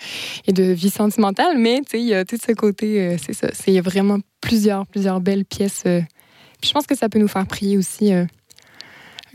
et 0.48 0.54
de 0.54 0.64
vie 0.64 0.90
sentimentale. 0.90 1.58
Mais 1.58 1.80
tu 1.80 1.92
sais, 1.92 2.00
il 2.00 2.08
y 2.08 2.14
a 2.14 2.26
tout 2.26 2.38
ce 2.46 2.52
côté. 2.54 3.02
euh, 3.02 3.16
c'est 3.24 3.34
ça. 3.34 3.48
C'est 3.54 3.72
il 3.72 3.76
y 3.76 3.80
a 3.80 3.82
vraiment 3.82 4.18
plusieurs, 4.42 4.86
plusieurs 4.88 5.20
belles 5.22 5.46
pièces. 5.46 5.84
euh. 5.86 6.02
Puis 6.62 6.70
je 6.70 6.74
pense 6.74 6.86
que 6.88 6.96
ça 6.96 7.10
peut 7.10 7.20
nous 7.20 7.28
faire 7.28 7.46
prier 7.48 7.78
aussi 7.78 8.14
euh, 8.14 8.26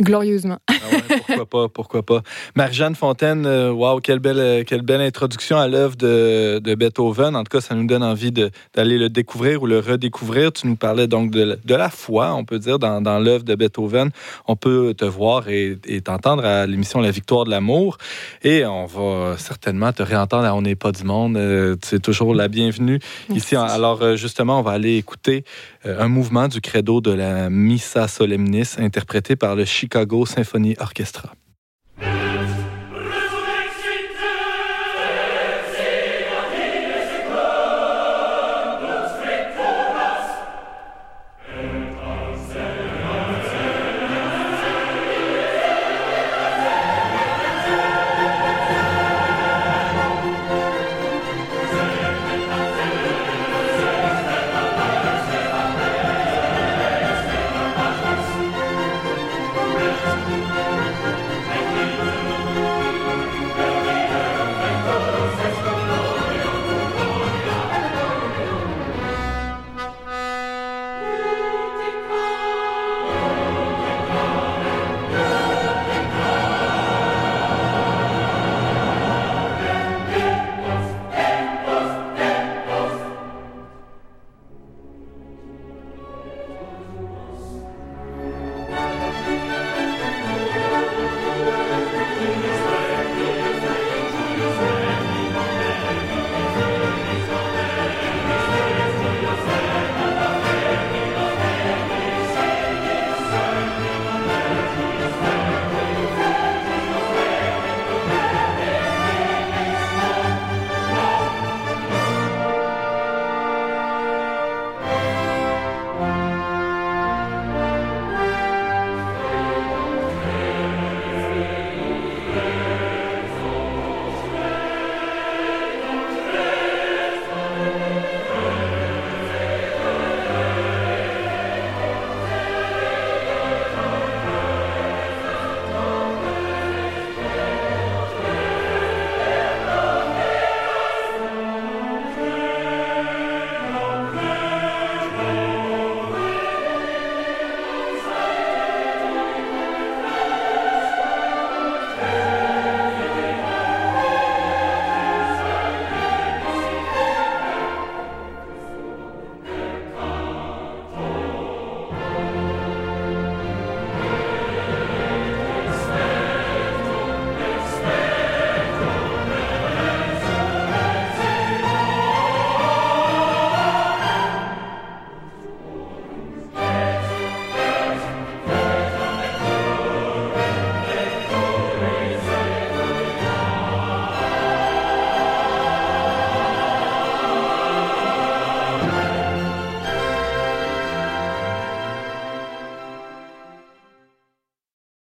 glorieusement. 0.03 0.59
Ah 0.69 0.75
ouais, 0.93 1.17
pourquoi 1.27 1.47
pas, 1.47 1.69
pourquoi 1.69 2.03
pas. 2.03 2.23
Marie-Jeanne 2.55 2.95
Fontaine, 2.95 3.47
euh, 3.47 3.71
wow, 3.73 3.99
quelle 4.01 4.19
belle, 4.19 4.39
euh, 4.39 4.63
quelle 4.63 4.83
belle 4.83 5.01
introduction 5.01 5.57
à 5.57 5.69
l'œuvre 5.69 5.97
de, 5.97 6.59
de 6.63 6.75
Beethoven. 6.75 7.35
En 7.35 7.45
tout 7.45 7.51
cas, 7.57 7.63
ça 7.63 7.75
nous 7.75 7.87
donne 7.87 8.03
envie 8.03 8.31
d'aller 8.31 8.99
le 8.99 9.09
découvrir 9.09 9.63
ou 9.63 9.67
le 9.67 9.79
redécouvrir. 9.79 10.53
Tu 10.53 10.67
nous 10.67 10.77
parlais 10.77 11.07
donc 11.07 11.31
de, 11.31 11.43
la- 11.43 11.57
de 11.57 11.75
la 11.75 11.89
foi, 11.89 12.35
on 12.35 12.45
peut 12.45 12.59
dire, 12.59 12.79
dans, 12.79 13.01
dans 13.01 13.19
l'œuvre 13.19 13.45
de 13.45 13.55
Beethoven. 13.55 14.11
On 14.47 14.55
peut 14.55 14.93
te 14.93 15.07
voir 15.07 15.49
et 15.49 15.79
t'entendre 16.05 16.45
à 16.45 16.67
l'émission 16.67 17.01
La 17.01 17.11
Victoire 17.11 17.45
de 17.47 17.51
l'amour. 17.51 17.97
Et 18.45 18.67
on 18.67 18.85
va 18.85 19.37
certainement 19.39 19.95
te 19.95 20.03
réentendre 20.03 20.45
à 20.45 20.55
On 20.55 20.61
n'est 20.61 20.77
pas 20.77 20.93
du 20.93 21.05
monde. 21.05 21.39
Euh, 21.39 21.75
tu 21.81 21.95
es 21.95 22.01
toujours 22.01 22.35
la 22.35 22.49
bienvenue 22.49 23.01
ici. 23.31 23.57
Alors, 23.57 24.15
justement, 24.17 24.61
on 24.61 24.63
va 24.63 24.73
aller 24.73 24.99
écouter 24.99 25.45
un 25.87 26.09
mouvement 26.09 26.49
du 26.49 26.61
credo 26.61 27.01
de 27.01 27.13
la 27.13 27.49
Missa 27.51 28.09
Solemnis 28.09 28.77
interprété 28.79 29.37
par 29.37 29.55
le 29.55 29.65
Chicago 29.65 30.27
Symphony 30.27 30.75
Orchestra. 30.79 31.33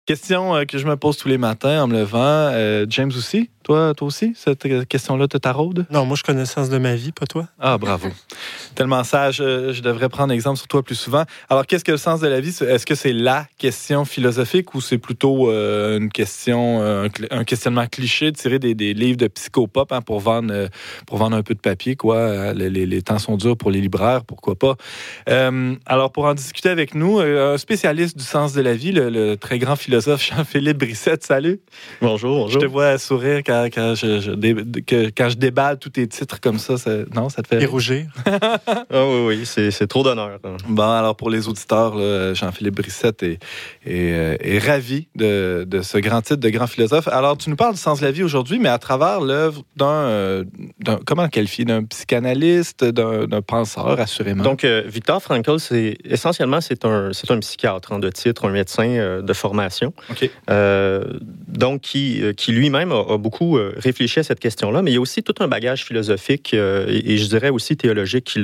Question 0.05 0.55
euh, 0.55 0.65
que 0.65 0.77
je 0.77 0.85
me 0.85 0.97
pose 0.97 1.17
tous 1.17 1.27
les 1.27 1.39
matins 1.39 1.83
en 1.83 1.87
me 1.87 1.93
levant. 1.97 2.19
Euh, 2.19 2.85
James 2.89 3.11
aussi? 3.15 3.49
Toi, 3.65 3.95
toi 3.95 4.07
aussi? 4.07 4.33
Cette 4.35 4.87
question-là 4.87 5.27
te 5.27 5.37
taraude? 5.39 5.87
Non, 5.89 6.05
moi, 6.05 6.15
je 6.15 6.21
connais 6.21 6.41
le 6.41 6.45
sens 6.45 6.69
de 6.69 6.77
ma 6.77 6.93
vie, 6.93 7.11
pas 7.11 7.25
toi. 7.25 7.47
Ah, 7.59 7.79
bravo. 7.79 8.09
Tellement 8.75 9.03
sage. 9.03 9.39
euh, 9.41 9.73
Je 9.73 9.81
devrais 9.81 10.07
prendre 10.07 10.31
exemple 10.31 10.57
sur 10.59 10.67
toi 10.67 10.83
plus 10.83 10.93
souvent. 10.93 11.23
Alors, 11.49 11.65
qu'est-ce 11.65 11.83
que 11.83 11.91
le 11.91 11.97
sens 11.97 12.19
de 12.19 12.27
la 12.27 12.39
vie? 12.41 12.49
Est-ce 12.61 12.85
que 12.85 12.93
c'est 12.93 13.11
la 13.11 13.47
question 13.57 14.05
philosophique 14.05 14.75
ou 14.75 14.81
c'est 14.81 14.99
plutôt 14.99 15.49
euh, 15.49 15.97
une 15.97 16.11
question, 16.11 16.79
euh, 16.83 17.07
un, 17.31 17.43
questionnement 17.43 17.87
cliché 17.87 18.31
tiré 18.33 18.59
des, 18.59 18.75
des 18.75 18.93
livres 18.93 19.17
de 19.17 19.27
psychopop 19.27 19.91
hein, 19.91 20.01
pour, 20.03 20.19
vendre, 20.19 20.53
euh, 20.53 20.67
pour 21.07 21.17
vendre 21.17 21.35
un 21.35 21.41
peu 21.41 21.55
de 21.55 21.59
papier, 21.59 21.95
quoi? 21.95 22.53
Les, 22.53 22.69
les- 22.69 22.85
les 22.85 23.01
temps 23.01 23.17
sont 23.17 23.35
durs 23.35 23.57
pour 23.57 23.71
les 23.71 23.81
libraires, 23.81 24.23
pourquoi 24.25 24.53
pas? 24.53 24.75
Euh, 25.27 25.73
alors, 25.87 26.11
pour 26.11 26.25
en 26.25 26.35
discuter 26.35 26.69
avec 26.69 26.93
nous, 26.93 27.17
un 27.19 27.57
spécialiste 27.57 28.15
du 28.15 28.23
sens 28.23 28.53
de 28.53 28.61
la 28.61 28.75
vie, 28.75 28.91
le, 28.91 29.09
le 29.09 29.37
très 29.37 29.57
grand 29.57 29.75
philosophe 29.75 30.23
Jean-Philippe 30.23 30.77
Brissette. 30.77 31.23
Salut. 31.23 31.59
Bonjour, 31.99 32.47
Je 32.49 32.53
te 32.53 32.65
bonjour. 32.65 32.71
vois 32.73 32.97
sourire 32.99 33.39
quand, 33.43 33.54
quand 33.73 33.95
je, 33.95 34.19
je 34.21 34.31
dé- 34.31 34.55
que- 34.85 35.09
quand 35.15 35.29
je 35.29 35.35
déballe 35.37 35.77
tous 35.79 35.89
tes 35.89 36.07
titres 36.07 36.39
comme 36.39 36.59
ça. 36.59 36.77
ça- 36.77 37.05
non, 37.15 37.29
ça 37.29 37.41
te 37.41 37.47
fait 37.47 37.61
Et 37.61 37.65
rougir. 37.65 38.05
Ah 38.91 39.05
oui, 39.07 39.25
oui, 39.27 39.41
c'est 39.45 39.71
c'est 39.71 39.87
trop 39.87 40.03
d'honneur. 40.03 40.39
Bon, 40.67 40.83
alors 40.91 41.15
pour 41.15 41.29
les 41.29 41.47
auditeurs, 41.47 41.93
Jean-Philippe 42.35 42.75
Brissette 42.75 43.23
est, 43.23 43.39
est, 43.85 44.11
euh, 44.13 44.35
est 44.39 44.59
ravi 44.59 45.07
de, 45.15 45.65
de 45.67 45.81
ce 45.81 45.97
grand 45.97 46.21
titre 46.21 46.39
de 46.39 46.49
grand 46.49 46.67
philosophe. 46.67 47.07
Alors, 47.07 47.37
tu 47.37 47.49
nous 47.49 47.55
parles 47.55 47.73
du 47.73 47.79
sens 47.79 47.99
de 47.99 48.05
la 48.05 48.11
vie 48.11 48.23
aujourd'hui, 48.23 48.59
mais 48.59 48.69
à 48.69 48.77
travers 48.77 49.19
l'œuvre 49.21 49.63
d'un, 49.75 49.85
euh, 49.87 50.43
comment 51.05 51.23
le 51.23 51.29
qualifier, 51.29 51.65
d'un 51.65 51.83
psychanalyste, 51.83 52.83
d'un, 52.85 53.41
penseur, 53.41 53.99
assurément. 53.99 54.43
Donc, 54.43 54.63
euh, 54.63 54.83
Victor 54.85 55.21
Frankl, 55.21 55.59
c'est 55.59 55.97
essentiellement 56.05 56.61
c'est 56.61 56.85
un, 56.85 57.11
c'est 57.13 57.29
un 57.31 57.39
psychiatre 57.39 57.93
hein, 57.93 57.99
de 57.99 58.09
titre, 58.09 58.45
un 58.47 58.51
médecin 58.51 58.87
euh, 58.87 59.21
de 59.21 59.33
formation. 59.33 59.93
OK. 60.09 60.29
Euh, 60.49 61.03
donc, 61.47 61.81
qui, 61.81 62.21
qui 62.37 62.51
lui-même 62.51 62.91
a, 62.91 63.01
a 63.13 63.17
beaucoup 63.17 63.44
euh, 63.53 63.73
réfléchi 63.77 64.19
à 64.19 64.23
cette 64.23 64.39
question-là, 64.39 64.81
mais 64.81 64.91
il 64.91 64.93
y 64.95 64.97
a 64.97 65.01
aussi 65.01 65.23
tout 65.23 65.35
un 65.39 65.47
bagage 65.47 65.85
philosophique 65.85 66.53
euh, 66.53 66.85
et, 66.87 67.17
je 67.17 67.27
dirais 67.27 67.49
aussi 67.49 67.77
théologique 67.77 68.25
qui 68.25 68.39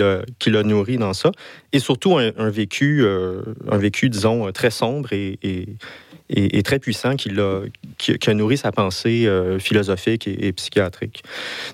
l'a, 0.51 0.63
nourri 0.63 0.97
dans 0.97 1.13
ça, 1.13 1.31
et 1.73 1.79
surtout 1.79 2.17
un, 2.17 2.49
vécu, 2.49 3.03
euh, 3.03 3.41
un 3.69 3.77
vécu, 3.77 4.09
disons, 4.09 4.47
euh, 4.47 4.51
très 4.51 4.69
sombre 4.69 5.09
et, 5.13 6.63
très 6.63 6.79
puissant 6.79 7.15
qui, 7.15 7.29
l'a, 7.29 7.61
a 8.27 8.33
nourri 8.33 8.57
sa 8.57 8.71
pensée 8.71 9.25
euh, 9.25 9.59
philosophique 9.59 10.27
et, 10.27 10.51
psychiatrique. 10.53 11.23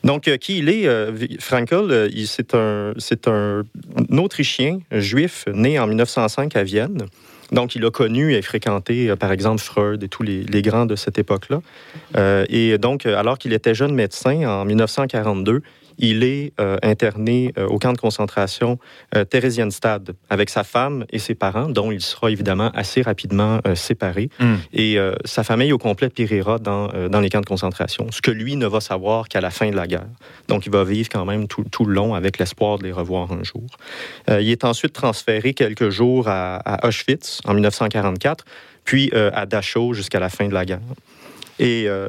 Donc, 0.03 0.27
euh, 0.27 0.37
qui 0.37 0.59
il 0.59 0.69
est, 0.69 0.87
euh, 0.87 1.11
Frankl, 1.39 1.91
euh, 1.91 2.93
c'est 2.97 3.27
un 3.27 3.63
Autrichien 4.17 4.79
juif 4.91 5.45
né 5.53 5.79
en 5.79 5.87
1905 5.87 6.55
à 6.55 6.63
Vienne. 6.63 7.05
Donc, 7.51 7.75
il 7.75 7.85
a 7.85 7.91
connu 7.91 8.33
et 8.33 8.41
fréquenté, 8.41 9.09
euh, 9.09 9.15
par 9.15 9.31
exemple, 9.31 9.61
Freud 9.61 10.03
et 10.03 10.09
tous 10.09 10.23
les, 10.23 10.61
grands 10.61 10.85
de 10.85 10.95
cette 10.95 11.17
époque-là. 11.17 11.61
Euh, 12.15 12.45
et 12.49 12.77
donc, 12.77 13.05
euh, 13.05 13.17
alors 13.17 13.37
qu'il 13.37 13.53
était 13.53 13.75
jeune 13.75 13.93
médecin, 13.93 14.47
en 14.47 14.65
1942, 14.65 15.61
il 15.97 16.23
est 16.23 16.53
euh, 16.59 16.77
interné 16.83 17.53
euh, 17.57 17.67
au 17.67 17.79
camp 17.79 17.93
de 17.93 17.97
concentration 17.97 18.79
euh, 19.15 19.25
Theresienstadt 19.25 20.11
avec 20.29 20.49
sa 20.49 20.63
femme 20.63 21.05
et 21.11 21.19
ses 21.19 21.35
parents, 21.35 21.69
dont 21.69 21.91
il 21.91 22.01
sera 22.01 22.31
évidemment 22.31 22.71
assez 22.73 23.01
rapidement 23.01 23.59
séparé. 23.75 24.29
Mm. 24.39 24.55
Et 24.73 24.97
sa 25.25 25.43
famille 25.43 25.71
au 25.71 25.77
complet 25.77 26.09
périra 26.09 26.59
dans, 26.59 26.87
dans 27.09 27.19
les 27.19 27.29
camps 27.29 27.41
de 27.41 27.45
concentration, 27.45 28.07
ce 28.11 28.21
que 28.21 28.31
lui 28.31 28.55
ne 28.55 28.67
va 28.67 28.79
savoir 28.79 29.27
qu'à 29.27 29.41
la 29.41 29.49
fin 29.49 29.69
de 29.69 29.75
la 29.75 29.87
guerre. 29.87 30.07
Donc, 30.47 30.65
il 30.65 30.71
va 30.71 30.83
vivre 30.83 31.09
quand 31.09 31.25
même 31.25 31.47
tout, 31.47 31.63
tout 31.63 31.85
le 31.85 31.93
long 31.93 32.15
avec 32.15 32.37
l'espoir 32.37 32.77
de 32.77 32.83
les 32.83 32.91
revoir 32.91 33.31
un 33.31 33.43
jour. 33.43 33.65
Il 34.29 34.49
est 34.49 34.63
ensuite 34.63 34.93
transféré 34.93 35.53
quelques 35.53 35.89
jours 35.89 36.27
à, 36.27 36.57
à 36.57 36.87
Auschwitz 36.87 37.41
en 37.45 37.53
1944, 37.53 38.45
puis 38.87 39.11
euh, 39.13 39.29
à 39.33 39.45
Dachau 39.45 39.93
jusqu'à 39.93 40.19
la 40.19 40.29
fin 40.29 40.47
de 40.47 40.53
la 40.53 40.65
guerre. 40.65 40.79
Et 41.59 41.85
euh, 41.87 42.07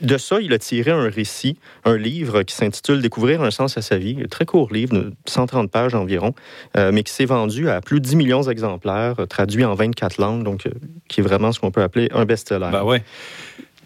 de 0.00 0.16
ça, 0.16 0.40
il 0.40 0.52
a 0.52 0.58
tiré 0.58 0.90
un 0.90 1.08
récit, 1.08 1.58
un 1.84 1.96
livre 1.96 2.42
qui 2.42 2.54
s'intitule 2.54 3.02
Découvrir 3.02 3.42
un 3.42 3.50
sens 3.50 3.76
à 3.76 3.82
sa 3.82 3.98
vie, 3.98 4.18
un 4.22 4.28
très 4.28 4.46
court 4.46 4.72
livre 4.72 4.94
de 4.94 5.12
130 5.26 5.70
pages 5.70 5.94
environ, 5.94 6.34
euh, 6.76 6.90
mais 6.92 7.02
qui 7.02 7.12
s'est 7.12 7.24
vendu 7.24 7.68
à 7.68 7.80
plus 7.80 8.00
de 8.00 8.06
10 8.06 8.16
millions 8.16 8.40
d'exemplaires, 8.42 9.20
euh, 9.20 9.26
traduit 9.26 9.64
en 9.64 9.74
24 9.74 10.18
langues, 10.18 10.42
donc 10.42 10.68
qui 11.08 11.20
est 11.20 11.22
vraiment 11.22 11.52
ce 11.52 11.60
qu'on 11.60 11.70
peut 11.70 11.82
appeler 11.82 12.08
un 12.12 12.24
best-seller. 12.24 12.70
Ben 12.72 12.84
ouais. 12.84 13.02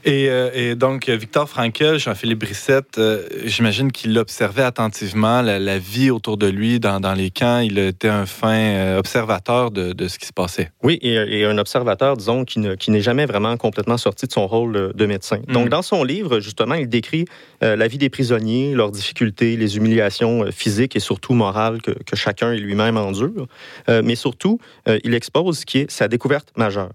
Et, 0.05 0.31
euh, 0.31 0.51
et 0.55 0.75
donc, 0.77 1.09
Victor 1.11 1.49
Frankel, 1.49 1.99
Jean-Philippe 1.99 2.39
Brissette, 2.41 2.97
euh, 2.97 3.27
j'imagine 3.45 3.93
qu'il 3.93 4.17
observait 4.19 4.63
attentivement 4.63 5.43
la, 5.43 5.59
la 5.59 5.79
vie 5.79 6.11
autour 6.11 6.39
de 6.39 6.47
lui 6.47 6.81
dans, 6.81 7.01
dans 7.01 7.13
les 7.13 7.31
camps. 7.31 7.59
Il 7.59 7.79
était 7.79 8.09
un 8.09 8.25
fin 8.25 8.55
euh, 8.55 8.99
observateur 8.99 9.71
de, 9.71 9.93
de 9.93 10.09
ce 10.09 10.19
qui 10.19 10.27
se 10.27 10.33
passait. 10.33 10.71
Oui, 10.83 10.99
et, 11.03 11.41
et 11.41 11.45
un 11.45 11.59
observateur, 11.59 12.17
disons, 12.17 12.47
qui, 12.47 12.61
ne- 12.61 12.77
qui 12.77 12.91
n'est 12.91 13.03
jamais 13.03 13.27
vraiment 13.27 13.57
complètement 13.59 13.99
sorti 13.99 14.27
de 14.27 14.33
son 14.33 14.47
rôle 14.47 14.93
de 14.95 15.07
médecin. 15.07 15.41
Mm. 15.49 15.53
Donc, 15.53 15.69
dans 15.69 15.83
son 15.83 16.03
livre, 16.03 16.41
justement, 16.41 16.77
il 16.77 16.89
décrit 16.89 17.27
euh, 17.63 17.77
la 17.77 17.87
vie 17.87 17.99
des 17.99 18.09
prisonniers, 18.09 18.75
leurs 18.75 18.93
difficultés, 18.93 19.57
les 19.57 19.77
humiliations 19.77 20.45
euh, 20.45 20.51
physiques 20.51 20.97
et 20.97 21.01
surtout 21.01 21.35
morales 21.35 21.83
que, 21.83 21.91
que 21.91 22.17
chacun 22.17 22.53
et 22.53 22.59
lui-même 22.59 22.97
endure. 22.97 23.47
Mais 23.89 24.15
surtout, 24.15 24.59
il 25.05 25.15
expose 25.15 25.61
ce 25.61 25.67
qui 25.67 25.79
est 25.79 25.91
sa 25.91 26.09
découverte 26.09 26.49
majeure. 26.57 26.91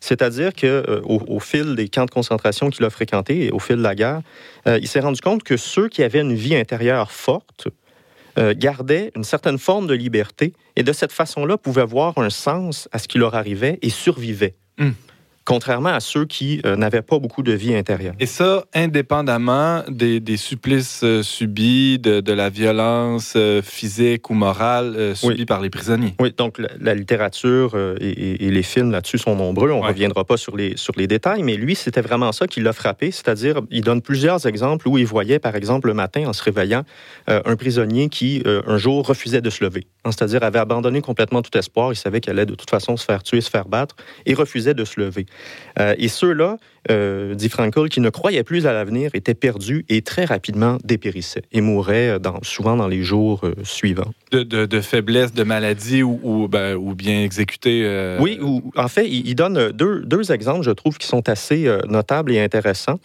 C'est-à-dire 0.00 0.52
que 0.54 0.66
euh, 0.66 1.00
au, 1.04 1.40
fil 1.40 1.74
des 1.74 1.88
camps 1.88 2.04
de 2.04 2.10
concentration 2.10 2.70
qu'il 2.70 2.84
a 2.84 2.90
fréquentés 2.90 3.46
et 3.46 3.50
au 3.50 3.58
fil 3.58 3.76
de 3.76 3.82
la 3.82 3.94
guerre, 3.94 4.22
euh, 4.66 4.78
il 4.80 4.88
s'est 4.88 5.00
rendu 5.00 5.20
compte 5.20 5.42
que 5.42 5.56
ceux 5.56 5.88
qui 5.88 6.02
avaient 6.02 6.20
une 6.20 6.34
vie 6.34 6.54
intérieure 6.54 7.10
forte 7.10 7.68
euh, 8.38 8.54
gardaient 8.56 9.10
une 9.16 9.24
certaine 9.24 9.58
forme 9.58 9.86
de 9.86 9.94
liberté 9.94 10.52
et 10.76 10.82
de 10.82 10.92
cette 10.92 11.12
façon-là 11.12 11.58
pouvaient 11.58 11.84
voir 11.84 12.18
un 12.18 12.30
sens 12.30 12.88
à 12.92 12.98
ce 12.98 13.08
qui 13.08 13.18
leur 13.18 13.34
arrivait 13.34 13.78
et 13.82 13.90
survivaient. 13.90 14.54
Hmm. 14.78 14.90
Contrairement 15.48 15.88
à 15.88 16.00
ceux 16.00 16.26
qui 16.26 16.60
euh, 16.66 16.76
n'avaient 16.76 17.00
pas 17.00 17.18
beaucoup 17.18 17.42
de 17.42 17.52
vie 17.52 17.74
intérieure. 17.74 18.12
Et 18.20 18.26
ça, 18.26 18.66
indépendamment 18.74 19.82
des, 19.88 20.20
des 20.20 20.36
supplices 20.36 21.00
euh, 21.04 21.22
subis, 21.22 21.98
de, 21.98 22.20
de 22.20 22.32
la 22.34 22.50
violence 22.50 23.32
euh, 23.34 23.62
physique 23.62 24.28
ou 24.28 24.34
morale 24.34 25.16
subie 25.16 25.36
Oui. 25.38 25.44
par 25.46 25.62
les 25.62 25.70
prisonniers. 25.70 26.14
Oui, 26.20 26.34
donc 26.36 26.58
la, 26.58 26.68
la 26.78 26.94
littérature 26.94 27.74
et, 27.98 28.50
les 28.50 28.62
films 28.62 28.90
là-dessus 28.90 29.16
sont 29.16 29.36
nombreux. 29.36 29.70
On 29.70 29.78
ne 29.78 29.82
Ouais. 29.84 29.88
reviendra 29.88 30.24
pas 30.26 30.36
sur 30.36 30.54
les, 30.54 30.76
sur 30.76 30.92
les 30.98 31.06
détails, 31.06 31.42
mais 31.42 31.56
lui, 31.56 31.74
c'était 31.74 32.02
vraiment 32.02 32.32
ça 32.32 32.46
qui 32.46 32.60
l'a 32.60 32.74
frappé. 32.74 33.10
C'est-à-dire, 33.10 33.62
il 33.70 33.80
donne 33.80 34.02
plusieurs 34.02 34.44
exemples 34.44 34.86
où 34.86 34.98
il 34.98 35.06
voyait, 35.06 35.38
par 35.38 35.56
exemple, 35.56 35.88
le 35.88 35.94
matin, 35.94 36.26
en 36.26 36.34
se 36.34 36.42
réveillant, 36.42 36.82
un 37.26 37.56
prisonnier 37.56 38.10
qui, 38.10 38.42
un 38.44 38.76
jour, 38.76 39.06
refusait 39.06 39.40
de 39.40 39.48
se 39.48 39.64
lever. 39.64 39.86
Hein, 40.04 40.10
C'est-à-dire, 40.12 40.42
avait 40.42 40.58
abandonné 40.58 41.00
complètement 41.00 41.40
tout 41.40 41.56
espoir. 41.56 41.90
Il 41.92 41.96
savait 41.96 42.20
qu'il 42.20 42.32
allait 42.32 42.44
de 42.44 42.54
toute 42.54 42.68
façon 42.68 42.98
se 42.98 43.04
faire 43.06 43.22
tuer, 43.22 43.40
se 43.40 43.48
faire 43.50 43.66
battre, 43.68 43.96
et 44.26 44.34
refusait 44.34 44.74
de 44.74 44.84
se 44.84 45.00
lever. 45.00 45.24
Euh, 45.78 45.94
et 45.98 46.08
ceux-là, 46.08 46.56
euh, 46.90 47.34
dit 47.34 47.48
Frankl, 47.48 47.88
qui 47.88 48.00
ne 48.00 48.10
croyaient 48.10 48.42
plus 48.42 48.66
à 48.66 48.72
l'avenir, 48.72 49.10
étaient 49.14 49.34
perdus 49.34 49.84
et 49.88 50.02
très 50.02 50.24
rapidement 50.24 50.78
dépérissaient 50.82 51.42
et 51.52 51.60
mouraient 51.60 52.18
dans- 52.18 52.42
souvent 52.42 52.76
dans 52.76 52.88
les 52.88 53.02
jours 53.02 53.42
euh, 53.44 53.54
suivants. 53.62 54.10
De, 54.32 54.42
de, 54.42 54.66
de 54.66 54.80
faiblesse, 54.80 55.32
de 55.32 55.44
maladie 55.44 56.02
ou, 56.02 56.18
ou, 56.22 56.48
ben, 56.48 56.74
ou 56.76 56.94
bien 56.94 57.22
exécuté. 57.22 57.82
euh, 57.84 58.18
Oui, 58.20 58.38
ou, 58.42 58.72
en 58.76 58.88
fait, 58.88 59.06
il, 59.08 59.28
il 59.28 59.34
donne 59.34 59.70
deux, 59.72 60.00
deux 60.00 60.32
exemples, 60.32 60.64
je 60.64 60.70
trouve, 60.72 60.98
qui 60.98 61.06
sont 61.06 61.28
assez 61.28 61.70
notables 61.88 62.32
et 62.32 62.40
intéressants. 62.40 62.98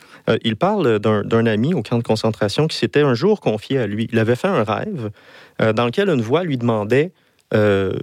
Il 0.43 0.55
parle 0.55 0.99
d'un 0.99 1.45
ami 1.45 1.73
au 1.73 1.81
camp 1.84 1.97
de 1.97 2.03
concentration 2.03 2.67
qui 2.67 2.77
s'était 2.77 3.01
un 3.01 3.13
jour 3.13 3.39
confié 3.41 3.77
à 3.79 3.88
lui. 3.88 4.07
Il 4.11 4.19
avait 4.19 4.36
fait 4.36 4.47
un 4.47 4.63
rêve 4.63 5.11
dans 5.59 5.86
lequel 5.86 6.09
une 6.09 6.21
voix 6.21 6.43
lui 6.43 6.57
demandait, 6.57 7.11
euh, 7.54 7.93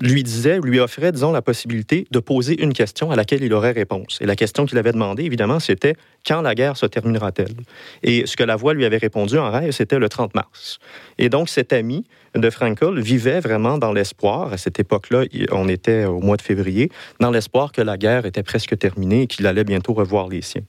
lui 0.00 0.22
disait, 0.22 0.60
lui 0.62 0.80
offrait, 0.80 1.12
disons, 1.12 1.32
la 1.32 1.42
possibilité 1.42 2.06
de 2.10 2.18
poser 2.18 2.62
une 2.62 2.72
question 2.72 3.10
à 3.10 3.16
laquelle 3.16 3.42
il 3.42 3.52
aurait 3.52 3.72
réponse. 3.72 4.18
Et 4.20 4.26
la 4.26 4.36
question 4.36 4.66
qu'il 4.66 4.78
avait 4.78 4.92
demandée, 4.92 5.24
évidemment, 5.24 5.60
c'était 5.60 5.94
quand 6.26 6.42
la 6.42 6.54
guerre 6.54 6.76
se 6.76 6.86
terminera-t-elle? 6.86 7.54
Et 8.02 8.26
ce 8.26 8.36
que 8.36 8.44
la 8.44 8.56
voix 8.56 8.74
lui 8.74 8.84
avait 8.84 8.98
répondu 8.98 9.38
en 9.38 9.50
rêve, 9.50 9.72
c'était 9.72 9.98
le 9.98 10.08
30 10.08 10.34
mars. 10.34 10.78
Et 11.18 11.28
donc, 11.28 11.48
cet 11.48 11.72
ami 11.72 12.04
de 12.34 12.50
Frankl 12.50 13.00
vivait 13.00 13.40
vraiment 13.40 13.78
dans 13.78 13.92
l'espoir. 13.92 14.52
À 14.52 14.58
cette 14.58 14.78
époque-là, 14.78 15.24
on 15.50 15.68
était 15.68 16.04
au 16.04 16.20
mois 16.20 16.36
de 16.36 16.42
février, 16.42 16.90
dans 17.20 17.30
l'espoir 17.30 17.72
que 17.72 17.82
la 17.82 17.96
guerre 17.96 18.26
était 18.26 18.42
presque 18.42 18.78
terminée 18.78 19.22
et 19.22 19.26
qu'il 19.26 19.46
allait 19.46 19.64
bientôt 19.64 19.94
revoir 19.94 20.28
les 20.28 20.42
siens. 20.42 20.62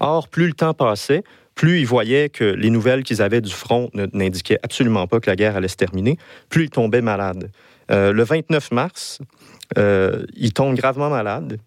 Or, 0.00 0.28
plus 0.28 0.46
le 0.46 0.54
temps 0.54 0.74
passait, 0.74 1.22
plus 1.54 1.80
il 1.80 1.86
voyait 1.86 2.28
que 2.28 2.44
les 2.44 2.70
nouvelles 2.70 3.02
qu'ils 3.02 3.22
avaient 3.22 3.40
du 3.40 3.52
front 3.52 3.90
n'indiquaient 3.94 4.58
absolument 4.62 5.06
pas 5.06 5.20
que 5.20 5.28
la 5.28 5.36
guerre 5.36 5.56
allait 5.56 5.68
se 5.68 5.76
terminer, 5.76 6.16
plus 6.48 6.64
il 6.64 6.70
tombait 6.70 7.02
malade. 7.02 7.50
Euh, 7.92 8.12
le 8.12 8.22
29 8.24 8.70
mars, 8.72 9.18
euh, 9.78 10.24
il 10.36 10.52
tombe 10.52 10.74
gravement 10.76 11.10
malade. 11.10 11.58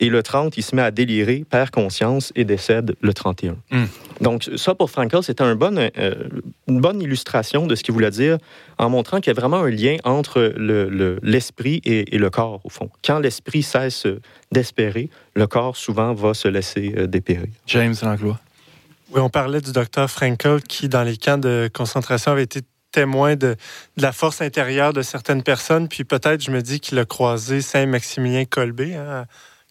Et 0.00 0.08
le 0.08 0.24
30, 0.24 0.56
il 0.58 0.62
se 0.62 0.74
met 0.74 0.82
à 0.82 0.90
délirer, 0.90 1.44
perd 1.48 1.70
conscience 1.70 2.32
et 2.34 2.44
décède 2.44 2.96
le 3.00 3.14
31. 3.14 3.56
Mm. 3.70 3.84
Donc, 4.22 4.50
ça, 4.56 4.74
pour 4.74 4.90
Frankl, 4.90 5.22
c'était 5.22 5.44
un 5.44 5.54
bon, 5.54 5.78
euh, 5.78 6.14
une 6.66 6.80
bonne 6.80 7.00
illustration 7.00 7.68
de 7.68 7.74
ce 7.76 7.84
qu'il 7.84 7.94
voulait 7.94 8.10
dire 8.10 8.38
en 8.76 8.90
montrant 8.90 9.20
qu'il 9.20 9.28
y 9.32 9.36
a 9.36 9.40
vraiment 9.40 9.58
un 9.58 9.70
lien 9.70 9.96
entre 10.02 10.52
le- 10.56 10.88
le- 10.88 11.20
l'esprit 11.22 11.80
et, 11.84 12.12
et 12.14 12.18
le 12.18 12.28
corps, 12.28 12.60
au 12.64 12.70
fond. 12.70 12.90
Quand 13.04 13.20
l'esprit 13.20 13.62
cesse 13.62 14.06
d'espérer, 14.50 15.10
le 15.36 15.46
corps, 15.46 15.76
souvent, 15.76 16.12
va 16.12 16.34
se 16.34 16.48
laisser 16.48 16.92
euh, 16.98 17.06
dépérir. 17.06 17.46
James 17.68 17.94
Langlois. 18.02 18.40
Oui, 19.12 19.20
on 19.20 19.30
parlait 19.30 19.60
du 19.60 19.70
docteur 19.70 20.10
Frankel 20.10 20.60
qui, 20.62 20.88
dans 20.88 21.04
les 21.04 21.16
camps 21.16 21.38
de 21.38 21.70
concentration, 21.72 22.32
avait 22.32 22.42
été 22.42 22.60
témoin 22.94 23.34
de, 23.36 23.56
de 23.96 24.02
la 24.02 24.12
force 24.12 24.40
intérieure 24.40 24.92
de 24.92 25.02
certaines 25.02 25.42
personnes. 25.42 25.88
Puis 25.88 26.04
peut-être, 26.04 26.40
je 26.42 26.50
me 26.50 26.62
dis 26.62 26.78
qu'il 26.80 26.98
a 26.98 27.04
croisé 27.04 27.60
Saint-Maximilien 27.60 28.44
Kolbe, 28.44 28.80
hein, 28.96 29.24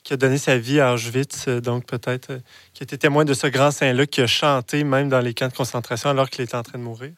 qui 0.04 0.14
a 0.14 0.18
donné 0.18 0.38
sa 0.38 0.58
vie 0.58 0.80
à 0.82 0.94
Auschwitz. 0.94 1.46
euh, 1.48 1.62
Donc 1.62 1.86
peut-être 1.86 2.30
euh, 2.32 2.40
qui 2.74 2.84
était 2.84 2.98
témoin 2.98 3.24
de 3.26 3.34
ce 3.34 3.48
grand 3.48 3.72
saint-là 3.72 4.06
qui 4.06 4.22
a 4.22 4.28
chanté 4.28 4.84
même 4.84 5.08
dans 5.10 5.22
les 5.22 5.34
camps 5.34 5.48
de 5.48 5.54
concentration 5.54 6.10
alors 6.10 6.30
qu'il 6.30 6.44
était 6.44 6.56
en 6.58 6.64
train 6.64 6.78
de 6.78 6.84
mourir. 6.84 7.12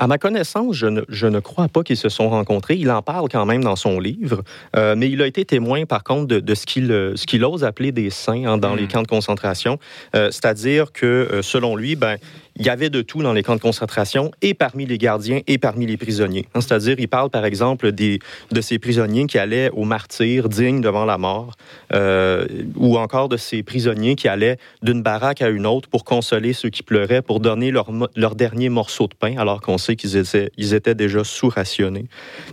À 0.00 0.08
ma 0.08 0.18
connaissance, 0.18 0.74
je 0.74 0.88
ne, 0.88 1.02
je 1.08 1.28
ne 1.28 1.38
crois 1.38 1.68
pas 1.68 1.84
qu'ils 1.84 1.96
se 1.96 2.08
sont 2.08 2.28
rencontrés. 2.28 2.74
Il 2.74 2.90
en 2.90 3.00
parle 3.00 3.28
quand 3.30 3.46
même 3.46 3.62
dans 3.62 3.76
son 3.76 4.00
livre, 4.00 4.42
euh, 4.74 4.96
mais 4.98 5.08
il 5.08 5.22
a 5.22 5.26
été 5.28 5.44
témoin, 5.44 5.86
par 5.86 6.02
contre, 6.02 6.26
de, 6.26 6.40
de 6.40 6.54
ce 6.56 6.66
qu'il 6.66 6.90
euh, 6.90 7.14
ce 7.14 7.26
qu'il 7.26 7.44
ose 7.44 7.62
appeler 7.62 7.92
des 7.92 8.10
saints 8.10 8.44
hein, 8.44 8.58
dans 8.58 8.74
Mm. 8.74 8.78
les 8.80 8.88
camps 8.88 9.02
de 9.02 9.06
concentration. 9.06 9.78
Euh, 10.16 10.32
C'est-à-dire 10.32 10.90
que, 10.90 11.38
selon 11.42 11.76
lui, 11.76 11.94
ben, 11.94 12.16
il 12.56 12.64
y 12.64 12.68
avait 12.68 12.90
de 12.90 13.02
tout 13.02 13.22
dans 13.22 13.32
les 13.32 13.42
camps 13.42 13.56
de 13.56 13.60
concentration 13.60 14.30
et 14.40 14.54
parmi 14.54 14.86
les 14.86 14.98
gardiens 14.98 15.40
et 15.46 15.58
parmi 15.58 15.86
les 15.86 15.96
prisonniers. 15.96 16.46
Hein, 16.54 16.60
c'est-à-dire, 16.60 16.96
il 16.98 17.08
parle 17.08 17.30
par 17.30 17.44
exemple 17.44 17.90
de 17.92 18.60
ces 18.60 18.78
prisonniers 18.78 19.26
qui 19.26 19.38
allaient 19.38 19.70
au 19.70 19.84
martyr 19.84 20.48
digne 20.48 20.80
devant 20.80 21.04
la 21.04 21.18
mort, 21.18 21.54
euh, 21.92 22.46
ou 22.76 22.96
encore 22.96 23.28
de 23.28 23.36
ces 23.36 23.62
prisonniers 23.62 24.14
qui 24.14 24.28
allaient 24.28 24.58
d'une 24.82 25.02
baraque 25.02 25.42
à 25.42 25.48
une 25.48 25.66
autre 25.66 25.88
pour 25.88 26.04
consoler 26.04 26.52
ceux 26.52 26.70
qui 26.70 26.82
pleuraient, 26.82 27.22
pour 27.22 27.40
donner 27.40 27.70
leur, 27.70 28.34
dernier 28.34 28.68
morceau 28.68 29.08
de 29.08 29.14
pain, 29.14 29.36
alors 29.36 29.60
qu'on 29.60 29.78
sait 29.78 29.96
qu'ils 29.96 30.16
étaient, 30.16 30.94
déjà 30.94 31.24
sous-rationnés. 31.24 32.06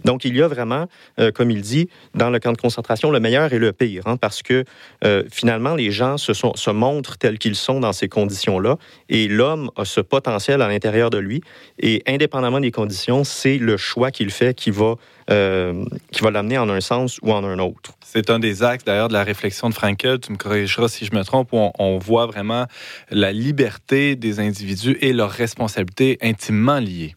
Donc, 0.04 0.26
il 0.26 0.36
y 0.36 0.42
a 0.42 0.48
vraiment, 0.48 0.88
euh, 1.20 1.32
comme 1.32 1.52
il 1.52 1.62
dit, 1.62 1.90
dans 2.16 2.30
le 2.30 2.40
camp 2.40 2.54
de 2.54 2.58
concentration, 2.58 3.12
le 3.12 3.20
meilleur 3.20 3.54
et 3.54 3.60
le 3.60 3.72
pire, 3.72 4.04
hein, 4.08 4.18
parce 4.18 4.42
que 4.42 4.64
euh, 5.04 5.24
finalement, 5.32 5.76
les 5.76 5.92
gens 5.92 6.18
se 6.18 6.72
montrent 6.72 7.18
tels 7.18 7.38
qu'ils 7.38 7.56
sont 7.56 7.80
dans 7.80 7.94
ces 7.94 8.10
conditions-là, 8.10 8.78
et 9.10 9.28
l'homme 9.28 9.70
a 9.76 9.86
ce 9.92 10.02
potentiel 10.02 10.62
à 10.62 10.68
l'intérieur 10.68 11.10
de 11.10 11.18
lui. 11.18 11.42
Et 11.80 12.02
indépendamment 12.08 12.60
des 12.60 12.72
conditions, 12.72 13.24
c'est 13.24 13.58
le 13.58 13.78
choix 13.78 14.12
qu'il 14.12 14.32
fait 14.32 14.56
qui 14.56 14.72
va, 14.72 14.96
euh, 15.30 15.86
qui 16.12 16.22
va 16.22 16.32
l'amener 16.32 16.58
en 16.58 16.70
un 16.70 16.82
sens 16.82 17.20
ou 17.22 17.32
en 17.32 17.44
un 17.44 17.60
autre. 17.60 17.94
C'est 18.04 18.30
un 18.30 18.40
des 18.40 18.64
axes 18.64 18.86
d'ailleurs 18.86 19.10
de 19.10 19.14
la 19.14 19.24
réflexion 19.24 19.70
de 19.70 19.74
Frankel, 19.74 20.20
tu 20.20 20.32
me 20.32 20.38
corrigeras 20.38 20.88
si 20.88 21.06
je 21.06 21.16
me 21.16 21.24
trompe, 21.24 21.54
où 21.54 21.58
on, 21.58 21.72
on 21.78 21.98
voit 21.98 22.26
vraiment 22.26 22.66
la 23.10 23.32
liberté 23.32 24.16
des 24.16 24.40
individus 24.40 24.98
et 25.02 25.14
leurs 25.14 25.32
responsabilités 25.32 26.18
intimement 26.22 26.80
liées. 26.80 27.16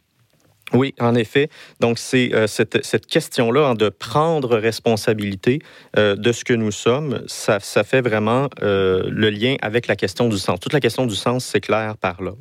Oui, 0.72 0.94
en 0.98 1.14
effet. 1.14 1.50
Donc, 1.80 1.98
c'est 1.98 2.34
euh, 2.34 2.46
cette, 2.46 2.84
cette 2.84 3.06
question-là 3.06 3.68
hein, 3.68 3.74
de 3.74 3.88
prendre 3.90 4.56
responsabilité 4.56 5.60
euh, 5.96 6.16
de 6.16 6.32
ce 6.32 6.44
que 6.44 6.54
nous 6.54 6.72
sommes, 6.72 7.22
ça, 7.26 7.60
ça 7.60 7.84
fait 7.84 8.00
vraiment 8.00 8.48
euh, 8.62 9.04
le 9.08 9.30
lien 9.30 9.56
avec 9.62 9.86
la 9.86 9.96
question 9.96 10.28
du 10.28 10.38
sens. 10.38 10.58
Toute 10.60 10.72
la 10.72 10.80
question 10.80 11.06
du 11.06 11.14
sens 11.14 11.44
s'éclaire 11.44 11.96
par 11.96 12.22
là. 12.22 12.32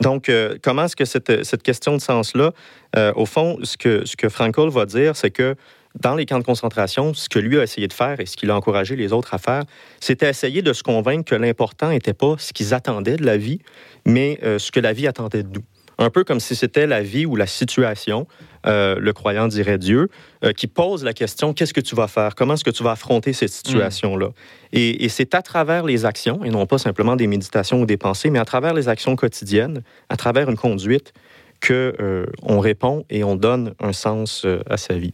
Donc, 0.00 0.28
euh, 0.28 0.56
comment 0.62 0.84
est-ce 0.84 0.96
que 0.96 1.04
cette, 1.04 1.44
cette, 1.44 1.62
question 1.62 1.96
de 1.96 2.00
sens-là, 2.00 2.52
euh, 2.96 3.12
au 3.16 3.26
fond, 3.26 3.58
ce 3.62 3.76
que, 3.76 4.04
ce 4.04 4.16
que 4.16 4.28
Frankl 4.28 4.68
va 4.68 4.86
dire, 4.86 5.16
c'est 5.16 5.30
que 5.30 5.56
dans 5.98 6.14
les 6.14 6.24
camps 6.24 6.38
de 6.38 6.44
concentration, 6.44 7.14
ce 7.14 7.28
que 7.28 7.38
lui 7.38 7.58
a 7.58 7.62
essayé 7.62 7.88
de 7.88 7.92
faire 7.92 8.20
et 8.20 8.26
ce 8.26 8.36
qu'il 8.36 8.50
a 8.50 8.56
encouragé 8.56 8.94
les 8.96 9.12
autres 9.12 9.34
à 9.34 9.38
faire, 9.38 9.64
c'était 10.00 10.30
essayer 10.30 10.62
de 10.62 10.72
se 10.72 10.82
convaincre 10.82 11.24
que 11.24 11.34
l'important 11.34 11.90
n'était 11.90 12.14
pas 12.14 12.36
ce 12.38 12.52
qu'ils 12.52 12.74
attendaient 12.74 13.16
de 13.16 13.26
la 13.26 13.36
vie, 13.36 13.60
mais 14.06 14.38
euh, 14.42 14.58
ce 14.58 14.70
que 14.70 14.80
la 14.80 14.92
vie 14.92 15.06
attendait 15.06 15.42
de 15.42 15.48
nous. 15.48 15.64
Un 16.00 16.08
peu 16.08 16.24
comme 16.24 16.40
si 16.40 16.56
c'était 16.56 16.86
la 16.86 17.02
vie 17.02 17.26
ou 17.26 17.36
la 17.36 17.46
situation, 17.46 18.26
euh, 18.66 18.96
le 18.98 19.12
croyant 19.12 19.48
dirait 19.48 19.76
Dieu, 19.76 20.08
euh, 20.44 20.52
qui 20.52 20.66
pose 20.66 21.04
la 21.04 21.12
question 21.12 21.52
qu'est-ce 21.52 21.74
que 21.74 21.80
tu 21.80 21.94
vas 21.94 22.08
faire? 22.08 22.34
Comment 22.34 22.54
est-ce 22.54 22.64
que 22.64 22.70
tu 22.70 22.82
vas 22.82 22.92
affronter 22.92 23.34
cette 23.34 23.50
situation-là? 23.50 24.28
Mmh. 24.28 24.32
Et, 24.72 25.04
et 25.04 25.08
c'est 25.10 25.34
à 25.34 25.42
travers 25.42 25.84
les 25.84 26.06
actions, 26.06 26.42
et 26.42 26.48
non 26.48 26.64
pas 26.64 26.78
simplement 26.78 27.16
des 27.16 27.26
méditations 27.26 27.82
ou 27.82 27.86
des 27.86 27.98
pensées, 27.98 28.30
mais 28.30 28.38
à 28.38 28.46
travers 28.46 28.72
les 28.72 28.88
actions 28.88 29.14
quotidiennes, 29.14 29.82
à 30.08 30.16
travers 30.16 30.48
une 30.48 30.56
conduite, 30.56 31.12
que 31.60 31.94
euh, 32.00 32.24
on 32.42 32.60
répond 32.60 33.04
et 33.10 33.22
on 33.22 33.36
donne 33.36 33.74
un 33.78 33.92
sens 33.92 34.46
à 34.70 34.78
sa 34.78 34.94
vie. 34.94 35.12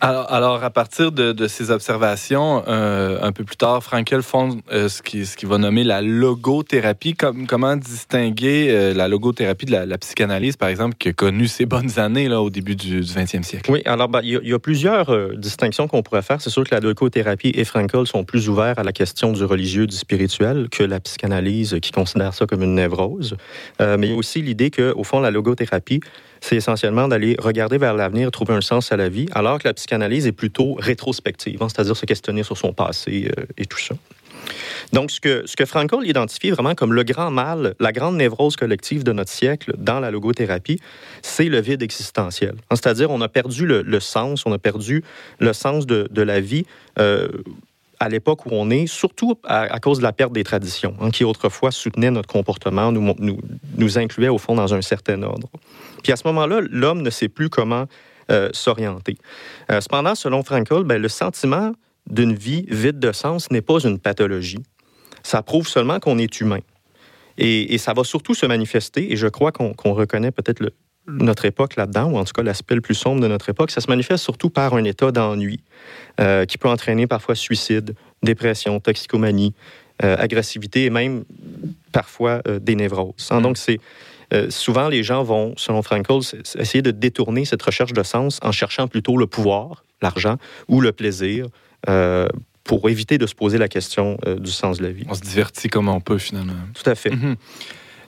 Alors, 0.00 0.62
à 0.62 0.70
partir 0.70 1.10
de, 1.10 1.46
ces 1.48 1.70
observations, 1.70 2.62
euh, 2.68 3.18
un 3.22 3.32
peu 3.32 3.44
plus 3.44 3.56
tard, 3.56 3.82
Frankel 3.82 4.22
fonde 4.22 4.60
euh, 4.70 4.88
ce 4.88 5.00
qu'il 5.00 5.26
qui 5.26 5.46
va 5.46 5.58
nommer 5.58 5.84
la 5.84 6.02
logothérapie. 6.02 7.14
Comme, 7.14 7.46
comment 7.46 7.76
distinguer 7.76 8.68
euh, 8.70 8.94
la 8.94 9.08
logothérapie 9.08 9.64
de 9.64 9.72
la, 9.72 9.98
psychanalyse, 9.98 10.56
par 10.56 10.68
exemple, 10.68 10.96
qui 10.98 11.08
a 11.08 11.12
connu 11.12 11.48
ses 11.48 11.64
bonnes 11.64 11.98
années 11.98 12.28
là, 12.28 12.42
au 12.42 12.50
début 12.50 12.76
du, 12.76 13.00
du 13.00 13.12
20e 13.12 13.42
siècle? 13.42 13.70
Oui, 13.70 13.82
alors 13.86 14.08
ben, 14.08 14.20
il 14.22 14.38
y, 14.42 14.48
y, 14.48 14.52
a 14.52 14.58
plusieurs 14.58 15.36
distinctions 15.36 15.88
qu'on 15.88 16.02
pourrait 16.02 16.22
faire. 16.22 16.40
C'est 16.42 16.50
sûr 16.50 16.64
que 16.64 16.74
la 16.74 16.80
logothérapie 16.80 17.52
et 17.54 17.64
Frankel 17.64 18.06
sont 18.06 18.24
plus 18.24 18.48
ouverts 18.50 18.78
à 18.78 18.82
la 18.82 18.92
question 18.92 19.32
du 19.32 19.44
religieux, 19.44 19.86
du 19.86 19.96
spirituel, 19.96 20.68
que 20.70 20.82
la 20.82 21.00
psychanalyse 21.00 21.78
qui 21.80 21.90
considère 21.90 22.34
ça 22.34 22.46
comme 22.46 22.62
une 22.62 22.74
névrose. 22.74 23.36
Mais 23.80 24.08
il 24.08 24.10
y 24.10 24.14
a 24.14 24.16
aussi 24.16 24.42
l'idée 24.42 24.70
qu'au 24.70 25.04
fond, 25.04 25.20
la 25.20 25.30
logothérapie, 25.30 26.00
c'est 26.46 26.54
essentiellement 26.54 27.08
d'aller 27.08 27.34
regarder 27.40 27.76
vers 27.76 27.94
l'avenir, 27.94 28.30
trouver 28.30 28.54
un 28.54 28.60
sens 28.60 28.92
à 28.92 28.96
la 28.96 29.08
vie, 29.08 29.26
alors 29.32 29.58
que 29.58 29.66
la 29.66 29.74
psychanalyse 29.74 30.28
est 30.28 30.32
plutôt 30.32 30.74
rétrospective, 30.74 31.60
hein, 31.60 31.68
c'est-à-dire 31.68 31.96
se 31.96 32.06
questionner 32.06 32.44
sur 32.44 32.56
son 32.56 32.72
passé 32.72 33.32
euh, 33.36 33.46
et 33.58 33.66
tout 33.66 33.80
ça. 33.80 33.96
Donc, 34.92 35.10
ce 35.10 35.20
que, 35.20 35.42
ce 35.44 35.56
que 35.56 35.64
Frankl 35.64 36.06
identifie 36.06 36.50
vraiment 36.50 36.76
comme 36.76 36.92
le 36.92 37.02
grand 37.02 37.32
mal, 37.32 37.74
la 37.80 37.90
grande 37.90 38.16
névrose 38.16 38.54
collective 38.54 39.02
de 39.02 39.10
notre 39.10 39.32
siècle 39.32 39.74
dans 39.76 39.98
la 39.98 40.12
logothérapie, 40.12 40.78
c'est 41.20 41.48
le 41.48 41.60
vide 41.60 41.82
existentiel. 41.82 42.54
Hein, 42.70 42.76
c'est-à-dire, 42.76 43.10
on 43.10 43.20
a 43.22 43.28
perdu 43.28 43.66
le, 43.66 43.98
sens, 43.98 44.46
on 44.46 44.52
a 44.52 44.58
perdu 44.58 45.02
le 45.40 45.52
sens 45.52 45.84
de, 45.84 46.06
de 46.12 46.22
la 46.22 46.40
vie. 46.40 46.64
Euh, 47.00 47.26
à 47.98 48.08
l'époque 48.08 48.46
où 48.46 48.50
on 48.52 48.70
est, 48.70 48.86
surtout 48.86 49.38
à, 49.44 49.78
cause 49.80 49.98
de 49.98 50.02
la 50.02 50.12
perte 50.12 50.32
des 50.32 50.44
traditions, 50.44 50.94
hein, 51.00 51.10
qui 51.10 51.24
autrefois 51.24 51.70
soutenaient 51.70 52.10
notre 52.10 52.28
comportement, 52.28 52.92
nous, 52.92 53.14
nous, 53.76 53.98
incluaient 53.98 54.28
au 54.28 54.38
fond 54.38 54.54
dans 54.54 54.74
un 54.74 54.82
certain 54.82 55.22
ordre. 55.22 55.48
Puis 56.02 56.12
à 56.12 56.16
ce 56.16 56.26
moment-là, 56.28 56.60
l'homme 56.70 57.02
ne 57.02 57.10
sait 57.10 57.28
plus 57.28 57.48
comment 57.48 57.86
euh, 58.30 58.50
s'orienter. 58.52 59.16
Euh, 59.70 59.80
cependant, 59.80 60.14
selon 60.14 60.42
Frankl, 60.42 60.84
ben, 60.84 61.00
le 61.00 61.08
sentiment 61.08 61.72
d'une 62.08 62.34
vie 62.34 62.64
vide 62.68 62.98
de 62.98 63.12
sens 63.12 63.50
n'est 63.50 63.62
pas 63.62 63.78
une 63.80 63.98
pathologie. 63.98 64.62
Ça 65.22 65.42
prouve 65.42 65.68
seulement 65.68 65.98
qu'on 65.98 66.18
est 66.18 66.40
humain. 66.40 66.60
Et, 67.38 67.76
ça 67.78 67.92
va 67.92 68.02
surtout 68.02 68.34
se 68.34 68.46
manifester, 68.46 69.12
et 69.12 69.16
je 69.16 69.26
crois 69.26 69.52
qu'on 69.52 69.74
qu 69.74 69.88
reconnaît 69.88 70.30
peut-être 70.30 70.60
le, 70.60 70.70
notre 71.06 71.44
époque 71.44 71.76
là-dedans, 71.76 72.10
ou 72.10 72.18
en 72.18 72.24
tout 72.24 72.32
cas 72.32 72.42
l'aspect 72.42 72.74
le 72.74 72.80
plus 72.80 72.94
sombre 72.94 73.20
de 73.20 73.28
notre 73.28 73.48
époque, 73.48 73.70
ça 73.70 73.80
se 73.80 73.88
manifeste 73.88 74.24
surtout 74.24 74.50
par 74.50 74.74
un 74.74 74.84
état 74.84 75.12
d'ennui 75.12 75.60
euh, 76.20 76.44
qui 76.44 76.58
peut 76.58 76.68
entraîner 76.68 77.06
parfois 77.06 77.34
suicide, 77.34 77.94
dépression, 78.22 78.80
toxicomanie, 78.80 79.54
euh, 80.02 80.16
agressivité 80.18 80.84
et 80.84 80.90
même 80.90 81.24
parfois 81.92 82.42
euh, 82.48 82.58
des 82.58 82.74
névroses. 82.74 83.28
Hein? 83.30 83.40
Donc, 83.40 83.56
c'est 83.56 83.78
souvent 84.48 84.88
les 84.88 85.04
gens 85.04 85.22
vont, 85.22 85.54
selon 85.56 85.82
Frankl, 85.82 86.18
essayer 86.58 86.82
de 86.82 86.90
détourner 86.90 87.44
cette 87.44 87.62
recherche 87.62 87.92
de 87.92 88.02
sens 88.02 88.40
en 88.42 88.50
cherchant 88.50 88.88
plutôt 88.88 89.16
le 89.16 89.28
pouvoir, 89.28 89.84
l'argent 90.02 90.36
ou 90.66 90.80
le 90.80 90.90
plaisir 90.90 91.46
pour 92.64 92.90
éviter 92.90 93.18
de 93.18 93.26
se 93.28 93.36
poser 93.36 93.56
la 93.56 93.68
question 93.68 94.18
du 94.36 94.50
sens 94.50 94.78
de 94.78 94.82
la 94.82 94.90
vie. 94.90 95.04
On 95.08 95.14
se 95.14 95.20
divertit 95.20 95.68
comme 95.68 95.88
on 95.88 96.00
peut 96.00 96.18
finalement. 96.18 96.54
Tout 96.74 96.90
à 96.90 96.96
fait. 96.96 97.10
Mm 97.10 97.20
-hmm. 97.22 97.36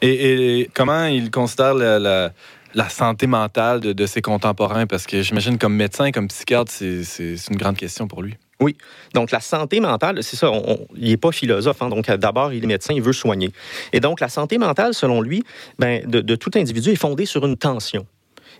et, 0.03 0.61
et, 0.61 0.71
comment 0.75 1.05
il 1.05 1.31
considère 1.31 1.75
la, 1.75 2.01
la 2.01 2.33
la 2.75 2.89
santé 2.89 3.27
mentale 3.27 3.81
de, 3.81 3.93
de, 3.93 4.07
ses 4.07 4.23
contemporains? 4.23 4.87
Parce 4.87 5.07
que 5.07 5.23
j'imagine 5.23 5.59
comme 5.59 5.75
médecin, 5.75 6.11
comme 6.11 6.29
psychiatre, 6.29 6.73
c'est 6.73 7.35
une 7.51 7.57
grande 7.57 7.77
question 7.77 8.09
pour 8.09 8.23
lui. 8.23 8.37
Oui. 8.61 8.77
Donc, 9.15 9.31
la 9.31 9.41
santé 9.41 9.79
mentale, 9.81 10.23
c'est 10.23 10.37
ça, 10.37 10.51
on, 10.51 10.87
il 10.97 11.11
n'est 11.11 11.17
pas 11.17 11.31
philosophe. 11.31 11.81
Hein, 11.81 11.89
donc, 11.89 12.11
d'abord, 12.11 12.53
il 12.53 12.65
est 12.65 12.67
médecin, 12.67 12.93
il 12.93 13.03
veut 13.03 13.13
soigner. 13.13 13.53
Et 13.93 14.01
donc, 14.01 14.21
la 14.21 14.29
santé 14.29 14.59
mentale, 14.59 14.95
selon 14.95 15.21
lui, 15.21 15.45
ben, 15.79 16.05
de, 16.09 16.21
de 16.21 16.35
tout 16.35 16.51
individu 16.57 16.91
est 16.91 16.97
fondée 16.97 17.27
sur 17.27 17.47
une 17.47 17.57
tension. 17.57 18.07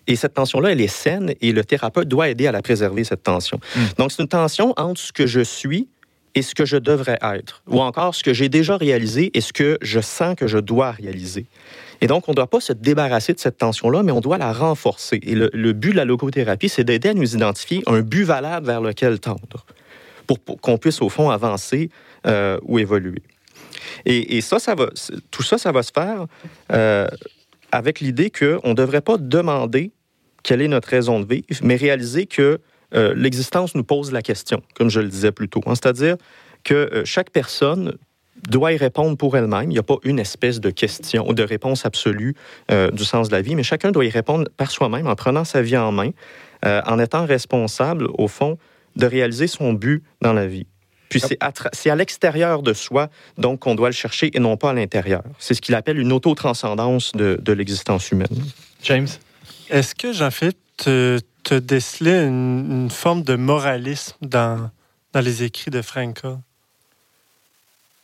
Et 0.07 0.17
cette 0.17 0.35
tension-là, 0.35 0.73
elle 0.73 0.81
est 0.81 0.87
saine 0.87 1.35
et 1.41 1.53
le 1.53 1.65
thérapeute 1.65 2.09
doit 2.09 2.29
aider 2.29 2.47
à 2.47 2.53
la 2.53 2.63
préserver, 2.63 3.05
cette 3.05 3.23
tension. 3.23 3.61
Mm. 3.75 3.81
Donc, 3.99 4.13
c'est 4.13 4.23
une 4.23 4.29
tension 4.29 4.73
entre 4.77 5.01
ce 5.01 5.13
que 5.13 5.27
je 5.27 5.41
suis 5.41 5.89
et 6.35 6.43
ce 6.43 6.55
que 6.55 6.65
je 6.65 6.77
devrais 6.77 7.19
être, 7.21 7.63
ou 7.67 7.81
encore 7.81 8.15
ce 8.15 8.23
que 8.23 8.33
j'ai 8.33 8.49
déjà 8.49 8.77
réalisé 8.77 9.31
et 9.35 9.41
ce 9.41 9.53
que 9.53 9.79
je 9.83 10.01
sens 10.01 10.35
que 10.37 10.47
je 10.47 10.59
dois 10.59 10.93
réaliser. 10.93 11.47
Et 12.01 12.07
donc, 12.07 12.29
on 12.29 12.33
ne 12.33 12.37
doit 12.37 12.47
pas 12.47 12.61
se 12.61 12.73
débarrasser 12.73 13.33
de 13.33 13.39
cette 13.39 13.59
tension-là, 13.59 14.03
mais 14.03 14.13
on 14.13 14.21
doit 14.21 14.39
la 14.39 14.53
renforcer. 14.53 15.19
Et 15.23 15.35
le, 15.35 15.73
but 15.73 15.91
de 15.91 15.97
la 15.97 16.05
logothérapie, 16.05 16.69
c'est 16.69 16.85
d'aider 16.85 17.09
à 17.09 17.15
nous 17.15 17.35
identifier 17.35 17.83
un 17.87 18.01
but 18.01 18.25
valable 18.25 18.67
vers 18.67 18.81
lequel 18.81 19.19
tendre, 19.19 19.67
pour, 20.27 20.39
qu'on 20.61 20.79
puisse, 20.79 21.03
au 21.03 21.09
fond, 21.09 21.31
avancer 21.31 21.91
euh, 22.27 22.59
ou 22.63 22.79
évoluer. 22.79 23.23
Et, 24.07 24.41
ça, 24.41 24.59
tout 25.31 25.43
ça, 25.43 25.59
ça 25.59 25.73
va 25.73 25.83
se 25.83 25.93
faire 25.93 26.27
euh, 26.73 27.09
avec 27.73 28.01
l'idée 28.01 28.31
qu'on 28.31 28.71
ne 28.71 28.75
devrait 28.75 29.01
pas 29.01 29.17
demander 29.19 29.93
quelle 30.43 30.63
est 30.63 30.69
notre 30.69 30.89
raison 30.89 31.21
de 31.21 31.27
vivre, 31.27 31.45
mais 31.63 31.77
réaliser 31.77 32.27
que 32.27 32.61
euh, 32.95 33.13
l'existence 33.17 33.75
nous 33.75 33.85
pose 33.85 34.13
la 34.13 34.23
question, 34.23 34.63
comme 34.75 34.89
je 34.89 35.01
le 35.01 35.09
disais 35.09 35.33
plus 35.33 35.49
tôt. 35.49 35.61
Hein, 35.67 35.75
C'est-à-dire 35.75 36.17
que 36.65 37.03
chaque 37.05 37.31
personne 37.31 37.97
doit 38.49 38.73
y 38.73 38.77
répondre 38.77 39.17
pour 39.17 39.37
elle-même. 39.37 39.65
Il 39.65 39.75
n'y 39.75 39.79
a 39.79 39.83
pas 39.83 39.97
une 40.05 40.19
espèce 40.19 40.61
de 40.61 40.71
question 40.71 41.29
ou 41.29 41.35
de 41.35 41.43
réponse 41.43 41.85
absolue 41.85 42.35
euh, 42.71 42.91
du 42.91 43.05
sens 43.05 43.29
de 43.29 43.35
la 43.35 43.43
vie, 43.43 43.55
mais 43.55 43.63
chacun 43.63 43.91
doit 43.91 44.05
y 44.05 44.11
répondre 44.11 44.49
par 44.57 44.71
soi-même, 44.71 45.07
en 45.07 45.15
prenant 45.15 45.45
sa 45.45 45.63
vie 45.63 45.77
en 45.77 45.93
main, 45.93 46.11
euh, 46.65 46.81
en 46.87 46.99
étant 46.99 47.27
responsable, 47.27 48.09
au 48.17 48.29
fond, 48.29 48.59
de 48.97 49.07
réaliser 49.07 49.47
son 49.47 49.73
but 49.73 50.03
dans 50.21 50.33
la 50.33 50.47
vie. 50.47 50.67
Puis 51.09 51.21
c'est 51.21 51.39
à, 51.41 51.53
à 51.53 51.97
l'extérieur 51.97 52.63
de 52.63 52.73
soi, 52.75 53.09
donc, 53.39 53.61
qu'on 53.61 53.75
doit 53.75 53.89
le 53.89 53.95
chercher 53.95 54.31
et 54.35 54.41
non 54.41 54.57
pas 54.57 54.71
à 54.71 54.73
l'intérieur. 54.75 55.23
C'est 55.39 55.55
ce 55.55 55.61
qu'il 55.61 55.75
appelle 55.75 55.99
une 55.99 56.13
autotranscendance 56.13 57.13
de, 57.13 57.39
de 57.41 57.53
l'existence 57.53 58.11
humaine. 58.11 58.29
James? 58.83 59.09
Est-ce 59.71 59.95
que, 59.95 60.13
Jean-Philippe, 60.13 60.59
te, 60.77 61.19
te 61.45 61.55
décelais 61.55 62.27
une, 62.27 62.67
une, 62.71 62.91
forme 62.91 63.23
de 63.23 63.37
moralisme 63.37 64.17
dans, 64.21 64.71
dans 65.13 65.21
les 65.21 65.43
écrits 65.43 65.71
de 65.71 65.83
Frankel? 65.83 66.37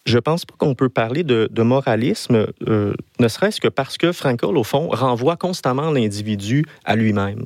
Je 0.05 0.19
pense 0.19 0.45
pas 0.45 0.55
qu'on 0.59 0.75
peut 0.75 0.89
parler 0.89 1.25
de, 1.25 1.63
moralisme, 1.63 2.47
euh, 2.69 2.93
ne 3.21 3.29
serait-ce 3.29 3.61
que 3.61 3.69
parce 3.69 3.97
que 3.97 4.13
Frankl, 4.13 4.57
au 4.57 4.65
fond, 4.65 4.89
renvoie 4.91 5.37
constamment 5.37 5.91
l'individu 5.91 6.65
à 6.85 6.95
lui-même. 6.95 7.45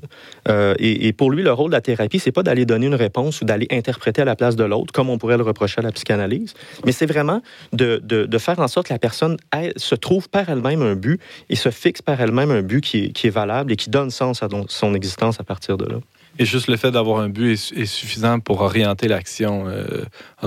Euh, 0.48 0.74
et, 0.78 1.12
pour 1.12 1.30
lui, 1.30 1.42
le 1.42 1.52
rôle 1.52 1.70
de 1.70 1.76
la 1.76 1.80
thérapie, 1.80 2.18
c'est 2.18 2.32
pas 2.32 2.42
d'aller 2.42 2.66
donner 2.66 2.86
une 2.86 2.96
réponse 2.96 3.40
ou 3.40 3.44
d'aller 3.44 3.68
interpréter 3.70 4.22
à 4.22 4.24
la 4.24 4.34
place 4.34 4.56
de 4.56 4.64
l'autre, 4.64 4.92
comme 4.92 5.08
on 5.08 5.18
pourrait 5.18 5.36
le 5.36 5.44
reprocher 5.44 5.78
à 5.78 5.82
la 5.82 5.92
psychanalyse, 5.92 6.54
mais 6.84 6.92
c'est 6.92 7.06
vraiment 7.06 7.42
de, 7.72 8.00
de, 8.02 8.38
faire 8.38 8.58
en 8.58 8.68
sorte 8.68 8.88
que 8.88 8.92
la 8.92 8.98
personne 8.98 9.36
se 9.76 9.94
trouve 9.94 10.28
par 10.28 10.48
elle-même 10.48 10.82
un 10.82 10.94
but 10.94 11.20
et 11.50 11.56
se 11.56 11.70
fixe 11.70 12.02
par 12.02 12.20
elle-même 12.20 12.50
un 12.50 12.62
but 12.62 12.82
qui 12.82 13.12
est 13.22 13.30
valable 13.30 13.72
et 13.72 13.76
qui 13.76 13.90
donne 13.90 14.10
sens 14.10 14.42
à 14.42 14.48
son 14.68 14.94
existence 14.94 15.40
à 15.40 15.44
partir 15.44 15.76
de 15.76 15.84
là. 15.84 15.98
Et 16.38 16.44
juste 16.44 16.68
le 16.68 16.76
fait 16.76 16.90
d'avoir 16.90 17.20
un 17.20 17.28
but 17.28 17.52
est, 17.52 17.72
est, 17.72 17.86
suffisant 17.86 18.40
pour 18.40 18.60
orienter 18.60 19.08
l'action. 19.08 19.66
Euh, 19.68 20.04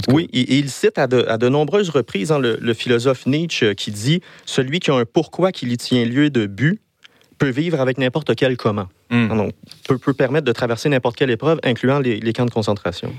oui, 0.10 0.30
et, 0.32 0.58
il 0.58 0.70
cite 0.70 0.98
à 0.98 1.08
de, 1.08 1.26
à 1.28 1.38
de 1.38 1.50
nombreuses 1.50 1.90
reprises 1.90 2.32
hein, 2.32 2.40
le, 2.40 2.58
le, 2.62 2.74
philosophe 2.74 3.26
Nietzsche 3.26 3.68
euh, 3.68 3.74
qui 3.74 3.92
dit 3.92 4.22
Celui 4.46 4.80
qui 4.80 4.92
a 4.92 4.96
un 4.96 5.06
pourquoi 5.06 5.52
qui 5.52 5.66
lui 5.66 5.78
tient 5.78 6.06
lieu 6.06 6.30
de 6.30 6.46
but 6.46 6.82
peut 7.38 7.50
vivre 7.50 7.82
avec 7.82 7.98
n'importe 7.98 8.36
quel 8.36 8.56
comment. 8.58 8.88
Mm. 9.10 9.36
Donc, 9.36 9.54
peut, 9.88 9.98
peut 9.98 10.14
permettre 10.14 10.46
de 10.46 10.52
traverser 10.52 10.90
n'importe 10.90 11.18
quelle 11.18 11.32
épreuve, 11.32 11.60
incluant 11.64 12.00
les, 12.00 12.20
les 12.20 12.34
camps 12.34 12.46
de 12.46 12.52
concentration. 12.52 13.14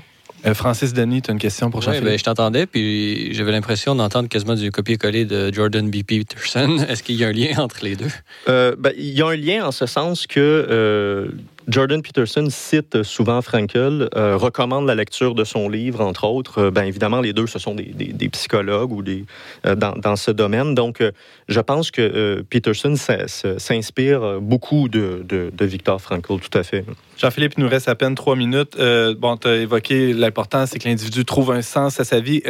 Euh, 0.45 0.53
Francis 0.53 0.93
Denis, 0.93 1.21
tu 1.21 1.31
as 1.31 1.33
une 1.33 1.39
question 1.39 1.71
pour 1.71 1.81
Jean-Philippe? 1.81 2.03
Oui, 2.03 2.11
ben, 2.11 2.19
je 2.19 2.23
t'entendais, 2.23 2.65
puis 2.65 3.33
j'avais 3.33 3.51
l'impression 3.51 3.95
d'entendre 3.95 4.27
quasiment 4.27 4.55
du 4.55 4.71
copier-coller 4.71 5.25
de 5.25 5.53
Jordan 5.53 5.89
B. 5.89 6.03
Peterson. 6.03 6.85
Est-ce 6.89 7.01
qu'il 7.01 7.15
y 7.15 7.23
a 7.23 7.29
un 7.29 7.31
lien 7.31 7.57
entre 7.57 7.83
les 7.83 7.95
deux? 7.95 8.09
Euh, 8.49 8.75
ben, 8.77 8.91
il 8.97 9.17
y 9.17 9.21
a 9.21 9.27
un 9.27 9.35
lien 9.35 9.65
en 9.65 9.71
ce 9.71 9.85
sens 9.85 10.27
que 10.27 10.39
euh, 10.39 11.29
Jordan 11.67 12.01
Peterson 12.01 12.47
cite 12.49 13.03
souvent 13.03 13.41
Frankel, 13.41 14.09
euh, 14.15 14.35
recommande 14.35 14.85
la 14.85 14.95
lecture 14.95 15.33
de 15.35 15.43
son 15.43 15.69
livre, 15.69 16.01
entre 16.01 16.25
autres. 16.25 16.59
Euh, 16.59 16.71
bien 16.71 16.83
évidemment, 16.83 17.21
les 17.21 17.33
deux, 17.33 17.47
ce 17.47 17.59
sont 17.59 17.75
des, 17.75 17.93
des, 17.93 18.29
psychologues 18.29 18.91
ou 18.91 19.01
des, 19.01 19.25
euh, 19.65 19.75
dans, 19.75 19.93
dans, 19.93 20.15
ce 20.15 20.31
domaine. 20.31 20.75
Donc, 20.75 21.03
je 21.47 21.59
pense 21.59 21.91
que 21.91 22.41
Peterson 22.49 22.95
s'inspire 22.95 24.41
beaucoup 24.41 24.89
de, 24.89 25.23
de, 25.27 25.51
de, 25.53 25.65
Victor 25.65 26.01
Frankl, 26.01 26.39
tout 26.39 26.57
à 26.57 26.63
fait. 26.63 26.85
Jean-Philippe, 27.17 27.53
il 27.57 27.63
nous 27.63 27.69
reste 27.69 27.87
à 27.87 27.95
peine 27.95 28.15
trois 28.15 28.35
minutes. 28.35 28.77
bon, 29.17 29.37
tu 29.37 29.47
as 29.47 29.55
évoqué 29.57 30.13
l'important, 30.13 30.65
c'est 30.65 30.79
que 30.79 30.87
l'individu 30.87 31.25
trouve 31.25 31.51
un 31.51 31.61
sens 31.61 31.99
à 31.99 32.03
sa 32.03 32.19
vie 32.19 32.41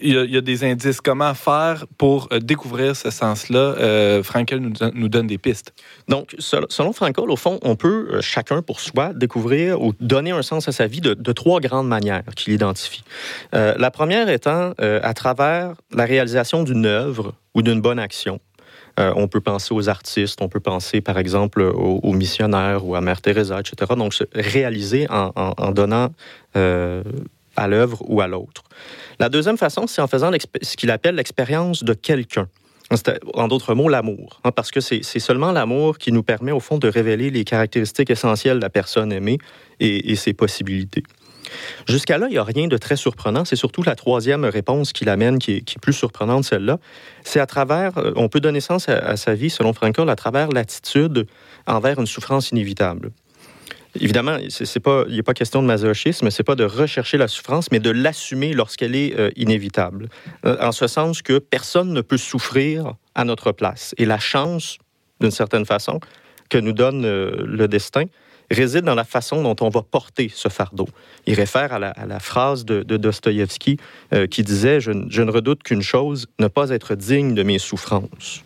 il 0.00 0.12
y, 0.12 0.36
a, 0.36 0.40
des 0.40 0.64
indices. 0.64 1.00
Comment 1.00 1.34
faire 1.34 1.86
pour 1.98 2.28
euh, 2.32 2.38
découvrir 2.38 2.96
ce 2.96 3.10
sens-là? 3.10 3.58
Euh, 3.58 4.22
Frankel 4.22 4.60
nous, 4.60 5.08
donne 5.08 5.26
des 5.26 5.38
pistes. 5.38 5.72
Donc, 6.08 6.34
selon 6.38 6.92
Frankel, 6.92 7.30
au 7.30 7.36
fond, 7.36 7.58
on 7.62 7.76
peut, 7.76 8.08
euh, 8.12 8.20
chacun 8.20 8.62
pour 8.62 8.80
soi, 8.80 9.12
découvrir 9.14 9.80
ou 9.82 9.92
donner 10.00 10.32
un 10.32 10.42
sens 10.42 10.68
à 10.68 10.72
sa 10.72 10.86
vie 10.86 11.00
de, 11.00 11.32
trois 11.32 11.60
grandes 11.60 11.88
manières 11.88 12.24
qu'il 12.36 12.52
identifie. 12.52 13.04
Euh, 13.54 13.74
la 13.78 13.90
première 13.90 14.28
étant 14.28 14.72
à 14.78 15.14
travers 15.14 15.74
la 15.92 16.04
réalisation 16.04 16.62
d'une 16.64 16.86
œuvre 16.86 17.34
ou 17.54 17.62
d'une 17.62 17.80
bonne 17.80 17.98
action. 17.98 18.40
On 18.98 19.28
peut 19.28 19.40
penser 19.40 19.72
aux 19.72 19.88
artistes, 19.88 20.42
on 20.42 20.48
peut 20.48 20.60
penser 20.60 21.00
par 21.00 21.18
exemple 21.18 21.62
aux, 21.62 22.12
missionnaires 22.12 22.84
ou 22.84 22.94
à 22.96 23.00
Mère 23.00 23.22
Teresa, 23.22 23.58
etc. 23.60 23.92
Donc, 23.96 24.12
se 24.12 24.24
réaliser 24.34 25.06
en, 25.08 25.72
donnant 25.72 26.08
à 27.60 27.68
l'œuvre 27.68 28.02
ou 28.08 28.22
à 28.22 28.26
l'autre. 28.26 28.64
La 29.18 29.28
deuxième 29.28 29.58
façon, 29.58 29.86
c'est 29.86 30.00
en 30.00 30.06
faisant 30.06 30.30
ce 30.62 30.76
qu'il 30.76 30.90
appelle 30.90 31.16
l'expérience 31.16 31.84
de 31.84 31.92
quelqu'un. 31.92 32.48
En 33.34 33.46
d'autres 33.46 33.74
mots, 33.74 33.88
l'amour. 33.88 34.40
Hein, 34.42 34.50
parce 34.50 34.70
que 34.72 34.80
c'est 34.80 35.02
seulement 35.02 35.52
l'amour 35.52 35.98
qui 35.98 36.10
nous 36.10 36.24
permet, 36.24 36.52
au 36.52 36.58
fond, 36.58 36.78
de 36.78 36.88
révéler 36.88 37.30
les 37.30 37.44
caractéristiques 37.44 38.10
essentielles 38.10 38.56
de 38.56 38.62
la 38.62 38.70
personne 38.70 39.12
aimée 39.12 39.38
et, 39.78 40.16
ses 40.16 40.32
possibilités. 40.32 41.04
Jusqu'à 41.86 42.18
là, 42.18 42.26
il 42.28 42.32
n'y 42.32 42.38
a 42.38 42.44
rien 42.44 42.66
de 42.66 42.76
très 42.78 42.96
surprenant. 42.96 43.44
C'est 43.44 43.56
surtout 43.56 43.82
la 43.82 43.94
troisième 43.94 44.44
réponse 44.44 44.92
qui 44.92 45.04
l'amène, 45.04 45.38
qui, 45.38 45.56
est, 45.56 45.60
qui 45.60 45.76
est 45.76 45.80
plus 45.80 45.92
surprenante, 45.92 46.44
celle-là. 46.44 46.78
C'est 47.22 47.40
à 47.40 47.46
travers, 47.46 47.92
on 48.16 48.28
peut 48.28 48.40
donner 48.40 48.60
sens 48.60 48.88
à, 48.88 48.96
à 48.98 49.16
sa 49.16 49.34
vie, 49.34 49.50
selon 49.50 49.72
Frankl, 49.72 50.08
à 50.08 50.16
travers 50.16 50.48
l'attitude 50.48 51.26
envers 51.66 52.00
une 52.00 52.06
souffrance 52.06 52.50
inévitable. 52.50 53.12
Évidemment, 53.98 54.38
c'est 54.48 54.80
pas, 54.80 55.04
il 55.08 55.16
n'est 55.16 55.22
pas 55.22 55.34
question 55.34 55.62
de 55.62 55.66
masochisme, 55.66 56.30
c'est 56.30 56.44
pas 56.44 56.54
de 56.54 56.64
rechercher 56.64 57.18
la 57.18 57.26
souffrance, 57.26 57.72
mais 57.72 57.80
de 57.80 57.90
l'assumer 57.90 58.52
lorsqu'elle 58.52 58.94
est 58.94 59.18
euh, 59.18 59.30
inévitable. 59.36 60.08
Euh, 60.44 60.56
en 60.60 60.70
ce 60.70 60.86
sens 60.86 61.22
que 61.22 61.38
personne 61.38 61.92
ne 61.92 62.00
peut 62.00 62.16
souffrir 62.16 62.94
à 63.14 63.24
notre 63.24 63.50
place. 63.50 63.94
Et 63.98 64.04
la 64.04 64.18
chance, 64.18 64.78
d'une 65.20 65.32
certaine 65.32 65.66
façon, 65.66 65.98
que 66.48 66.58
nous 66.58 66.72
donne 66.72 67.04
euh, 67.04 67.44
le 67.44 67.66
destin, 67.66 68.04
réside 68.50 68.84
dans 68.84 68.94
la 68.94 69.04
façon 69.04 69.42
dont 69.42 69.56
on 69.60 69.68
va 69.68 69.82
porter 69.82 70.30
ce 70.32 70.48
fardeau. 70.48 70.88
Il 71.26 71.34
réfère 71.34 71.72
à 71.72 71.78
la, 71.78 71.90
à 71.90 72.06
la 72.06 72.20
phrase 72.20 72.64
de, 72.64 72.82
de 72.82 72.96
Dostoïevski 72.96 73.76
qui 74.28 74.42
disait 74.42 74.80
je 74.80 74.90
ne 74.90 75.30
redoute 75.30 75.62
qu'une 75.62 75.82
chose, 75.82 76.26
ne 76.40 76.48
pas 76.48 76.70
être 76.70 76.96
digne 76.96 77.36
de 77.36 77.44
mes 77.44 77.60
souffrances. 77.60 78.42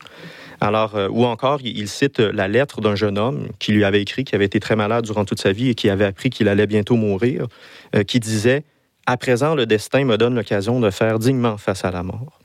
Alors, 0.61 0.97
euh, 0.97 1.09
ou 1.09 1.25
encore, 1.25 1.61
il 1.63 1.89
cite 1.89 2.19
la 2.21 2.49
lettre 2.49 2.81
d'un 2.81 2.95
jeune 2.95 3.19
homme 3.19 3.49
qui 3.59 3.73
lui 3.73 3.85
avait 3.85 4.03
écrit, 4.03 4.25
qui 4.25 4.35
avait 4.35 4.45
été 4.45 4.61
très 4.61 4.77
malade 4.77 5.05
durant 5.05 5.25
toute 5.25 5.41
sa 5.41 5.53
vie 5.53 5.71
et 5.71 5.75
qui 5.75 5.91
avait 5.91 6.05
appris 6.05 6.31
qu'il 6.31 6.49
allait 6.49 6.67
bientôt 6.67 6.97
mourir, 6.97 7.47
euh, 7.95 8.05
qui 8.05 8.21
disait 8.21 8.65
À 9.07 9.17
présent, 9.17 9.55
le 9.55 9.67
destin 9.67 10.05
me 10.05 10.17
donne 10.17 10.35
l'occasion 10.35 10.81
de 10.81 10.91
faire 10.91 11.19
dignement 11.19 11.57
face 11.57 11.85
à 11.85 11.91
la 11.91 12.03
mort. 12.03 12.41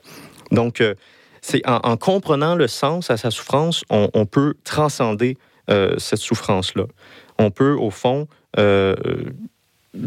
Donc, 0.51 0.81
euh, 0.81 0.95
c'est 1.41 1.65
en, 1.67 1.79
en, 1.83 1.97
comprenant 1.97 2.55
le 2.55 2.67
sens 2.67 3.09
à 3.09 3.17
sa 3.17 3.31
souffrance, 3.31 3.83
on, 3.89 4.25
peut 4.25 4.55
transcender 4.63 5.37
euh, 5.69 5.95
cette 5.97 6.19
souffrance-là. 6.19 6.85
On 7.37 7.51
peut, 7.51 7.73
au 7.73 7.91
fond, 7.91 8.27
euh, 8.57 8.95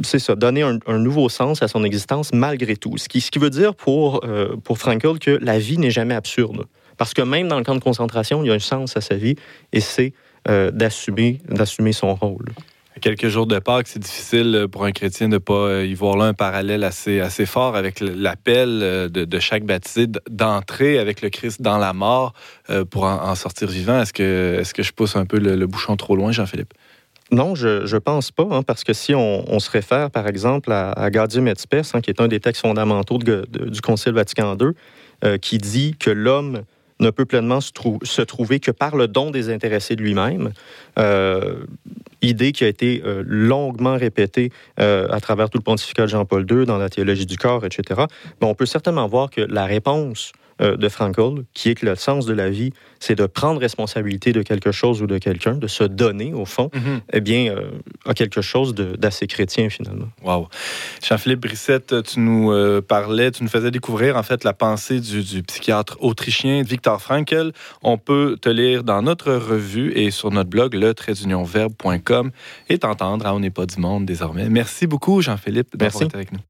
c'est 0.03 0.18
ça, 0.18 0.34
donner 0.34 0.62
un, 0.62 0.98
nouveau 0.98 1.28
sens 1.28 1.62
à 1.62 1.68
son 1.68 1.84
existence 1.84 2.32
malgré 2.32 2.76
tout. 2.76 2.96
Ce 2.98 3.09
qui, 3.09 3.20
ce 3.20 3.30
qui 3.30 3.38
veut 3.38 3.50
dire 3.50 3.74
pour, 3.74 4.24
euh, 4.24 4.57
pour 4.57 4.78
Frankl 4.78 5.18
que 5.18 5.30
la 5.40 5.59
vie 5.59 5.78
n'est 5.78 5.90
jamais 5.90 6.14
absurde. 6.14 6.66
Parce 6.97 7.14
que 7.14 7.22
même 7.22 7.49
dans 7.49 7.59
le 7.59 7.64
camp 7.64 7.74
de 7.74 7.80
concentration, 7.80 8.43
il 8.43 8.49
y 8.49 8.51
a 8.51 8.55
un 8.55 8.59
sens 8.59 8.97
à 8.97 9.01
sa 9.01 9.14
vie 9.14 9.36
et 9.72 9.80
c'est 9.80 10.12
euh, 10.49 10.70
d'assumer 10.70 11.38
son 11.93 12.14
rôle. 12.14 12.47
À 12.95 13.01
quelques 13.01 13.28
jours 13.28 13.47
de 13.47 13.59
Pâques, 13.59 13.88
c'est 13.88 14.01
difficile 14.01 14.66
pour 14.70 14.84
un 14.84 14.93
chrétien 14.93 15.28
de 15.28 15.34
ne 15.34 15.38
pas 15.38 15.82
y 15.82 15.95
voir 15.95 16.16
là 16.18 16.26
un 16.26 16.34
parallèle 16.34 16.84
assez, 16.84 17.20
assez 17.20 17.47
fort 17.47 17.74
avec 17.74 18.01
l'appel 18.01 18.80
de, 19.11 19.24
de, 19.24 19.38
chaque 19.38 19.64
baptisé 19.64 20.09
d'entrer 20.28 20.99
avec 20.99 21.22
le 21.22 21.30
Christ 21.30 21.62
dans 21.62 21.78
la 21.78 21.95
mort 21.95 22.34
euh, 22.68 22.84
pour 22.84 23.05
en, 23.05 23.30
en, 23.30 23.34
sortir 23.34 23.68
vivant. 23.68 24.03
Est-ce 24.03 24.12
que, 24.12 24.59
est 24.61 24.72
que 24.72 24.82
je 24.82 24.93
pousse 24.93 25.16
un 25.16 25.24
peu 25.24 25.38
le, 25.38 25.57
le 25.57 25.66
bouchon 25.66 25.97
trop 25.97 26.16
loin, 26.16 26.32
Jean-Philippe? 26.32 26.74
Non, 27.32 27.55
je 27.55 27.90
ne 27.90 27.99
pense 27.99 28.30
pas, 28.30 28.47
hein, 28.51 28.62
parce 28.62 28.84
que 28.84 28.93
si 28.93 29.14
on, 29.14 29.51
on, 29.51 29.59
se 29.59 29.70
réfère, 29.70 30.11
par 30.11 30.28
exemple, 30.28 30.70
à, 30.70 30.90
à 30.90 31.11
Gaudium 31.11 31.49
et 31.49 31.55
Spes, 31.57 31.95
hein, 31.95 32.03
qui 32.03 32.11
est 32.11 32.20
un 32.20 32.28
des 32.28 32.40
textes 32.40 32.61
fondamentaux 32.61 33.16
de, 33.16 33.47
de, 33.49 33.70
du 33.70 33.80
Concile 33.80 34.12
Vatican 34.12 34.55
II, 34.61 34.72
euh, 35.24 35.38
qui 35.38 35.57
dit 35.57 35.97
que 35.99 36.11
l'homme 36.11 36.64
ne 37.03 37.11
peut 37.11 37.24
pleinement 37.24 37.61
se, 37.61 37.72
trou 37.72 37.98
se, 38.03 38.22
trouver 38.22 38.61
que 38.61 38.70
par 38.70 38.96
le 38.96 39.09
don 39.09 39.30
des 39.30 39.50
intéressés 39.50 39.96
de 39.96 40.03
lui-même. 40.03 40.53
Euh, 40.98 41.64
idée 42.22 42.53
qui 42.53 42.64
a 42.64 42.68
été 42.68 43.03
euh, 43.05 43.22
longuement 43.26 43.96
répétée 43.96 44.53
euh, 44.80 45.09
à 45.11 45.20
travers 45.20 45.50
tout 45.50 45.59
le 45.59 45.64
pontificat 45.64 46.03
de 46.03 46.09
Jean-Paul 46.09 46.46
II, 46.50 46.64
dans 46.64 46.78
la 46.78 46.88
théologie 46.88 47.26
du 47.26 47.36
corps, 47.36 47.64
etc. 47.66 48.03
Mais 48.40 48.46
on 48.46 48.55
peut 48.55 48.66
certainement 48.66 49.07
voir 49.09 49.30
que 49.30 49.40
la 49.40 49.66
réponse 49.66 50.32
euh, 50.63 50.77
de 50.77 50.89
Frankl, 50.89 51.45
qui 51.55 51.71
est 51.71 51.75
que 51.75 51.87
le 51.87 51.97
sens 51.97 52.27
de 52.27 52.33
la 52.33 52.49
vie, 52.51 52.73
c'est 53.01 53.15
de 53.15 53.27
prendre 53.27 53.61
responsabilité 53.61 54.33
de 54.33 54.43
quelque 54.43 54.71
chose 54.73 55.03
ou 55.03 55.07
de 55.07 55.19
quelqu'un, 55.19 55.55
de 55.55 55.67
se 55.67 55.85
donner, 55.85 56.33
au 56.33 56.45
fond, 56.45 56.71
mm 56.73 56.79
-hmm. 56.79 57.01
eh 57.13 57.21
bien, 57.21 57.53
euh, 57.53 57.71
à 58.07 58.15
quelque 58.15 58.43
chose 58.43 58.75
d'assez 58.75 59.27
chrétien, 59.27 59.69
finalement. 59.71 60.11
Wow. 60.23 60.49
Jean-Philippe 61.07 61.41
Brissette, 61.41 62.03
tu 62.05 62.21
nous 62.21 62.53
euh, 62.53 62.81
parlais, 62.81 63.31
tu 63.31 63.43
nous 63.43 63.51
faisais 63.51 63.71
découvrir, 63.71 64.17
en 64.17 64.23
fait, 64.23 64.45
la 64.45 64.53
pensée 64.53 65.01
du, 65.01 65.23
du 65.23 65.43
psychiatre 65.43 65.97
autrichien 66.01 66.63
Viktor 66.63 67.01
Frankl. 67.01 67.51
On 67.83 67.99
peut 67.99 68.37
te 68.41 68.49
lire 68.49 68.85
dans 68.85 69.03
notre 69.03 69.33
revue 69.33 69.93
et 70.01 70.11
sur 70.11 70.31
notre 70.31 70.51
blog, 70.51 70.75
le 70.75 70.95
traitdunionverbe.com 70.95 72.31
et 72.69 72.79
t'entendre 72.79 73.27
à 73.27 73.35
On 73.35 73.41
n'est 73.41 73.57
pas 73.61 73.67
du 73.67 73.79
monde, 73.81 74.05
désormais. 74.07 74.49
Merci 74.49 74.87
beaucoup, 74.87 75.21
Jean-Philippe, 75.23 75.77
d'avoir 75.77 76.03
été 76.05 76.15
avec 76.15 76.31
nous. 76.33 76.43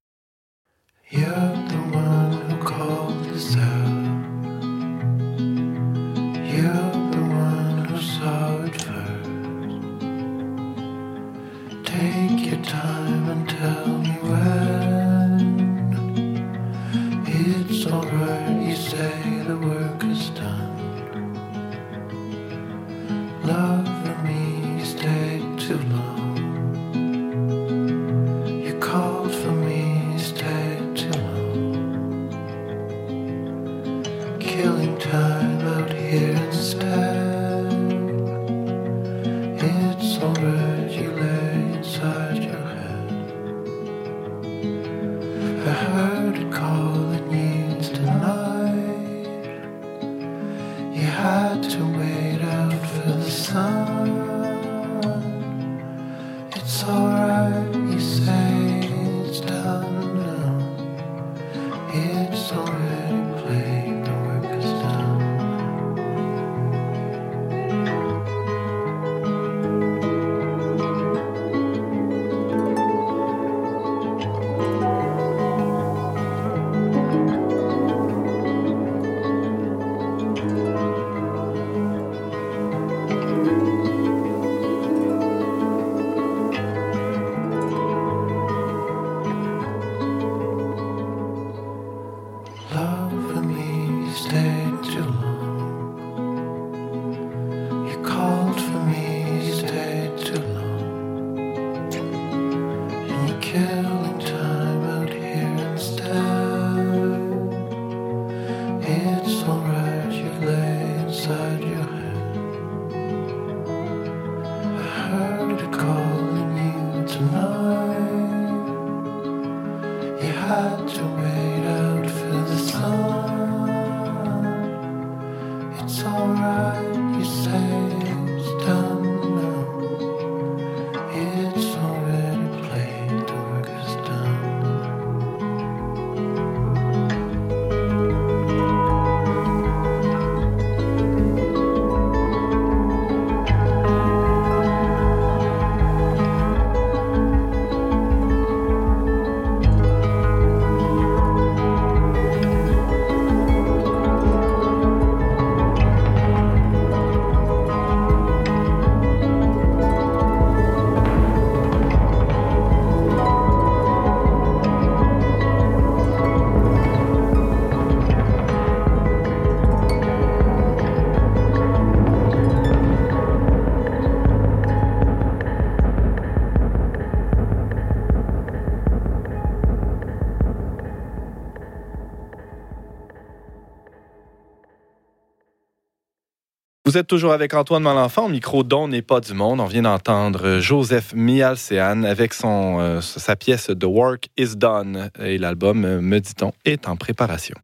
Vous 186.92 186.98
êtes 186.98 187.06
toujours 187.06 187.32
avec 187.32 187.54
Antoine 187.54 187.84
Malenfant, 187.84 188.28
micro 188.28 188.64
Don 188.64 188.86
n'est 188.86 189.00
pas 189.00 189.20
du 189.20 189.32
monde. 189.32 189.60
On 189.60 189.64
vient 189.64 189.80
d'entendre 189.80 190.58
Joseph 190.58 191.14
Mialcéan 191.14 192.02
avec 192.02 192.34
son, 192.34 192.80
euh, 192.80 193.00
sa 193.00 193.34
pièce 193.34 193.68
The 193.68 193.84
Work 193.84 194.28
is 194.36 194.56
Done 194.56 195.08
et 195.18 195.38
l'album, 195.38 195.86
euh, 195.86 196.02
me 196.02 196.20
dit-on, 196.20 196.52
est 196.66 196.86
en 196.88 196.96
préparation. 196.96 197.56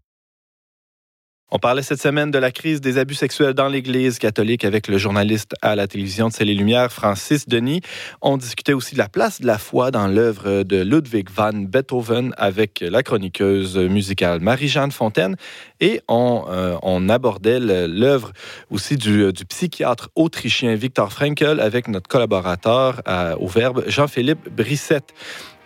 On 1.51 1.59
parlait 1.59 1.81
cette 1.81 2.03
semaine 2.03 2.31
de 2.31 2.39
la 2.39 2.51
crise 2.51 2.83
des 2.83 2.99
abus 2.99 3.15
sexuels 3.15 3.55
dans 3.55 3.69
l'Église 3.69 4.19
catholique 4.19 4.67
avec 4.67 4.87
le 4.87 4.99
journaliste 4.99 5.55
à 5.63 5.77
la 5.77 5.87
télévision 5.89 6.29
de 6.29 6.35
C'est 6.35 6.45
les 6.45 6.53
Lumières, 6.53 6.93
Francis 6.93 7.49
Denis. 7.49 7.81
On 8.21 8.37
discutait 8.37 8.75
aussi 8.75 8.93
de 8.93 8.99
la 8.99 9.09
place 9.09 9.41
de 9.41 9.47
la 9.47 9.57
foi 9.57 9.91
dans 9.91 10.09
l'œuvre 10.09 10.63
de 10.63 10.83
Ludwig 10.83 11.31
van 11.31 11.55
Beethoven 11.55 12.35
avec 12.37 12.85
la 12.87 13.03
chroniqueuse 13.03 13.79
musicale 13.79 14.41
Marie-Jeanne 14.41 14.91
Fontaine. 14.91 15.37
Et 15.81 16.03
on, 16.07 16.45
euh, 16.51 17.09
abordait 17.09 17.61
l'œuvre 17.61 18.33
aussi 18.69 18.99
du, 18.99 19.33
du 19.33 19.47
psychiatre 19.47 20.11
autrichien 20.17 20.75
Viktor 20.75 21.11
Frankl 21.11 21.61
avec 21.61 21.89
notre 21.89 22.09
collaborateur 22.09 23.01
euh, 23.09 23.35
au 23.37 23.47
Verbe, 23.47 23.85
Jean-Philippe 23.87 24.51
Brissette. 24.55 25.15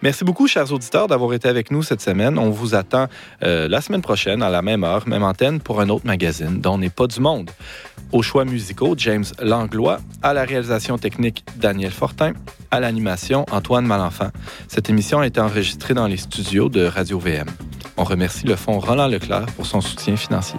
Merci 0.03 0.25
beaucoup, 0.25 0.49
chers 0.49 0.73
auditeurs, 0.73 1.07
d'avoir 1.07 1.33
été 1.33 1.49
avec 1.49 1.71
nous 1.71 1.85
cette 1.85 2.01
semaine. 2.01 2.37
On 2.37 2.51
vous 2.51 2.75
attend 2.75 3.07
euh, 3.45 3.69
la 3.69 3.81
semaine 3.81 4.03
prochaine, 4.03 4.43
à 4.43 4.51
la 4.51 4.61
même 4.61 4.83
heure, 4.83 5.07
même 5.07 5.23
antenne, 5.23 5.61
pour 5.61 5.81
un 5.81 5.89
autre 5.91 6.07
magazine 6.07 6.61
dont 6.61 6.77
n'est 6.77 6.91
pas 6.91 7.07
du 7.07 7.21
monde. 7.21 7.51
Aux 8.11 8.23
choix 8.23 8.45
musicaux, 8.45 8.95
James 8.97 9.25
Langlois. 9.41 10.01
À 10.21 10.35
la 10.35 10.45
réalisation 10.45 10.99
technique, 10.99 11.45
Daniel 11.57 11.93
Fortin. 11.93 12.33
À 12.73 12.81
l'animation, 12.81 13.47
Antoine 13.53 13.87
Malenfant. 13.87 14.31
Cette 14.67 14.91
émission 14.91 15.21
a 15.21 15.27
été 15.27 15.41
enregistrée 15.41 15.95
dans 15.95 16.09
les 16.09 16.17
studios 16.17 16.69
de 16.69 16.85
Radio 16.85 17.21
VM. 17.21 17.47
On 17.97 18.03
remercie 18.03 18.45
le 18.45 18.57
Fonds 18.57 18.81
Roland 18.81 19.07
Leclerc 19.07 19.47
pour 19.55 19.67
son 19.67 19.81
soutien 19.81 20.17
financier. 20.17 20.59